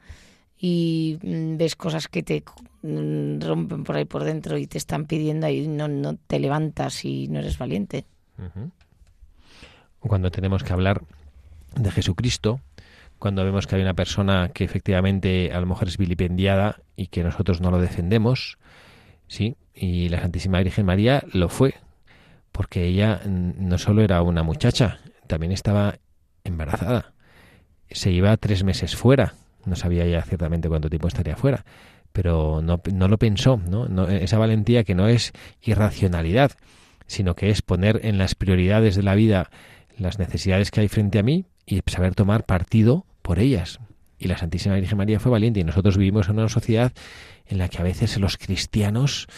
y 0.64 1.18
mm, 1.20 1.56
ves 1.56 1.74
cosas 1.74 2.06
que 2.06 2.22
te 2.22 2.44
mm, 2.82 3.40
rompen 3.40 3.82
por 3.82 3.96
ahí 3.96 4.04
por 4.04 4.22
dentro 4.22 4.56
y 4.56 4.68
te 4.68 4.78
están 4.78 5.06
pidiendo 5.06 5.48
y 5.48 5.66
no, 5.66 5.88
no 5.88 6.14
te 6.14 6.38
levantas 6.38 7.04
y 7.04 7.26
no 7.26 7.40
eres 7.40 7.58
valiente. 7.58 8.06
Cuando 9.98 10.30
tenemos 10.30 10.62
que 10.62 10.72
hablar 10.72 11.02
de 11.74 11.90
Jesucristo, 11.90 12.60
cuando 13.18 13.44
vemos 13.44 13.66
que 13.66 13.74
hay 13.74 13.82
una 13.82 13.94
persona 13.94 14.50
que 14.54 14.62
efectivamente 14.62 15.52
a 15.52 15.60
lo 15.60 15.66
mejor 15.66 15.88
es 15.88 15.98
vilipendiada 15.98 16.80
y 16.94 17.08
que 17.08 17.24
nosotros 17.24 17.60
no 17.60 17.72
lo 17.72 17.80
defendemos, 17.80 18.58
sí, 19.26 19.56
y 19.74 20.10
la 20.10 20.20
Santísima 20.20 20.60
Virgen 20.62 20.86
María 20.86 21.24
lo 21.32 21.48
fue, 21.48 21.74
porque 22.52 22.86
ella 22.86 23.20
no 23.26 23.78
solo 23.78 24.02
era 24.02 24.22
una 24.22 24.44
muchacha, 24.44 25.00
también 25.26 25.50
estaba 25.50 25.98
embarazada. 26.44 27.14
Se 27.90 28.12
iba 28.12 28.36
tres 28.36 28.62
meses 28.62 28.94
fuera 28.94 29.34
no 29.64 29.76
sabía 29.76 30.06
ya 30.06 30.22
ciertamente 30.22 30.68
cuánto 30.68 30.88
tiempo 30.88 31.08
estaría 31.08 31.36
fuera, 31.36 31.64
pero 32.12 32.60
no, 32.62 32.80
no 32.92 33.08
lo 33.08 33.18
pensó, 33.18 33.56
¿no? 33.56 34.08
Esa 34.08 34.38
valentía 34.38 34.84
que 34.84 34.94
no 34.94 35.08
es 35.08 35.32
irracionalidad, 35.62 36.52
sino 37.06 37.34
que 37.34 37.50
es 37.50 37.62
poner 37.62 38.00
en 38.04 38.18
las 38.18 38.34
prioridades 38.34 38.96
de 38.96 39.02
la 39.02 39.14
vida 39.14 39.50
las 39.96 40.18
necesidades 40.18 40.70
que 40.70 40.80
hay 40.80 40.88
frente 40.88 41.18
a 41.18 41.22
mí 41.22 41.44
y 41.66 41.80
saber 41.86 42.14
tomar 42.14 42.44
partido 42.44 43.06
por 43.22 43.38
ellas. 43.38 43.80
Y 44.18 44.28
la 44.28 44.38
Santísima 44.38 44.76
Virgen 44.76 44.98
María 44.98 45.20
fue 45.20 45.32
valiente 45.32 45.60
y 45.60 45.64
nosotros 45.64 45.96
vivimos 45.96 46.28
en 46.28 46.38
una 46.38 46.48
sociedad 46.48 46.92
en 47.46 47.58
la 47.58 47.68
que 47.68 47.78
a 47.78 47.82
veces 47.82 48.18
los 48.18 48.36
cristianos 48.36 49.28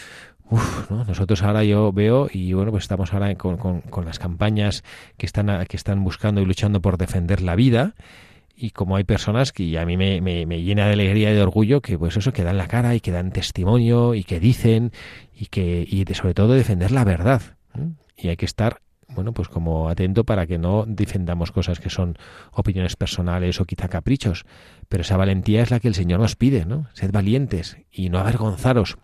Uf, 0.51 0.91
¿no? 0.91 1.05
Nosotros 1.05 1.43
ahora 1.43 1.65
yo 1.65 1.91
veo 1.93 2.29
y 2.31 2.53
bueno, 2.53 2.71
pues 2.71 2.85
estamos 2.85 3.15
ahora 3.15 3.35
con, 3.35 3.57
con, 3.57 3.81
con 3.81 4.05
las 4.05 4.19
campañas 4.19 4.85
que 5.17 5.25
están, 5.25 5.65
que 5.67 5.77
están 5.77 6.05
buscando 6.05 6.43
y 6.43 6.45
luchando 6.45 6.83
por 6.83 6.99
defender 6.99 7.41
la 7.41 7.57
vida 7.57 7.95
y 8.57 8.71
como 8.71 8.97
hay 8.97 9.05
personas 9.05 9.53
que 9.53 9.79
a 9.79 9.87
mí 9.87 9.97
me, 9.97 10.21
me, 10.21 10.63
llena 10.63 10.87
de 10.87 10.93
alegría 10.93 11.31
y 11.33 11.35
de 11.35 11.43
orgullo 11.43 11.81
que 11.81 11.99
pues 11.99 12.17
eso 12.17 12.33
que 12.33 12.45
dan 12.45 12.57
la 12.57 12.69
cara 12.69 12.95
y 12.95 13.01
que 13.01 13.11
dan 13.11 13.33
testimonio 13.33 14.15
y 14.15 14.25
que 14.25 14.41
dicen 14.41 14.93
y 15.35 15.47
que 15.47 15.87
y 15.89 16.05
sobre 16.15 16.35
todo 16.35 16.55
defender 16.55 16.93
la 16.93 17.05
verdad 17.05 17.43
y 18.17 18.29
hay 18.29 18.37
que 18.37 18.47
estar 18.47 18.81
bueno 19.09 19.33
pues 19.33 19.49
como 19.49 19.89
atento 19.89 20.25
para 20.25 20.47
que 20.47 20.59
no 20.59 20.85
defendamos 20.87 21.51
cosas 21.51 21.81
que 21.81 21.91
son 21.91 22.17
opiniones 22.53 22.97
personales 22.97 23.61
o 23.61 23.65
quizá 23.65 23.89
caprichos 23.89 24.45
pero 24.89 25.03
esa 25.03 25.17
valentía 25.17 25.63
es 25.63 25.71
la 25.71 25.81
que 25.81 25.89
el 25.89 25.95
Señor 25.95 26.21
nos 26.21 26.37
pide 26.37 26.65
no 26.65 26.87
sed 26.93 27.11
valientes 27.13 27.77
y 27.91 28.09
no 28.09 28.19
avergonzaros. 28.19 28.99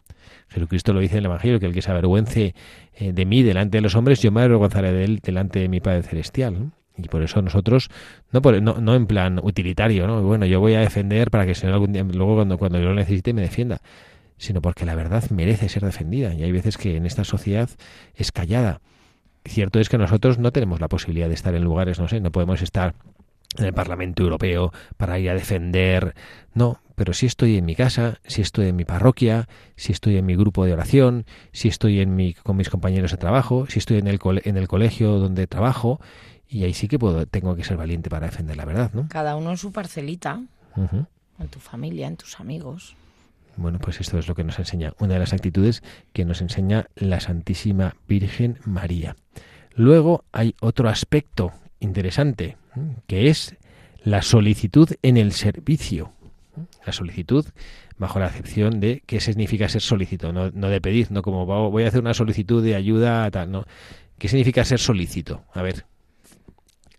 Jesucristo 0.49 0.93
lo 0.93 1.01
dice 1.01 1.15
en 1.15 1.21
el 1.21 1.27
Evangelio 1.27 1.61
que 1.61 1.67
el 1.67 1.73
que 1.73 1.83
se 1.83 1.91
avergüence 1.91 2.55
eh, 2.95 3.13
de 3.13 3.25
mí 3.25 3.43
delante 3.43 3.79
de 3.79 3.83
los 3.83 3.95
hombres 3.95 4.21
yo 4.21 4.33
me 4.33 4.43
avergonzaré 4.43 4.93
de 4.93 5.05
él 5.05 5.21
delante 5.21 5.61
de 5.61 5.69
mi 5.69 5.81
Padre 5.81 6.03
celestial 6.03 6.59
¿no? 6.59 6.73
Y 6.97 7.09
por 7.09 7.23
eso 7.23 7.41
nosotros, 7.41 7.89
no, 8.33 8.43
por, 8.43 8.61
no, 8.63 8.81
no 8.81 8.95
en 8.95 9.07
plan 9.07 9.41
utilitario, 9.43 10.07
¿no? 10.07 10.23
Bueno, 10.23 10.47
yo 10.47 10.61
voy 10.61 10.75
a 10.75 10.81
defender 10.81 11.31
para 11.31 11.45
que 11.45 11.51
el 11.51 11.57
Señor 11.57 11.75
algún 11.75 11.93
día, 11.93 12.03
luego 12.03 12.37
cuando, 12.37 12.59
cuando 12.59 12.79
yo 12.79 12.87
lo 12.87 12.95
necesite 12.95 13.33
me 13.33 13.43
defienda, 13.43 13.81
sino 14.37 14.61
porque 14.61 14.85
la 14.85 14.95
verdad 14.95 15.29
merece 15.31 15.69
ser 15.69 15.85
defendida. 15.85 16.35
Y 16.35 16.43
hay 16.43 16.53
veces 16.53 16.77
que 16.77 16.97
en 16.97 17.07
esta 17.07 17.25
sociedad 17.25 17.71
es 18.15 18.33
callada. 18.33 18.81
Cierto 19.45 19.81
es 19.81 19.89
que 19.89 19.99
nosotros 19.99 20.39
no 20.39 20.53
tenemos 20.53 20.81
la 20.81 20.89
posibilidad 20.89 21.29
de 21.29 21.35
estar 21.35 21.55
en 21.55 21.65
lugares, 21.65 21.99
no 21.99 22.09
sé, 22.09 22.21
no 22.21 22.31
podemos 22.31 22.61
estar 22.61 22.95
en 23.59 23.65
el 23.65 23.73
Parlamento 23.73 24.23
Europeo 24.23 24.73
para 24.97 25.19
ir 25.19 25.31
a 25.31 25.35
defender. 25.35 26.15
No, 26.55 26.81
pero 26.95 27.13
si 27.15 27.27
estoy 27.27 27.57
en 27.57 27.65
mi 27.65 27.75
casa, 27.75 28.19
si 28.27 28.43
estoy 28.43 28.69
en 28.69 28.77
mi 28.77 28.85
parroquia, 28.85 29.49
si 29.77 29.93
estoy 29.93 30.17
en 30.17 30.27
mi 30.27 30.37
grupo 30.37 30.65
de 30.65 30.73
oración, 30.73 31.25
si 31.53 31.69
estoy 31.69 32.01
en 32.01 32.15
mi, 32.15 32.35
con 32.35 32.57
mis 32.57 32.71
compañeros 32.71 33.11
de 33.11 33.17
trabajo, 33.17 33.67
si 33.69 33.79
estoy 33.79 33.99
en 33.99 34.07
el, 34.07 34.21
en 34.45 34.57
el 34.57 34.69
colegio 34.69 35.19
donde 35.19 35.47
trabajo, 35.47 36.01
y 36.51 36.65
ahí 36.65 36.75
sí 36.75 36.89
que 36.89 36.99
puedo, 36.99 37.25
tengo 37.27 37.55
que 37.55 37.65
ser 37.65 37.77
valiente 37.77 38.11
para 38.11 38.27
defender 38.27 38.57
la 38.57 38.65
verdad, 38.65 38.91
¿no? 38.93 39.09
Cada 39.09 39.37
uno 39.37 39.51
en 39.51 39.57
su 39.57 39.73
parcelita, 39.73 40.43
en 40.77 41.49
tu 41.49 41.61
familia, 41.61 42.09
en 42.09 42.17
tus 42.17 42.41
amigos. 42.41 42.97
Bueno, 43.57 43.79
pues 43.79 44.01
esto 44.01 44.19
es 44.19 44.27
lo 44.27 44.35
que 44.35 44.43
nos 44.43 44.59
enseña, 44.59 44.93
una 44.99 45.15
de 45.15 45.21
las 45.21 45.33
actitudes 45.33 45.83
que 46.13 46.25
nos 46.25 46.41
enseña 46.41 46.87
la 46.97 47.21
Santísima 47.21 47.95
Virgen 48.09 48.59
María. 48.65 49.17
Luego 49.75 50.25
hay 50.33 50.55
otro 50.61 50.89
aspecto 50.89 51.53
interesante, 51.79 52.57
que 53.07 53.29
es 53.29 53.57
la 54.03 54.23
solicitud 54.23 54.91
en 55.03 55.17
el 55.17 55.33
servicio. 55.33 56.13
La 56.85 56.93
solicitud 56.93 57.47
bajo 57.97 58.19
la 58.19 58.27
acepción 58.27 58.81
de 58.81 59.03
qué 59.07 59.21
significa 59.21 59.69
ser 59.69 59.83
solícito, 59.83 60.33
no, 60.33 60.51
no 60.51 60.69
de 60.69 60.81
pedir, 60.81 61.13
no 61.13 61.23
como 61.23 61.47
voy 61.47 61.85
a 61.85 61.89
hacer 61.89 62.01
una 62.01 62.15
solicitud 62.15 62.65
de 62.65 62.75
ayuda, 62.75 63.31
tal, 63.31 63.53
no. 63.53 63.65
¿Qué 64.19 64.29
significa 64.29 64.65
ser 64.65 64.79
solícito? 64.79 65.45
A 65.53 65.63
ver, 65.63 65.85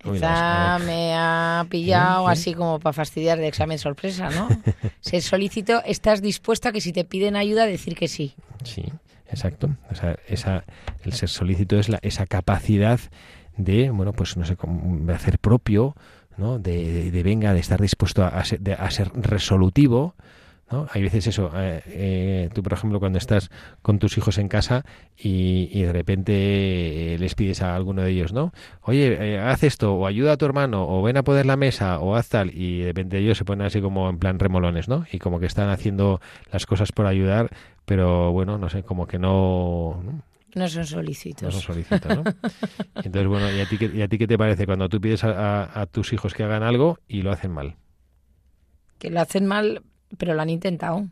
Esta 0.03 0.79
me 0.79 1.13
ha 1.15 1.65
pillado 1.69 2.27
así 2.27 2.53
como 2.53 2.79
para 2.79 2.93
fastidiar 2.93 3.37
de 3.37 3.47
examen 3.47 3.77
sorpresa, 3.77 4.29
¿no? 4.29 4.47
Ser 5.01 5.21
solicito, 5.21 5.81
estás 5.85 6.21
dispuesto 6.21 6.69
a 6.69 6.71
que 6.71 6.81
si 6.81 6.91
te 6.91 7.05
piden 7.05 7.35
ayuda 7.35 7.65
decir 7.65 7.95
que 7.95 8.07
sí. 8.07 8.35
Sí, 8.63 8.85
exacto. 9.29 9.69
O 9.91 9.95
sea, 9.95 10.17
esa, 10.27 10.63
el 11.03 11.13
ser 11.13 11.29
solícito 11.29 11.79
es 11.79 11.89
la, 11.89 11.99
esa 12.01 12.25
capacidad 12.25 12.99
de, 13.57 13.89
bueno, 13.91 14.13
pues 14.13 14.37
no 14.37 14.45
sé, 14.45 14.57
de 14.61 15.13
hacer 15.13 15.37
propio, 15.39 15.95
¿no? 16.37 16.59
De, 16.59 17.11
de, 17.11 17.23
venga, 17.23 17.53
de 17.53 17.59
estar 17.59 17.79
dispuesto 17.81 18.23
a, 18.23 18.43
ser, 18.43 18.59
a 18.77 18.89
ser 18.91 19.11
resolutivo, 19.13 20.15
hay 20.91 21.01
veces 21.03 21.27
eso, 21.27 21.51
eh, 21.55 21.81
eh, 21.85 22.49
tú 22.53 22.63
por 22.63 22.73
ejemplo 22.73 22.99
cuando 22.99 23.17
estás 23.17 23.49
con 23.81 23.99
tus 23.99 24.17
hijos 24.17 24.37
en 24.37 24.47
casa 24.47 24.85
y, 25.17 25.81
de 25.81 25.91
repente 25.91 27.13
eh, 27.13 27.17
les 27.19 27.35
pides 27.35 27.61
a 27.61 27.75
alguno 27.75 28.01
de 28.01 28.11
ellos, 28.11 28.33
¿no? 28.33 28.53
Oye, 28.81 29.39
haz 29.39 29.63
esto, 29.63 29.93
o 29.95 30.07
ayuda 30.07 30.33
a 30.33 30.37
tu 30.37 30.45
hermano, 30.45 30.87
o 30.87 31.01
ven 31.01 31.17
a 31.17 31.23
poder 31.23 31.45
la 31.45 31.57
mesa, 31.57 31.99
o 31.99 32.15
haz 32.15 32.29
tal, 32.29 32.51
y 32.53 32.79
de 32.79 32.87
repente 32.87 33.17
ellos 33.17 33.37
se 33.37 33.45
ponen 33.45 33.67
así 33.67 33.81
como 33.81 34.09
en 34.09 34.17
plan 34.19 34.39
remolones, 34.39 34.87
¿no? 34.87 35.05
Y 35.11 35.19
como 35.19 35.39
que 35.39 35.45
están 35.45 35.69
haciendo 35.69 36.21
las 36.51 36.65
cosas 36.65 36.91
por 36.91 37.05
ayudar, 37.05 37.49
pero 37.85 38.31
bueno, 38.31 38.57
no 38.57 38.69
sé, 38.69 38.83
como 38.83 39.07
que 39.07 39.19
no... 39.19 40.01
¿no? 40.53 40.67
son 40.67 40.85
solicitos. 40.85 41.43
No 41.43 41.51
son 41.51 41.61
solicitos, 41.61 42.15
¿no? 42.15 42.23
Entonces, 42.95 43.27
bueno, 43.27 43.51
¿y 43.51 43.59
a, 43.61 43.65
ti, 43.67 43.77
¿y 43.93 44.01
a 44.01 44.07
ti 44.07 44.17
qué 44.17 44.27
te 44.27 44.37
parece 44.37 44.65
cuando 44.65 44.89
tú 44.89 44.99
pides 44.99 45.23
a, 45.23 45.79
a 45.79 45.85
tus 45.85 46.13
hijos 46.13 46.33
que 46.33 46.43
hagan 46.43 46.63
algo 46.63 46.99
y 47.07 47.21
lo 47.21 47.31
hacen 47.31 47.51
mal? 47.51 47.75
Que 48.97 49.09
lo 49.09 49.21
hacen 49.21 49.47
mal, 49.47 49.81
pero 50.17 50.33
lo 50.33 50.41
han 50.41 50.49
intentado. 50.49 51.07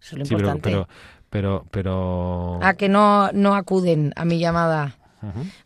Eso 0.00 0.16
es 0.16 0.18
lo 0.18 0.22
importante. 0.24 0.70
Pero, 0.70 0.88
pero, 1.30 1.66
pero, 1.70 2.60
A 2.62 2.74
que 2.74 2.88
no, 2.88 3.30
no 3.32 3.54
acuden 3.54 4.12
a 4.16 4.24
mi 4.24 4.38
llamada. 4.38 4.96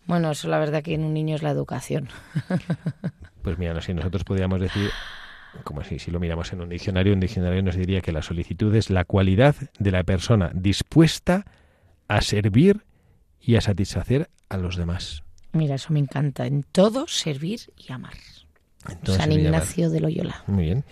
Bueno, 0.06 0.30
eso 0.30 0.48
la 0.48 0.58
verdad 0.58 0.82
que 0.82 0.94
en 0.94 1.04
un 1.04 1.12
niño 1.12 1.36
es 1.36 1.42
la 1.42 1.50
educación. 1.50 2.08
pues 3.42 3.58
mira, 3.58 3.78
si 3.82 3.92
nosotros 3.92 4.24
podríamos 4.24 4.58
decir, 4.58 4.90
como 5.64 5.84
si, 5.84 5.98
si 5.98 6.10
lo 6.10 6.18
miramos 6.18 6.52
en 6.54 6.62
un 6.62 6.70
diccionario, 6.70 7.12
un 7.12 7.20
diccionario 7.20 7.62
nos 7.62 7.76
diría 7.76 8.00
que 8.00 8.10
la 8.10 8.22
solicitud 8.22 8.74
es 8.74 8.88
la 8.88 9.04
cualidad 9.04 9.54
de 9.78 9.90
la 9.90 10.02
persona 10.02 10.50
dispuesta 10.54 11.44
a 12.08 12.22
servir 12.22 12.84
y 13.38 13.56
a 13.56 13.60
satisfacer 13.60 14.30
a 14.48 14.56
los 14.56 14.76
demás. 14.76 15.24
Mira, 15.52 15.74
eso 15.74 15.92
me 15.92 15.98
encanta. 15.98 16.46
En 16.46 16.62
todo 16.62 17.06
servir 17.06 17.60
y 17.76 17.92
amar. 17.92 18.14
San 19.04 19.30
Ignacio 19.30 19.90
de 19.90 20.00
Loyola. 20.00 20.42
Muy 20.46 20.64
bien 20.64 20.84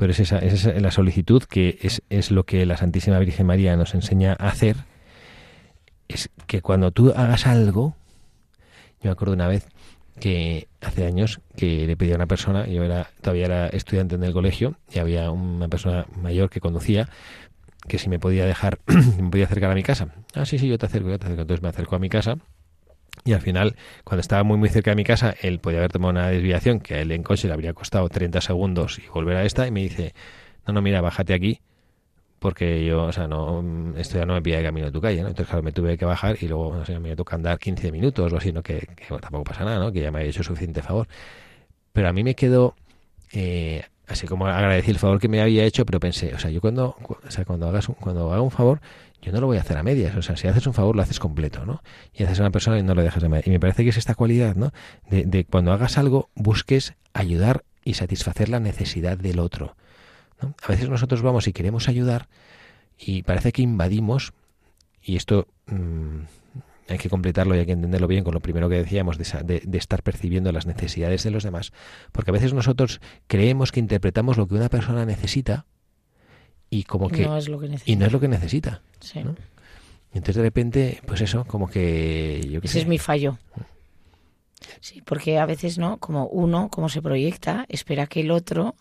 pero 0.00 0.12
es 0.12 0.20
esa, 0.20 0.38
es 0.38 0.64
la 0.64 0.90
solicitud 0.90 1.42
que 1.42 1.78
es, 1.82 2.00
es 2.08 2.30
lo 2.30 2.44
que 2.44 2.64
la 2.64 2.78
Santísima 2.78 3.18
Virgen 3.18 3.44
María 3.44 3.76
nos 3.76 3.94
enseña 3.94 4.34
a 4.38 4.48
hacer, 4.48 4.76
es 6.08 6.30
que 6.46 6.62
cuando 6.62 6.90
tú 6.90 7.12
hagas 7.14 7.46
algo, 7.46 7.94
yo 9.02 9.04
me 9.04 9.10
acuerdo 9.10 9.34
una 9.34 9.46
vez 9.46 9.68
que 10.18 10.68
hace 10.80 11.04
años 11.04 11.42
que 11.54 11.86
le 11.86 11.98
pedí 11.98 12.12
a 12.12 12.16
una 12.16 12.26
persona, 12.26 12.66
yo 12.66 12.82
era 12.82 13.10
todavía 13.20 13.44
era 13.44 13.66
estudiante 13.68 14.14
en 14.14 14.24
el 14.24 14.32
colegio 14.32 14.76
y 14.90 15.00
había 15.00 15.30
una 15.30 15.68
persona 15.68 16.06
mayor 16.16 16.48
que 16.48 16.60
conducía 16.60 17.10
que 17.86 17.98
si 17.98 18.08
me 18.08 18.18
podía 18.18 18.46
dejar, 18.46 18.78
me 19.20 19.28
podía 19.28 19.44
acercar 19.44 19.70
a 19.70 19.74
mi 19.74 19.82
casa. 19.82 20.14
Ah, 20.32 20.46
sí, 20.46 20.58
sí, 20.58 20.66
yo 20.66 20.78
te 20.78 20.86
acerco, 20.86 21.10
yo 21.10 21.18
te 21.18 21.26
acerco. 21.26 21.42
Entonces 21.42 21.62
me 21.62 21.68
acercó 21.68 21.96
a 21.96 21.98
mi 21.98 22.08
casa 22.08 22.38
y 23.24 23.32
al 23.32 23.40
final, 23.40 23.76
cuando 24.04 24.20
estaba 24.20 24.42
muy 24.44 24.56
muy 24.56 24.68
cerca 24.68 24.90
de 24.90 24.96
mi 24.96 25.04
casa, 25.04 25.34
él 25.40 25.58
podía 25.60 25.78
haber 25.78 25.92
tomado 25.92 26.10
una 26.10 26.28
desviación 26.28 26.80
que 26.80 26.94
a 26.94 27.00
él 27.00 27.12
en 27.12 27.22
coche 27.22 27.48
le 27.48 27.54
habría 27.54 27.74
costado 27.74 28.08
30 28.08 28.40
segundos 28.40 28.98
y 28.98 29.08
volver 29.08 29.36
a 29.36 29.44
esta 29.44 29.66
y 29.66 29.70
me 29.70 29.80
dice, 29.80 30.14
no, 30.66 30.72
no, 30.72 30.82
mira, 30.82 31.00
bájate 31.00 31.34
aquí 31.34 31.60
porque 32.40 32.84
yo, 32.86 33.04
o 33.04 33.12
sea, 33.12 33.28
no, 33.28 33.62
esto 33.96 34.18
ya 34.18 34.24
no 34.24 34.32
me 34.32 34.42
pide 34.42 34.56
de 34.56 34.62
camino 34.64 34.86
de 34.86 34.92
tu 34.92 35.00
calle, 35.00 35.20
¿no? 35.20 35.28
Entonces, 35.28 35.46
claro, 35.46 35.62
me 35.62 35.72
tuve 35.72 35.98
que 35.98 36.06
bajar 36.06 36.38
y 36.40 36.48
luego, 36.48 36.74
no 36.74 36.86
sé, 36.86 36.98
me 36.98 37.14
toca 37.14 37.36
andar 37.36 37.58
15 37.58 37.92
minutos 37.92 38.32
o 38.32 38.36
así, 38.38 38.50
¿no? 38.50 38.62
Que, 38.62 38.88
tampoco 39.20 39.44
pasa 39.44 39.64
nada, 39.64 39.78
¿no? 39.78 39.92
Que 39.92 40.00
ya 40.00 40.10
me 40.10 40.20
había 40.20 40.30
hecho 40.30 40.42
suficiente 40.42 40.80
favor. 40.80 41.06
Pero 41.92 42.08
a 42.08 42.12
mí 42.14 42.24
me 42.24 42.34
quedó, 42.34 42.74
eh, 43.32 43.84
así 44.10 44.26
como 44.26 44.46
agradecí 44.46 44.90
el 44.90 44.98
favor 44.98 45.20
que 45.20 45.28
me 45.28 45.40
había 45.40 45.64
hecho, 45.64 45.86
pero 45.86 46.00
pensé, 46.00 46.34
o 46.34 46.38
sea, 46.38 46.50
yo 46.50 46.60
cuando, 46.60 46.96
o 47.02 47.30
sea, 47.30 47.44
cuando 47.44 47.68
hagas 47.68 47.88
un, 47.88 47.94
cuando 47.94 48.32
haga 48.32 48.42
un 48.42 48.50
favor, 48.50 48.80
yo 49.22 49.32
no 49.32 49.40
lo 49.40 49.46
voy 49.46 49.58
a 49.58 49.60
hacer 49.60 49.76
a 49.76 49.82
medias. 49.82 50.16
O 50.16 50.22
sea, 50.22 50.36
si 50.36 50.48
haces 50.48 50.66
un 50.66 50.74
favor, 50.74 50.96
lo 50.96 51.02
haces 51.02 51.18
completo, 51.18 51.64
¿no? 51.66 51.82
Y 52.14 52.24
haces 52.24 52.38
a 52.40 52.42
una 52.42 52.50
persona 52.50 52.78
y 52.78 52.82
no 52.82 52.94
lo 52.94 53.02
dejas 53.02 53.22
a 53.22 53.28
medias. 53.28 53.46
Y 53.46 53.50
me 53.50 53.60
parece 53.60 53.84
que 53.84 53.90
es 53.90 53.96
esta 53.96 54.14
cualidad, 54.14 54.56
¿no? 54.56 54.72
De, 55.08 55.24
de 55.24 55.44
cuando 55.44 55.72
hagas 55.72 55.98
algo, 55.98 56.30
busques 56.34 56.94
ayudar 57.12 57.64
y 57.84 57.94
satisfacer 57.94 58.48
la 58.48 58.60
necesidad 58.60 59.18
del 59.18 59.38
otro. 59.38 59.76
¿no? 60.40 60.54
A 60.62 60.68
veces 60.68 60.88
nosotros 60.88 61.22
vamos 61.22 61.46
y 61.48 61.52
queremos 61.52 61.88
ayudar 61.88 62.28
y 62.98 63.22
parece 63.22 63.52
que 63.52 63.62
invadimos, 63.62 64.32
y 65.02 65.16
esto 65.16 65.46
mm, 65.66 66.20
hay 66.90 66.98
que 66.98 67.08
completarlo 67.08 67.54
y 67.54 67.60
hay 67.60 67.66
que 67.66 67.72
entenderlo 67.72 68.08
bien 68.08 68.24
con 68.24 68.34
lo 68.34 68.40
primero 68.40 68.68
que 68.68 68.74
decíamos, 68.74 69.16
de, 69.16 69.62
de, 69.64 69.78
estar 69.78 70.02
percibiendo 70.02 70.50
las 70.50 70.66
necesidades 70.66 71.22
de 71.22 71.30
los 71.30 71.44
demás, 71.44 71.72
porque 72.12 72.30
a 72.30 72.34
veces 72.34 72.52
nosotros 72.52 73.00
creemos 73.28 73.70
que 73.70 73.80
interpretamos 73.80 74.36
lo 74.36 74.48
que 74.48 74.56
una 74.56 74.68
persona 74.68 75.06
necesita 75.06 75.66
y 76.68 76.82
como 76.84 77.08
que, 77.08 77.24
no 77.24 77.36
es 77.36 77.48
lo 77.48 77.60
que 77.60 77.68
necesita. 77.68 77.92
y 77.92 77.96
no 77.96 78.06
es 78.06 78.12
lo 78.12 78.20
que 78.20 78.28
necesita. 78.28 78.82
Sí. 79.00 79.20
Y 79.20 80.18
entonces 80.18 80.36
de 80.36 80.42
repente, 80.42 81.00
pues 81.06 81.20
eso, 81.20 81.44
como 81.44 81.68
que 81.68 82.46
yo 82.50 82.60
Ese 82.62 82.80
es 82.80 82.86
mi 82.86 82.98
fallo. 82.98 83.38
Sí, 84.80 85.00
porque 85.02 85.38
a 85.38 85.46
veces 85.46 85.78
no, 85.78 85.98
como 85.98 86.26
uno, 86.26 86.68
como 86.70 86.88
se 86.88 87.00
proyecta, 87.00 87.66
espera 87.68 88.06
que 88.06 88.20
el 88.20 88.30
otro 88.30 88.74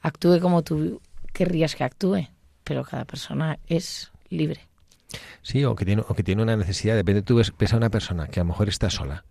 actúe 0.00 0.40
como 0.40 0.62
tú 0.62 1.00
querrías 1.32 1.76
que 1.76 1.84
actúe, 1.84 2.28
pero 2.64 2.84
cada 2.84 3.04
persona 3.04 3.58
es 3.66 4.10
libre. 4.30 4.60
Sí, 5.42 5.64
o 5.64 5.74
que 5.74 5.84
tiene, 5.84 6.02
o 6.06 6.14
que 6.14 6.22
tiene 6.22 6.42
una 6.42 6.56
necesidad, 6.56 6.94
depende, 6.94 7.22
tú 7.22 7.36
ves, 7.36 7.52
ves 7.58 7.72
a 7.72 7.76
una 7.76 7.90
persona 7.90 8.28
que 8.28 8.40
a 8.40 8.44
lo 8.44 8.48
mejor 8.48 8.68
está 8.68 8.90
sola. 8.90 9.24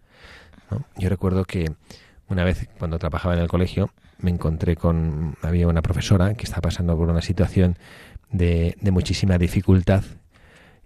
¿no? 0.70 0.86
Yo 0.98 1.10
recuerdo 1.10 1.46
que 1.46 1.72
una 2.28 2.44
vez 2.44 2.70
cuando 2.80 3.00
trabajaba 3.00 3.34
en 3.36 3.42
el 3.42 3.48
colegio 3.48 3.92
me 4.20 4.32
encontré 4.32 4.76
con, 4.76 5.36
había 5.42 5.68
una 5.68 5.82
profesora 5.82 6.34
que 6.36 6.44
estaba 6.44 6.62
pasando 6.62 6.96
por 6.96 7.10
una 7.10 7.22
situación 7.22 7.78
de, 8.32 8.78
de 8.80 8.92
muchísima 8.92 9.38
dificultad 9.38 10.04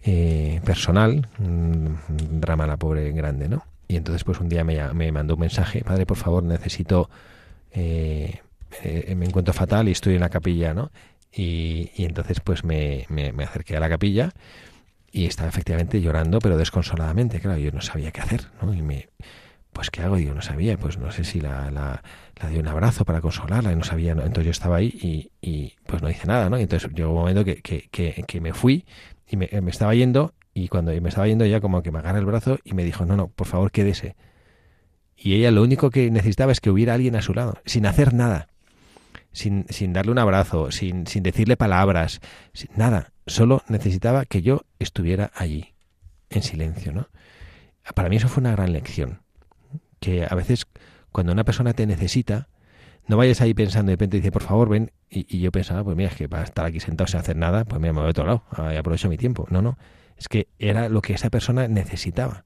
eh, 0.04 0.62
personal, 0.64 1.28
un 1.40 1.98
drama 2.08 2.68
la 2.68 2.78
pobre 2.78 3.12
grande, 3.12 3.50
¿no? 3.50 3.66
Y 3.88 3.96
entonces 3.98 4.24
pues 4.24 4.40
un 4.40 4.50
día 4.50 4.64
me, 4.64 4.94
me 4.94 5.12
mandó 5.12 5.34
un 5.34 5.40
mensaje, 5.40 5.84
padre, 5.84 6.06
por 6.06 6.18
favor, 6.18 6.44
necesito, 6.44 7.10
eh, 7.72 8.42
eh, 8.84 9.16
me 9.16 9.26
encuentro 9.26 9.54
fatal 9.54 9.88
y 9.88 9.92
estoy 9.92 10.16
en 10.16 10.22
la 10.22 10.30
capilla, 10.30 10.74
¿no? 10.74 10.92
Y, 11.32 11.92
y 11.96 12.06
entonces 12.06 12.40
pues 12.40 12.64
me, 12.64 13.06
me, 13.10 13.34
me, 13.34 13.44
acerqué 13.44 13.76
a 13.78 13.80
la 13.80 13.90
capilla 13.90 14.32
y 15.16 15.28
estaba 15.28 15.48
efectivamente 15.48 16.02
llorando, 16.02 16.40
pero 16.40 16.58
desconsoladamente, 16.58 17.40
claro, 17.40 17.58
yo 17.58 17.72
no 17.72 17.80
sabía 17.80 18.12
qué 18.12 18.20
hacer, 18.20 18.52
¿no? 18.62 18.74
Y 18.74 18.82
me, 18.82 19.08
pues 19.72 19.90
¿qué 19.90 20.02
hago? 20.02 20.18
Yo 20.18 20.34
no 20.34 20.42
sabía, 20.42 20.78
pues 20.78 20.98
no 20.98 21.10
sé 21.10 21.24
si 21.24 21.40
la, 21.40 21.72
la, 21.72 22.02
di 22.50 22.58
un 22.58 22.68
abrazo 22.68 23.06
para 23.06 23.22
consolarla 23.22 23.72
y 23.72 23.78
no 23.78 23.86
sabía, 23.86 24.12
entonces 24.12 24.44
yo 24.44 24.52
estaba 24.52 24.76
ahí 24.76 24.88
y, 24.88 25.32
y, 25.40 25.74
pues 25.88 26.02
no 26.02 26.10
hice 26.10 26.28
nada, 26.28 26.50
¿no? 26.50 26.60
Y 26.60 26.64
entonces 26.64 26.92
llegó 26.94 27.12
un 27.12 27.20
momento 27.20 27.46
que, 27.46 27.62
que, 27.62 27.88
que, 27.90 28.26
que 28.28 28.42
me 28.42 28.54
fui 28.54 28.84
y 29.26 29.38
me, 29.38 29.50
me, 29.62 29.72
estaba 29.72 29.96
yendo 29.96 30.34
y 30.54 30.68
cuando 30.68 30.92
me 30.92 31.08
estaba 31.08 31.28
yendo 31.28 31.46
ella 31.46 31.62
como 31.62 31.82
que 31.82 31.94
me 31.94 32.00
agarra 32.00 32.20
el 32.20 32.26
brazo 32.26 32.60
y 32.66 32.74
me 32.74 32.84
dijo, 32.84 33.06
no, 33.06 33.16
no, 33.16 33.30
por 33.30 33.48
favor 33.48 33.72
quédese. 33.72 34.18
Y 35.16 35.36
ella 35.36 35.50
lo 35.50 35.64
único 35.64 35.92
que 35.92 36.12
necesitaba 36.12 36.52
es 36.52 36.60
que 36.60 36.72
hubiera 36.72 36.94
alguien 36.94 37.16
a 37.16 37.22
su 37.22 37.34
lado, 37.34 37.58
sin 37.66 37.86
hacer 37.86 38.14
nada, 38.14 38.50
sin, 39.36 39.66
sin 39.70 39.94
darle 39.94 40.12
un 40.12 40.20
abrazo, 40.20 40.72
sin, 40.72 41.06
sin 41.06 41.22
decirle 41.22 41.58
palabras, 41.58 42.22
sin, 42.54 42.70
nada, 42.76 43.12
solo 43.28 43.62
necesitaba 43.68 44.26
que 44.26 44.42
yo 44.42 44.62
estuviera 44.80 45.32
allí, 45.36 45.74
en 46.30 46.42
silencio, 46.42 46.92
¿no? 46.92 47.10
Para 47.94 48.10
mí 48.10 48.16
eso 48.16 48.30
fue 48.30 48.42
una 48.42 48.52
gran 48.52 48.74
lección 48.74 49.22
que 50.00 50.26
a 50.30 50.36
veces 50.36 50.68
cuando 51.12 51.34
una 51.34 51.44
persona 51.44 51.74
te 51.74 51.86
necesita, 51.86 52.48
no 53.08 53.18
vayas 53.18 53.42
ahí 53.42 53.54
pensando 53.54 53.90
de 53.90 53.94
repente 53.94 54.18
dice, 54.18 54.32
por 54.32 54.44
favor, 54.44 54.70
ven, 54.70 54.92
y, 55.10 55.40
yo 55.40 55.52
pensaba, 55.52 55.84
pues 55.84 55.96
mira, 55.96 56.10
es 56.10 56.16
que 56.16 56.30
para 56.30 56.44
estar 56.44 56.66
aquí 56.66 56.80
sentado 56.80 57.08
sin 57.08 57.20
hacer 57.20 57.36
nada, 57.36 57.66
pues 57.66 57.80
mira, 57.82 57.94
me 57.94 58.00
voy 58.00 58.08
a 58.08 58.12
otro 58.12 58.26
lado, 58.26 58.44
y 58.72 58.76
aprovecho 58.76 59.10
mi 59.10 59.18
tiempo. 59.18 59.48
No, 59.50 59.62
no, 59.62 59.78
es 60.18 60.28
que 60.28 60.48
era 60.60 60.90
lo 60.90 61.02
que 61.02 61.14
esa 61.14 61.30
persona 61.30 61.68
necesitaba. 61.68 62.46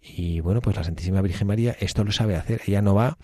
Y 0.00 0.40
bueno, 0.40 0.60
pues 0.60 0.76
la 0.76 0.84
Santísima 0.84 1.20
Virgen 1.20 1.48
María 1.48 1.76
esto 1.80 2.04
lo 2.04 2.12
sabe 2.12 2.36
hacer. 2.36 2.60
Ella 2.66 2.82
no 2.82 2.94
va 2.94 3.18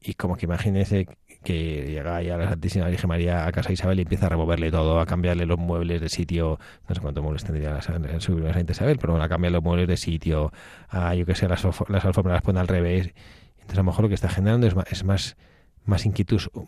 y 0.00 0.14
como 0.14 0.36
que 0.36 0.46
imagínese 0.46 1.06
que 1.46 1.86
llega 1.86 2.20
ya 2.22 2.36
la 2.36 2.48
Santísima 2.48 2.88
Virgen 2.88 3.08
María 3.08 3.46
a 3.46 3.52
casa 3.52 3.68
de 3.68 3.74
Isabel 3.74 4.00
y 4.00 4.02
empieza 4.02 4.26
a 4.26 4.30
removerle 4.30 4.68
todo, 4.72 4.98
a 4.98 5.06
cambiarle 5.06 5.46
los 5.46 5.58
muebles 5.58 6.00
de 6.00 6.08
sitio, 6.08 6.58
no 6.88 6.94
sé 6.94 7.00
cuántos 7.00 7.22
muebles 7.22 7.44
tendría 7.44 7.68
la, 7.68 7.76
la, 7.76 8.20
Santa 8.20 8.72
Isabel, 8.72 8.98
pero 8.98 9.12
bueno, 9.12 9.24
a 9.24 9.28
cambiar 9.28 9.52
los 9.52 9.62
muebles 9.62 9.86
de 9.86 9.96
sitio, 9.96 10.52
a 10.88 11.14
yo 11.14 11.24
que 11.24 11.36
sé, 11.36 11.46
las, 11.46 11.62
las 11.62 12.04
alfombras 12.04 12.34
las 12.34 12.42
pone 12.42 12.58
al 12.58 12.66
revés. 12.66 13.14
Entonces 13.60 13.78
a 13.78 13.82
lo 13.82 13.84
mejor 13.84 14.02
lo 14.02 14.08
que 14.08 14.16
está 14.16 14.28
generando 14.28 14.66
es 14.66 14.74
más, 14.74 14.90
es 14.90 15.04
más, 15.04 15.36
más 15.84 16.04
inquietud 16.04 16.42
o, 16.52 16.66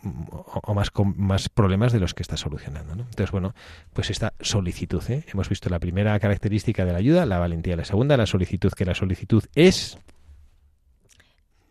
o, 0.63 0.73
más, 0.73 0.91
más 1.17 1.49
problemas 1.49 1.91
de 1.91 1.99
los 1.99 2.13
que 2.13 2.23
está 2.23 2.37
solucionando. 2.37 2.95
¿no? 2.95 3.03
Entonces, 3.03 3.31
bueno, 3.31 3.53
pues 3.91 4.09
esta 4.09 4.33
solicitud. 4.39 5.03
¿eh? 5.09 5.25
Hemos 5.27 5.49
visto 5.49 5.69
la 5.69 5.79
primera 5.79 6.17
característica 6.21 6.85
de 6.85 6.93
la 6.93 6.99
ayuda, 6.99 7.25
la 7.25 7.37
valentía. 7.37 7.75
La 7.75 7.83
segunda, 7.83 8.15
la 8.15 8.25
solicitud, 8.25 8.71
que 8.71 8.85
la 8.85 8.95
solicitud 8.95 9.43
es 9.55 9.97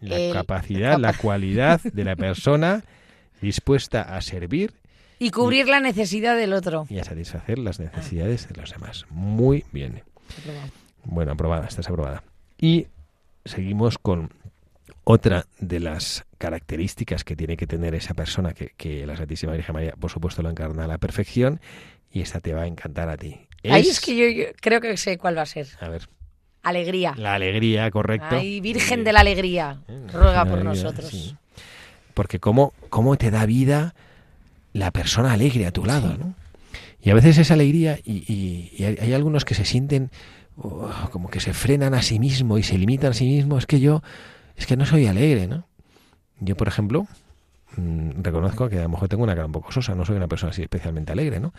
la 0.01 0.19
el, 0.19 0.33
capacidad, 0.35 0.99
la 0.99 1.15
cualidad 1.15 1.81
de 1.81 2.05
la 2.05 2.15
persona 2.15 2.85
dispuesta 3.41 4.03
a 4.03 4.21
servir 4.21 4.75
y 5.19 5.31
cubrir 5.31 5.67
y, 5.67 5.71
la 5.71 5.81
necesidad 5.81 6.37
del 6.37 6.53
otro 6.53 6.87
y 6.89 6.99
a 6.99 7.05
satisfacer 7.05 7.59
las 7.59 7.81
necesidades 7.81 8.47
ah. 8.47 8.53
de 8.53 8.61
los 8.61 8.71
demás. 8.71 9.07
Muy 9.11 9.65
bien. 9.73 10.03
Aprobado. 10.41 10.71
Bueno, 11.05 11.33
aprobada, 11.33 11.67
estás 11.67 11.89
aprobada. 11.89 12.23
Y 12.59 12.87
seguimos 13.45 13.99
con 13.99 14.31
otra 15.05 15.47
de 15.59 15.81
las 15.81 16.27
características 16.37 17.25
que 17.25 17.35
tiene 17.35 17.57
que 17.57 17.67
tener 17.67 17.95
esa 17.95 18.15
persona, 18.15 18.53
que, 18.53 18.73
que 18.77 19.07
la 19.07 19.17
Santísima 19.17 19.53
Virgen 19.53 19.75
María, 19.75 19.95
por 19.99 20.11
supuesto, 20.11 20.43
lo 20.43 20.51
encarna 20.51 20.85
a 20.85 20.87
la 20.87 20.99
perfección, 20.99 21.61
y 22.13 22.21
esta 22.21 22.41
te 22.41 22.53
va 22.53 22.63
a 22.63 22.67
encantar 22.67 23.09
a 23.09 23.17
ti. 23.17 23.41
Ahí 23.65 23.89
es 23.89 24.01
que 24.01 24.17
yo, 24.17 24.29
yo 24.29 24.53
creo 24.61 24.81
que 24.81 24.97
sé 24.97 25.19
cuál 25.19 25.37
va 25.37 25.43
a 25.43 25.47
ser. 25.47 25.67
A 25.81 25.89
ver, 25.89 26.09
Alegría. 26.63 27.15
la 27.17 27.35
alegría, 27.35 27.91
correcto. 27.91 28.37
Ay, 28.37 28.61
Virgen 28.61 29.05
de 29.05 29.13
la 29.13 29.21
Alegría, 29.21 29.81
eh, 29.89 30.07
ruega 30.13 30.33
la 30.33 30.45
por 30.45 30.61
alegría, 30.61 30.83
nosotros. 30.83 31.11
sí. 31.11 31.37
Porque 32.19 32.41
cómo, 32.41 32.73
cómo 32.91 33.15
te 33.17 33.31
da 33.31 33.47
vida 33.47 33.95
la 34.73 34.91
persona 34.91 35.31
alegre 35.33 35.67
a 35.67 35.71
tu 35.71 35.85
lado, 35.85 36.17
¿no? 36.19 36.35
Y 37.01 37.11
a 37.11 37.15
veces 37.15 37.39
esa 37.39 37.55
alegría, 37.55 38.01
y, 38.05 38.25
y- 38.27 38.73
y 38.77 38.85
hay, 38.87 39.13
algunos 39.13 39.45
que 39.45 39.55
se 39.55 39.65
sienten 39.65 40.11
oh, 40.57 40.91
como 41.13 41.31
que 41.31 41.39
se 41.39 41.55
frenan 41.55 41.95
a 41.95 42.03
sí 42.03 42.19
mismo 42.19 42.59
y 42.59 42.65
se 42.65 42.77
limitan 42.77 43.13
a 43.13 43.15
sí 43.15 43.25
mismo. 43.25 43.57
Es 43.57 43.67
que 43.67 43.79
yo, 43.79 44.03
es 44.57 44.67
que 44.67 44.77
no 44.77 44.85
soy 44.85 45.07
alegre, 45.07 45.47
¿no? 45.47 45.65
Yo, 46.41 46.57
por 46.57 46.67
ejemplo, 46.67 47.07
mm, 47.77 48.21
reconozco 48.21 48.69
que 48.69 48.81
a 48.81 48.83
lo 48.83 48.89
mejor 48.89 49.09
tengo 49.09 49.23
una 49.23 49.37
cara 49.37 49.47
un 49.47 49.53
poco 49.53 49.71
sosa, 49.71 49.95
no 49.95 50.05
soy 50.05 50.17
una 50.17 50.27
persona 50.27 50.51
así 50.51 50.63
especialmente 50.63 51.13
alegre, 51.13 51.39
¿no? 51.39 51.55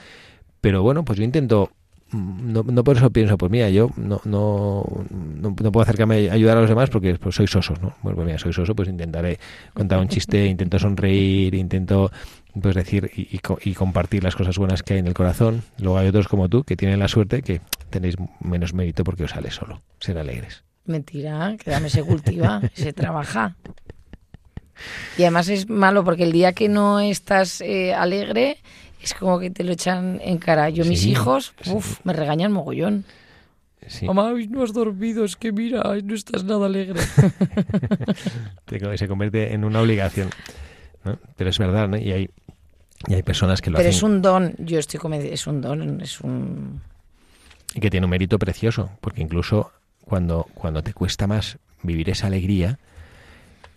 Pero 0.59 0.83
bueno, 0.83 1.05
pues 1.05 1.17
yo 1.17 1.23
intento, 1.23 1.71
no, 2.11 2.63
no 2.63 2.83
por 2.83 2.97
eso 2.97 3.09
pienso, 3.11 3.37
pues 3.37 3.51
mira, 3.51 3.69
yo 3.69 3.89
no, 3.97 4.21
no, 4.25 4.83
no, 5.09 5.55
no 5.61 5.71
puedo 5.71 5.81
acercarme 5.83 6.29
a 6.29 6.33
ayudar 6.33 6.57
a 6.57 6.61
los 6.61 6.69
demás 6.69 6.89
porque 6.89 7.15
pues, 7.15 7.35
soy 7.35 7.47
soso, 7.47 7.73
¿no? 7.81 7.93
Pues, 8.01 8.15
pues 8.15 8.25
mira, 8.25 8.37
soy 8.39 8.53
soso, 8.53 8.75
pues 8.75 8.89
intentaré 8.89 9.39
contar 9.73 9.99
un 9.99 10.07
chiste, 10.07 10.45
intento 10.47 10.79
sonreír, 10.79 11.53
intento 11.55 12.11
pues 12.59 12.75
decir 12.75 13.11
y, 13.15 13.27
y 13.35 13.39
co- 13.39 13.59
y 13.63 13.73
compartir 13.73 14.23
las 14.23 14.35
cosas 14.35 14.57
buenas 14.57 14.81
que 14.83 14.93
hay 14.93 14.99
en 14.99 15.07
el 15.07 15.13
corazón. 15.13 15.61
Luego 15.77 15.97
hay 15.99 16.07
otros 16.07 16.27
como 16.27 16.49
tú 16.49 16.63
que 16.63 16.75
tienen 16.75 16.99
la 16.99 17.07
suerte 17.07 17.41
que 17.43 17.61
tenéis 17.89 18.15
menos 18.39 18.73
mérito 18.73 19.03
porque 19.03 19.23
os 19.25 19.31
sale 19.31 19.51
solo, 19.51 19.81
ser 19.99 20.17
alegres. 20.17 20.63
Mentira, 20.85 21.55
que 21.63 21.69
dame 21.69 21.89
se 21.89 22.03
cultiva, 22.03 22.61
se 22.73 22.91
trabaja. 22.93 23.55
Y 25.17 25.23
además 25.23 25.49
es 25.49 25.69
malo 25.69 26.03
porque 26.03 26.23
el 26.23 26.31
día 26.31 26.53
que 26.53 26.69
no 26.69 26.99
estás 27.01 27.61
eh, 27.61 27.93
alegre 27.93 28.57
es 29.01 29.13
como 29.13 29.39
que 29.39 29.49
te 29.49 29.63
lo 29.63 29.71
echan 29.71 30.19
en 30.23 30.37
cara. 30.37 30.69
Yo, 30.69 30.85
mis 30.85 31.01
Sí, 31.01 31.11
hijos, 31.11 31.53
sí. 31.61 31.71
uff, 31.71 31.99
me 32.03 32.13
regañan 32.13 32.51
mogollón. 32.51 33.05
Sí. 33.87 34.05
Mamá, 34.05 34.33
no 34.49 34.63
has 34.63 34.73
dormido, 34.73 35.23
es 35.25 35.35
que 35.35 35.51
mira, 35.51 35.83
no 36.03 36.13
estás 36.13 36.43
nada 36.43 36.65
alegre. 36.65 36.99
Se 38.97 39.07
convierte 39.07 39.53
en 39.53 39.63
una 39.63 39.81
obligación. 39.81 40.29
¿no? 41.03 41.17
Pero 41.37 41.49
es 41.49 41.57
verdad, 41.57 41.87
¿no? 41.87 41.97
Y 41.97 42.11
hay, 42.11 42.29
y 43.07 43.13
hay 43.13 43.23
personas 43.23 43.61
que 43.61 43.69
lo 43.69 43.77
Pero 43.77 43.89
hacen 43.89 43.97
es 43.97 44.03
un 44.03 44.21
don, 44.21 44.53
yo 44.59 44.79
estoy 44.79 44.99
convencida, 44.99 45.33
es 45.33 45.47
un 45.47 45.61
don, 45.61 46.01
es 46.01 46.19
un... 46.21 46.81
y 47.73 47.79
que 47.79 47.89
tiene 47.89 48.05
un 48.05 48.11
mérito 48.11 48.37
precioso, 48.37 48.91
porque 49.01 49.21
incluso 49.21 49.71
cuando, 50.03 50.45
cuando 50.53 50.83
te 50.83 50.93
cuesta 50.93 51.25
más 51.25 51.57
vivir 51.81 52.09
esa 52.09 52.27
alegría 52.27 52.79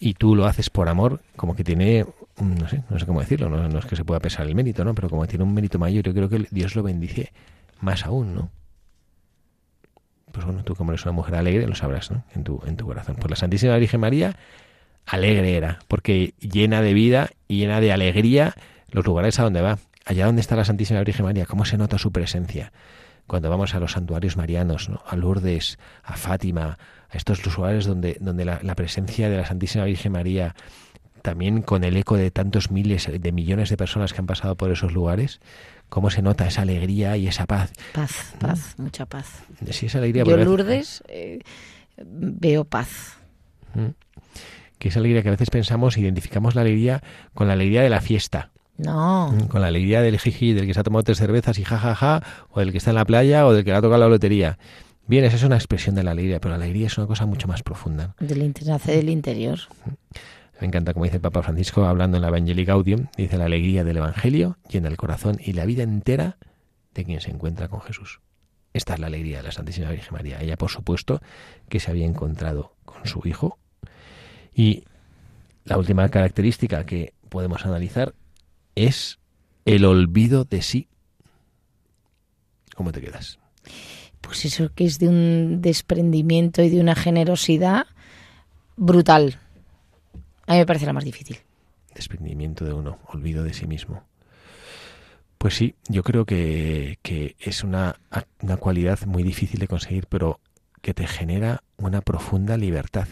y 0.00 0.14
tú 0.14 0.34
lo 0.34 0.46
haces 0.46 0.68
por 0.68 0.88
amor, 0.88 1.20
como 1.36 1.54
que 1.54 1.62
tiene, 1.62 2.04
no 2.42 2.68
sé, 2.68 2.82
no 2.90 2.98
sé 2.98 3.06
cómo 3.06 3.20
decirlo, 3.20 3.48
no, 3.48 3.68
no 3.68 3.78
es 3.78 3.86
que 3.86 3.96
se 3.96 4.04
pueda 4.04 4.20
pesar 4.20 4.46
el 4.46 4.54
mérito, 4.54 4.84
¿no? 4.84 4.94
Pero 4.94 5.08
como 5.08 5.26
tiene 5.26 5.44
un 5.44 5.54
mérito 5.54 5.78
mayor, 5.78 6.04
yo 6.04 6.12
creo 6.12 6.28
que 6.28 6.46
Dios 6.50 6.74
lo 6.76 6.82
bendice 6.82 7.32
más 7.80 8.04
aún, 8.06 8.34
¿no? 8.34 8.50
Pues 10.32 10.46
bueno, 10.46 10.64
tú 10.64 10.74
como 10.74 10.92
eres 10.92 11.04
una 11.04 11.12
mujer 11.12 11.34
alegre 11.34 11.66
lo 11.66 11.74
sabrás, 11.74 12.10
¿no? 12.10 12.24
En 12.34 12.42
tu, 12.42 12.60
en 12.66 12.76
tu 12.76 12.86
corazón. 12.86 13.16
Pues 13.16 13.30
la 13.30 13.36
Santísima 13.36 13.76
Virgen 13.76 14.00
María 14.00 14.36
alegre 15.04 15.56
era, 15.56 15.80
porque 15.88 16.34
llena 16.40 16.80
de 16.80 16.94
vida 16.94 17.30
y 17.48 17.58
llena 17.58 17.80
de 17.80 17.92
alegría 17.92 18.54
los 18.90 19.04
lugares 19.04 19.38
a 19.38 19.44
donde 19.44 19.60
va. 19.60 19.78
Allá 20.04 20.26
donde 20.26 20.40
está 20.40 20.56
la 20.56 20.64
Santísima 20.64 21.02
Virgen 21.02 21.24
María, 21.24 21.46
cómo 21.46 21.64
se 21.64 21.76
nota 21.76 21.98
su 21.98 22.12
presencia. 22.12 22.72
Cuando 23.26 23.50
vamos 23.50 23.74
a 23.74 23.80
los 23.80 23.92
santuarios 23.92 24.36
marianos, 24.36 24.88
¿no? 24.88 25.02
a 25.06 25.14
Lourdes, 25.16 25.78
a 26.02 26.16
Fátima, 26.16 26.78
a 27.08 27.16
estos 27.16 27.44
lugares 27.44 27.84
donde, 27.84 28.16
donde 28.20 28.44
la 28.44 28.74
presencia 28.74 29.28
de 29.28 29.36
la 29.36 29.46
Santísima 29.46 29.84
Virgen 29.84 30.12
María, 30.12 30.54
también 31.22 31.62
con 31.62 31.84
el 31.84 31.96
eco 31.96 32.16
de 32.16 32.30
tantos 32.30 32.70
miles, 32.70 33.08
de 33.10 33.32
millones 33.32 33.70
de 33.70 33.76
personas 33.76 34.12
que 34.12 34.18
han 34.20 34.26
pasado 34.26 34.56
por 34.56 34.70
esos 34.70 34.92
lugares, 34.92 35.40
cómo 35.88 36.10
se 36.10 36.22
nota 36.22 36.46
esa 36.46 36.62
alegría 36.62 37.16
y 37.16 37.26
esa 37.28 37.46
paz. 37.46 37.72
Paz, 37.92 38.34
paz, 38.38 38.74
mucha 38.78 39.06
paz. 39.06 39.42
Sí, 39.70 39.86
esa 39.86 39.98
alegría. 39.98 40.24
Yo, 40.24 40.36
Lourdes, 40.36 41.02
eh, 41.08 41.40
veo 41.96 42.64
paz. 42.64 43.18
que 44.78 44.88
esa 44.88 44.98
alegría 44.98 45.22
que 45.22 45.28
a 45.28 45.32
veces 45.32 45.50
pensamos, 45.50 45.96
identificamos 45.96 46.54
la 46.54 46.62
alegría 46.62 47.02
con 47.34 47.46
la 47.46 47.52
alegría 47.54 47.82
de 47.82 47.90
la 47.90 48.00
fiesta. 48.00 48.50
No, 48.78 49.30
Mm, 49.32 49.46
Con 49.48 49.60
la 49.60 49.68
alegría 49.68 50.00
del 50.00 50.18
jiji, 50.18 50.54
del 50.54 50.66
que 50.66 50.74
se 50.74 50.80
ha 50.80 50.82
tomado 50.82 51.04
tres 51.04 51.18
cervezas 51.18 51.58
y 51.58 51.64
jajaja, 51.64 52.22
o 52.50 52.58
del 52.60 52.72
que 52.72 52.78
está 52.78 52.90
en 52.90 52.96
la 52.96 53.04
playa, 53.04 53.46
o 53.46 53.52
del 53.52 53.64
que 53.64 53.70
le 53.70 53.76
ha 53.76 53.82
tocado 53.82 54.00
la 54.00 54.08
lotería. 54.08 54.58
Bien, 55.06 55.24
esa 55.24 55.36
es 55.36 55.42
una 55.42 55.56
expresión 55.56 55.94
de 55.94 56.02
la 56.02 56.12
alegría, 56.12 56.40
pero 56.40 56.56
la 56.56 56.64
alegría 56.64 56.86
es 56.86 56.96
una 56.96 57.06
cosa 57.06 57.26
mucho 57.26 57.46
más 57.48 57.62
profunda. 57.62 58.14
del 58.18 58.38
del 58.86 59.08
interior. 59.10 59.58
Me 60.62 60.68
encanta, 60.68 60.92
como 60.92 61.06
dice 61.06 61.16
el 61.16 61.22
Papa 61.22 61.42
Francisco, 61.42 61.86
hablando 61.86 62.18
en 62.18 62.22
la 62.22 62.28
Evangelii 62.28 62.64
Gaudium, 62.64 63.08
dice 63.16 63.36
la 63.36 63.46
alegría 63.46 63.82
del 63.82 63.96
Evangelio 63.96 64.58
llena 64.70 64.86
el 64.86 64.96
corazón 64.96 65.40
y 65.44 65.54
la 65.54 65.64
vida 65.64 65.82
entera 65.82 66.38
de 66.94 67.04
quien 67.04 67.20
se 67.20 67.32
encuentra 67.32 67.66
con 67.66 67.80
Jesús. 67.80 68.20
Esta 68.72 68.94
es 68.94 69.00
la 69.00 69.08
alegría 69.08 69.38
de 69.38 69.42
la 69.42 69.50
Santísima 69.50 69.90
Virgen 69.90 70.12
María. 70.12 70.40
Ella, 70.40 70.56
por 70.56 70.70
supuesto, 70.70 71.20
que 71.68 71.80
se 71.80 71.90
había 71.90 72.06
encontrado 72.06 72.76
con 72.84 73.04
su 73.06 73.22
Hijo. 73.24 73.58
Y 74.54 74.84
la 75.64 75.78
última 75.78 76.08
característica 76.10 76.86
que 76.86 77.12
podemos 77.28 77.66
analizar 77.66 78.14
es 78.76 79.18
el 79.64 79.84
olvido 79.84 80.44
de 80.44 80.62
sí. 80.62 80.86
¿Cómo 82.76 82.92
te 82.92 83.00
quedas? 83.00 83.40
Pues 84.20 84.44
eso 84.44 84.70
que 84.72 84.84
es 84.84 85.00
de 85.00 85.08
un 85.08 85.60
desprendimiento 85.60 86.62
y 86.62 86.70
de 86.70 86.80
una 86.80 86.94
generosidad 86.94 87.86
brutal. 88.76 89.40
A 90.52 90.56
mí 90.56 90.60
me 90.60 90.66
parece 90.66 90.84
la 90.84 90.92
más 90.92 91.04
difícil. 91.04 91.38
desprendimiento 91.94 92.64
de 92.66 92.74
uno, 92.74 92.98
olvido 93.08 93.42
de 93.42 93.54
sí 93.54 93.66
mismo. 93.66 94.02
Pues 95.38 95.54
sí, 95.54 95.74
yo 95.88 96.02
creo 96.02 96.24
que, 96.26 96.98
que 97.02 97.36
es 97.40 97.64
una, 97.64 97.96
una 98.42 98.56
cualidad 98.58 99.00
muy 99.06 99.22
difícil 99.22 99.58
de 99.60 99.66
conseguir, 99.66 100.06
pero 100.08 100.40
que 100.82 100.92
te 100.94 101.06
genera 101.06 101.62
una 101.78 102.00
profunda 102.02 102.56
libertad. 102.56 103.08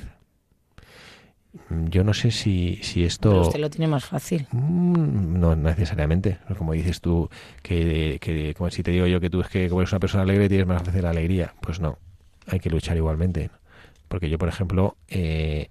Yo 1.88 2.04
no 2.04 2.14
sé 2.14 2.30
si, 2.30 2.78
si 2.82 3.00
Pero 3.00 3.06
esto... 3.08 3.40
usted 3.40 3.58
lo 3.58 3.70
tiene 3.70 3.88
más 3.88 4.04
fácil. 4.04 4.46
Mm, 4.52 5.40
No 5.40 5.56
necesariamente. 5.56 6.38
Como 6.58 6.72
dices 6.74 7.00
tú, 7.00 7.28
que, 7.62 8.18
que 8.20 8.54
como 8.54 8.70
si 8.70 8.82
te 8.82 8.92
digo 8.92 9.06
yo 9.06 9.18
que 9.20 9.30
tú 9.30 9.40
es 9.40 9.48
que 9.48 9.68
como 9.68 9.80
eres 9.80 9.92
una 9.92 9.98
persona 10.00 10.22
alegre 10.22 10.48
tienes 10.48 10.66
más 10.66 10.82
fácil 10.82 11.02
la 11.02 11.10
alegría. 11.10 11.54
Pues 11.60 11.80
no, 11.80 11.98
hay 12.46 12.60
que 12.60 12.70
luchar 12.70 12.96
igualmente. 12.96 13.50
Porque 14.08 14.28
yo, 14.30 14.38
por 14.38 14.48
ejemplo, 14.48 14.96
eh, 15.08 15.70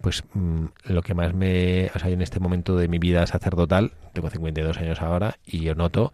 pues 0.00 0.24
mm, 0.34 0.66
lo 0.84 1.02
que 1.02 1.14
más 1.14 1.34
me... 1.34 1.90
O 1.94 1.98
sea, 1.98 2.10
en 2.10 2.22
este 2.22 2.40
momento 2.40 2.76
de 2.76 2.88
mi 2.88 2.98
vida 2.98 3.26
sacerdotal, 3.26 3.92
tengo 4.12 4.30
52 4.30 4.78
años 4.78 5.00
ahora, 5.02 5.36
y 5.46 5.60
yo 5.60 5.74
noto 5.74 6.12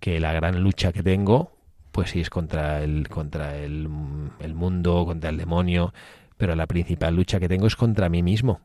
que 0.00 0.20
la 0.20 0.32
gran 0.32 0.62
lucha 0.62 0.92
que 0.92 1.02
tengo, 1.02 1.52
pues 1.92 2.10
sí 2.10 2.20
es 2.20 2.30
contra 2.30 2.82
el, 2.82 3.08
contra 3.08 3.56
el, 3.58 3.88
el 4.40 4.54
mundo, 4.54 5.04
contra 5.06 5.30
el 5.30 5.38
demonio, 5.38 5.94
pero 6.38 6.56
la 6.56 6.66
principal 6.66 7.16
lucha 7.16 7.40
que 7.40 7.48
tengo 7.48 7.66
es 7.68 7.76
contra 7.76 8.08
mí 8.08 8.22
mismo 8.22 8.60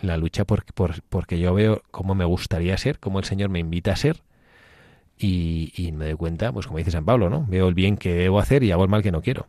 la 0.00 0.16
lucha 0.16 0.44
por, 0.44 0.64
por- 0.74 1.02
porque 1.08 1.38
yo 1.38 1.54
veo 1.54 1.82
cómo 1.90 2.14
me 2.14 2.24
gustaría 2.24 2.76
ser, 2.78 2.98
cómo 2.98 3.18
el 3.18 3.24
Señor 3.24 3.50
me 3.50 3.58
invita 3.60 3.92
a 3.92 3.96
ser 3.96 4.22
y, 5.18 5.72
y 5.76 5.92
me 5.92 6.06
doy 6.06 6.14
cuenta, 6.16 6.52
pues 6.52 6.66
como 6.66 6.78
dice 6.78 6.90
San 6.90 7.04
Pablo, 7.04 7.30
¿no? 7.30 7.46
Veo 7.48 7.68
el 7.68 7.74
bien 7.74 7.96
que 7.96 8.14
debo 8.14 8.38
hacer 8.40 8.62
y 8.62 8.72
hago 8.72 8.84
el 8.84 8.90
mal 8.90 9.02
que 9.02 9.12
no 9.12 9.22
quiero. 9.22 9.46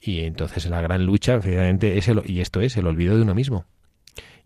Y 0.00 0.20
entonces 0.20 0.66
la 0.66 0.80
gran 0.80 1.04
lucha, 1.04 1.36
es 1.36 2.08
el, 2.08 2.22
y 2.26 2.40
esto 2.40 2.60
es 2.60 2.76
el 2.76 2.86
olvido 2.86 3.16
de 3.16 3.22
uno 3.22 3.34
mismo. 3.34 3.64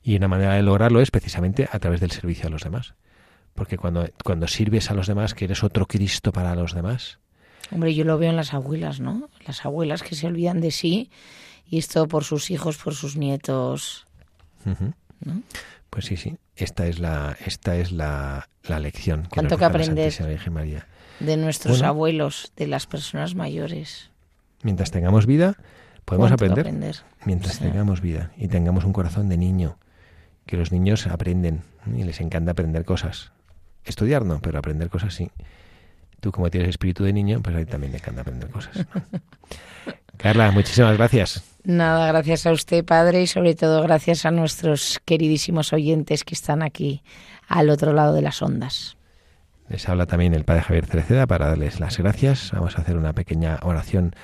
Y 0.02 0.16
una 0.16 0.28
manera 0.28 0.54
de 0.54 0.62
lograrlo 0.62 1.00
es 1.00 1.10
precisamente 1.10 1.68
a 1.70 1.78
través 1.78 2.00
del 2.00 2.10
servicio 2.10 2.46
a 2.46 2.50
los 2.50 2.62
demás. 2.62 2.94
Porque 3.54 3.76
cuando, 3.76 4.08
cuando 4.24 4.46
sirves 4.48 4.90
a 4.90 4.94
los 4.94 5.06
demás, 5.06 5.34
que 5.34 5.44
eres 5.44 5.62
otro 5.64 5.86
Cristo 5.86 6.32
para 6.32 6.54
los 6.54 6.74
demás, 6.74 7.18
Hombre, 7.72 7.94
yo 7.94 8.04
lo 8.04 8.18
veo 8.18 8.30
en 8.30 8.36
las 8.36 8.52
abuelas, 8.52 8.98
¿no? 8.98 9.28
Las 9.46 9.64
abuelas 9.64 10.02
que 10.02 10.16
se 10.16 10.26
olvidan 10.26 10.60
de 10.60 10.72
sí 10.72 11.10
y 11.66 11.78
esto 11.78 12.08
por 12.08 12.24
sus 12.24 12.50
hijos, 12.50 12.78
por 12.78 12.94
sus 12.96 13.16
nietos. 13.16 14.06
Pues 15.88 16.06
sí, 16.06 16.16
sí. 16.16 16.36
Esta 16.56 16.86
es 16.88 16.98
la, 16.98 17.36
esta 17.46 17.76
es 17.76 17.92
la, 17.92 18.48
la 18.64 18.80
lección. 18.80 19.22
Que 19.24 19.28
¿Cuánto 19.28 19.56
nos 19.56 19.60
que? 19.60 19.84
Santísima 19.84 20.28
Virgen 20.28 20.52
María. 20.52 20.86
De 21.20 21.36
nuestros 21.36 21.78
Bueno. 21.78 21.88
abuelos, 21.88 22.52
de 22.56 22.66
las 22.66 22.86
personas 22.86 23.34
mayores. 23.36 24.09
Mientras 24.62 24.90
tengamos 24.90 25.26
vida, 25.26 25.56
podemos 26.04 26.28
¿Cuánto 26.30 26.44
que 26.44 26.50
aprender. 26.50 26.66
aprender? 26.66 26.96
Mientras 27.24 27.54
Sí. 27.56 27.64
tengamos 27.64 28.00
vida 28.00 28.30
y 28.36 28.48
tengamos 28.48 28.84
un 28.84 28.92
corazón 28.92 29.28
de 29.28 29.36
niño, 29.36 29.78
que 30.46 30.56
los 30.56 30.72
niños 30.72 31.06
aprenden 31.06 31.62
y 31.96 32.04
les 32.04 32.20
encanta 32.20 32.52
aprender 32.52 32.84
cosas. 32.84 33.32
Estudiar 33.84 34.24
no, 34.24 34.40
pero 34.40 34.58
aprender 34.58 34.90
cosas 34.90 35.14
sí. 35.14 35.30
Tú 36.20 36.32
como 36.32 36.50
tienes 36.50 36.68
espíritu 36.68 37.04
de 37.04 37.12
niño, 37.14 37.40
pues 37.42 37.56
a 37.56 37.60
ti 37.60 37.64
también 37.66 37.92
te 37.92 37.98
encanta 37.98 38.20
aprender 38.20 38.50
cosas. 38.50 38.76
¿no? 38.76 38.84
Carla, 40.18 40.50
muchísimas 40.50 40.96
gracias. 40.98 41.42
Nada, 41.64 42.06
gracias 42.08 42.46
a 42.46 42.52
usted, 42.52 42.84
padre, 42.84 43.22
y 43.22 43.26
sobre 43.26 43.54
todo 43.54 43.82
gracias 43.82 44.26
a 44.26 44.30
nuestros 44.30 45.00
queridísimos 45.06 45.72
oyentes 45.72 46.24
que 46.24 46.34
están 46.34 46.62
aquí 46.62 47.02
al 47.48 47.70
otro 47.70 47.94
lado 47.94 48.12
de 48.14 48.20
las 48.22 48.42
ondas. 48.42 48.96
Les 49.68 49.88
habla 49.88 50.04
también 50.06 50.34
el 50.34 50.44
padre 50.44 50.62
Javier 50.62 50.84
Cereceda 50.86 51.26
para 51.26 51.48
darles 51.48 51.80
las 51.80 51.96
gracias. 51.96 52.50
Vamos 52.52 52.76
a 52.76 52.82
hacer 52.82 52.96
una 52.98 53.12
pequeña 53.14 53.58
oración 53.62 54.14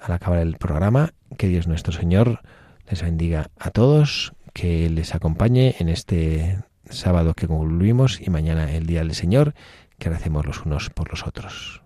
al 0.00 0.12
acabar 0.12 0.40
el 0.40 0.56
programa. 0.56 1.12
Que 1.36 1.48
Dios 1.48 1.66
nuestro 1.66 1.92
Señor 1.92 2.40
les 2.88 3.02
bendiga 3.02 3.50
a 3.58 3.70
todos, 3.70 4.32
que 4.52 4.88
les 4.90 5.14
acompañe 5.14 5.76
en 5.78 5.88
este 5.88 6.58
sábado 6.90 7.34
que 7.34 7.46
concluimos 7.46 8.20
y 8.20 8.30
mañana 8.30 8.72
el 8.72 8.86
Día 8.86 9.00
del 9.00 9.14
Señor, 9.14 9.54
que 9.98 10.08
hacemos 10.08 10.46
los 10.46 10.64
unos 10.64 10.90
por 10.90 11.10
los 11.10 11.26
otros. 11.26 11.82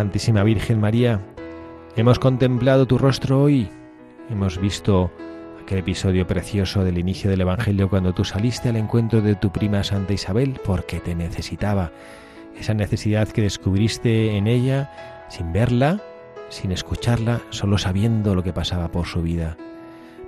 Santísima 0.00 0.42
Virgen 0.44 0.80
María, 0.80 1.20
hemos 1.94 2.18
contemplado 2.18 2.86
tu 2.86 2.96
rostro 2.96 3.42
hoy, 3.42 3.68
hemos 4.30 4.58
visto 4.58 5.10
aquel 5.62 5.80
episodio 5.80 6.26
precioso 6.26 6.84
del 6.84 6.96
inicio 6.96 7.28
del 7.28 7.42
Evangelio 7.42 7.90
cuando 7.90 8.14
tú 8.14 8.24
saliste 8.24 8.70
al 8.70 8.76
encuentro 8.76 9.20
de 9.20 9.34
tu 9.34 9.52
prima 9.52 9.84
Santa 9.84 10.14
Isabel 10.14 10.58
porque 10.64 11.00
te 11.00 11.14
necesitaba, 11.14 11.92
esa 12.58 12.72
necesidad 12.72 13.28
que 13.28 13.42
descubriste 13.42 14.38
en 14.38 14.46
ella 14.46 14.90
sin 15.28 15.52
verla, 15.52 16.00
sin 16.48 16.72
escucharla, 16.72 17.42
solo 17.50 17.76
sabiendo 17.76 18.34
lo 18.34 18.42
que 18.42 18.54
pasaba 18.54 18.90
por 18.90 19.06
su 19.06 19.20
vida. 19.20 19.58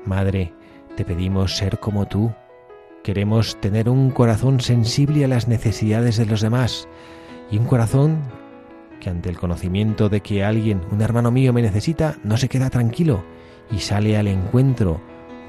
Madre, 0.04 0.52
te 0.96 1.06
pedimos 1.06 1.56
ser 1.56 1.78
como 1.78 2.04
tú, 2.04 2.30
queremos 3.02 3.58
tener 3.58 3.88
un 3.88 4.10
corazón 4.10 4.60
sensible 4.60 5.24
a 5.24 5.28
las 5.28 5.48
necesidades 5.48 6.18
de 6.18 6.26
los 6.26 6.42
demás 6.42 6.88
y 7.50 7.56
un 7.56 7.64
corazón 7.64 8.18
que 9.02 9.10
ante 9.10 9.28
el 9.28 9.36
conocimiento 9.36 10.08
de 10.08 10.20
que 10.20 10.44
alguien, 10.44 10.80
un 10.92 11.02
hermano 11.02 11.32
mío, 11.32 11.52
me 11.52 11.60
necesita, 11.60 12.14
no 12.22 12.36
se 12.36 12.48
queda 12.48 12.70
tranquilo 12.70 13.24
y 13.68 13.80
sale 13.80 14.16
al 14.16 14.28
encuentro, 14.28 15.00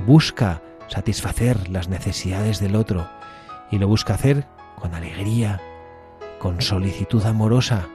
busca 0.07 0.63
satisfacer 0.87 1.69
las 1.69 1.87
necesidades 1.87 2.59
del 2.59 2.75
otro 2.75 3.07
y 3.69 3.77
lo 3.77 3.87
busca 3.87 4.15
hacer 4.15 4.47
con 4.75 4.95
alegría, 4.95 5.61
con 6.39 6.61
solicitud 6.61 7.23
amorosa, 7.27 7.87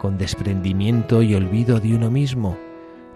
con 0.00 0.18
desprendimiento 0.18 1.22
y 1.22 1.36
olvido 1.36 1.78
de 1.78 1.94
uno 1.94 2.10
mismo, 2.10 2.58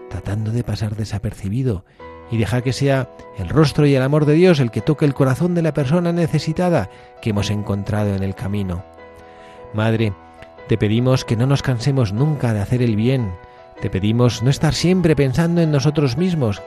tratando 0.09 0.51
de 0.51 0.63
pasar 0.63 0.95
desapercibido 0.95 1.83
y 2.31 2.37
dejar 2.37 2.63
que 2.63 2.71
sea 2.71 3.09
el 3.37 3.49
rostro 3.49 3.85
y 3.85 3.95
el 3.95 4.01
amor 4.01 4.25
de 4.25 4.35
Dios 4.35 4.61
el 4.61 4.71
que 4.71 4.79
toque 4.79 5.03
el 5.03 5.13
corazón 5.13 5.55
de 5.55 5.61
la 5.61 5.73
persona 5.73 6.13
necesitada 6.13 6.89
que 7.21 7.31
hemos 7.31 7.49
encontrado 7.49 8.15
en 8.15 8.23
el 8.23 8.33
camino. 8.33 8.85
Madre, 9.73 10.13
te 10.71 10.77
pedimos 10.77 11.25
que 11.25 11.35
no 11.35 11.47
nos 11.47 11.63
cansemos 11.63 12.13
nunca 12.13 12.53
de 12.53 12.61
hacer 12.61 12.81
el 12.81 12.95
bien. 12.95 13.33
Te 13.81 13.89
pedimos 13.89 14.41
no 14.41 14.49
estar 14.49 14.73
siempre 14.73 15.17
pensando 15.17 15.59
en 15.59 15.69
nosotros 15.69 16.15
mismos, 16.15 16.61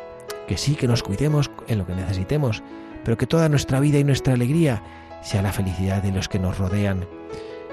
que 0.47 0.59
sí 0.59 0.75
que 0.75 0.87
nos 0.87 1.03
cuidemos 1.03 1.51
en 1.69 1.79
lo 1.79 1.87
que 1.87 1.95
necesitemos, 1.95 2.63
pero 3.03 3.17
que 3.17 3.27
toda 3.27 3.49
nuestra 3.49 3.81
vida 3.81 3.99
y 3.99 4.05
nuestra 4.05 4.35
alegría 4.35 4.83
sea 5.23 5.41
la 5.41 5.53
felicidad 5.53 6.03
de 6.03 6.13
los 6.13 6.29
que 6.29 6.39
nos 6.39 6.59
rodean. 6.59 7.07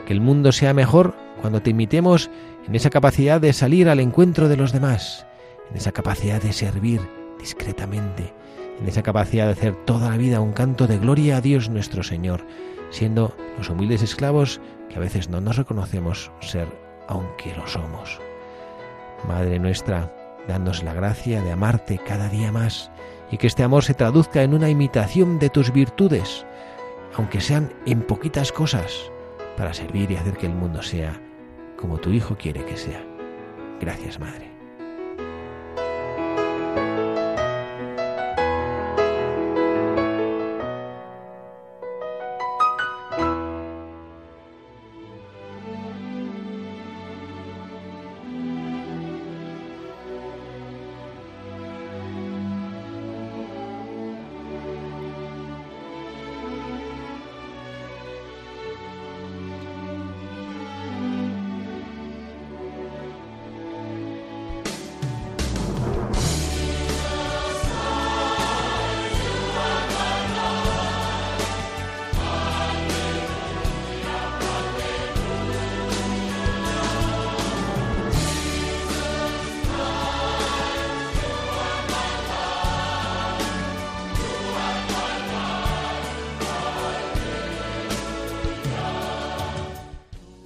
Que 0.07 0.13
el 0.13 0.21
mundo 0.21 0.53
sea 0.53 0.73
mejor 0.73 1.17
cuando 1.41 1.61
te 1.61 1.71
imitemos 1.71 2.29
en 2.65 2.75
esa 2.75 2.89
capacidad 2.89 3.41
de 3.41 3.51
salir 3.51 3.89
al 3.89 3.99
encuentro 3.99 4.47
de 4.47 4.55
los 4.55 4.71
demás, 4.71 5.27
en 5.69 5.75
esa 5.75 5.91
capacidad 5.91 6.41
de 6.41 6.53
servir 6.53 7.01
discretamente, 7.41 8.33
en 8.79 8.87
esa 8.87 9.03
capacidad 9.03 9.47
de 9.47 9.51
hacer 9.51 9.75
toda 9.83 10.09
la 10.09 10.15
vida 10.15 10.39
un 10.39 10.53
canto 10.53 10.87
de 10.87 10.97
gloria 10.97 11.35
a 11.35 11.41
Dios 11.41 11.69
nuestro 11.69 12.03
Señor, 12.03 12.45
siendo 12.91 13.35
los 13.57 13.69
humildes 13.69 14.03
esclavos 14.03 14.61
que 14.89 14.97
a 14.97 14.99
veces 14.99 15.29
no 15.29 15.41
nos 15.41 15.57
reconocemos 15.57 16.31
ser, 16.41 16.67
aunque 17.07 17.55
lo 17.55 17.65
somos. 17.65 18.19
Madre 19.27 19.57
nuestra, 19.57 20.13
danos 20.47 20.83
la 20.83 20.93
gracia 20.93 21.41
de 21.41 21.51
amarte 21.51 21.99
cada 22.05 22.29
día 22.29 22.51
más 22.51 22.91
y 23.31 23.37
que 23.37 23.47
este 23.47 23.63
amor 23.63 23.83
se 23.83 23.93
traduzca 23.93 24.43
en 24.43 24.53
una 24.53 24.69
imitación 24.69 25.39
de 25.39 25.49
tus 25.49 25.71
virtudes, 25.71 26.45
aunque 27.15 27.41
sean 27.41 27.73
en 27.85 28.01
poquitas 28.01 28.51
cosas, 28.51 29.11
para 29.57 29.73
servir 29.73 30.11
y 30.11 30.17
hacer 30.17 30.37
que 30.37 30.45
el 30.45 30.53
mundo 30.53 30.81
sea 30.81 31.19
como 31.77 31.97
tu 31.97 32.11
Hijo 32.11 32.37
quiere 32.37 32.63
que 32.65 32.77
sea. 32.77 33.03
Gracias, 33.79 34.19
Madre. 34.19 34.50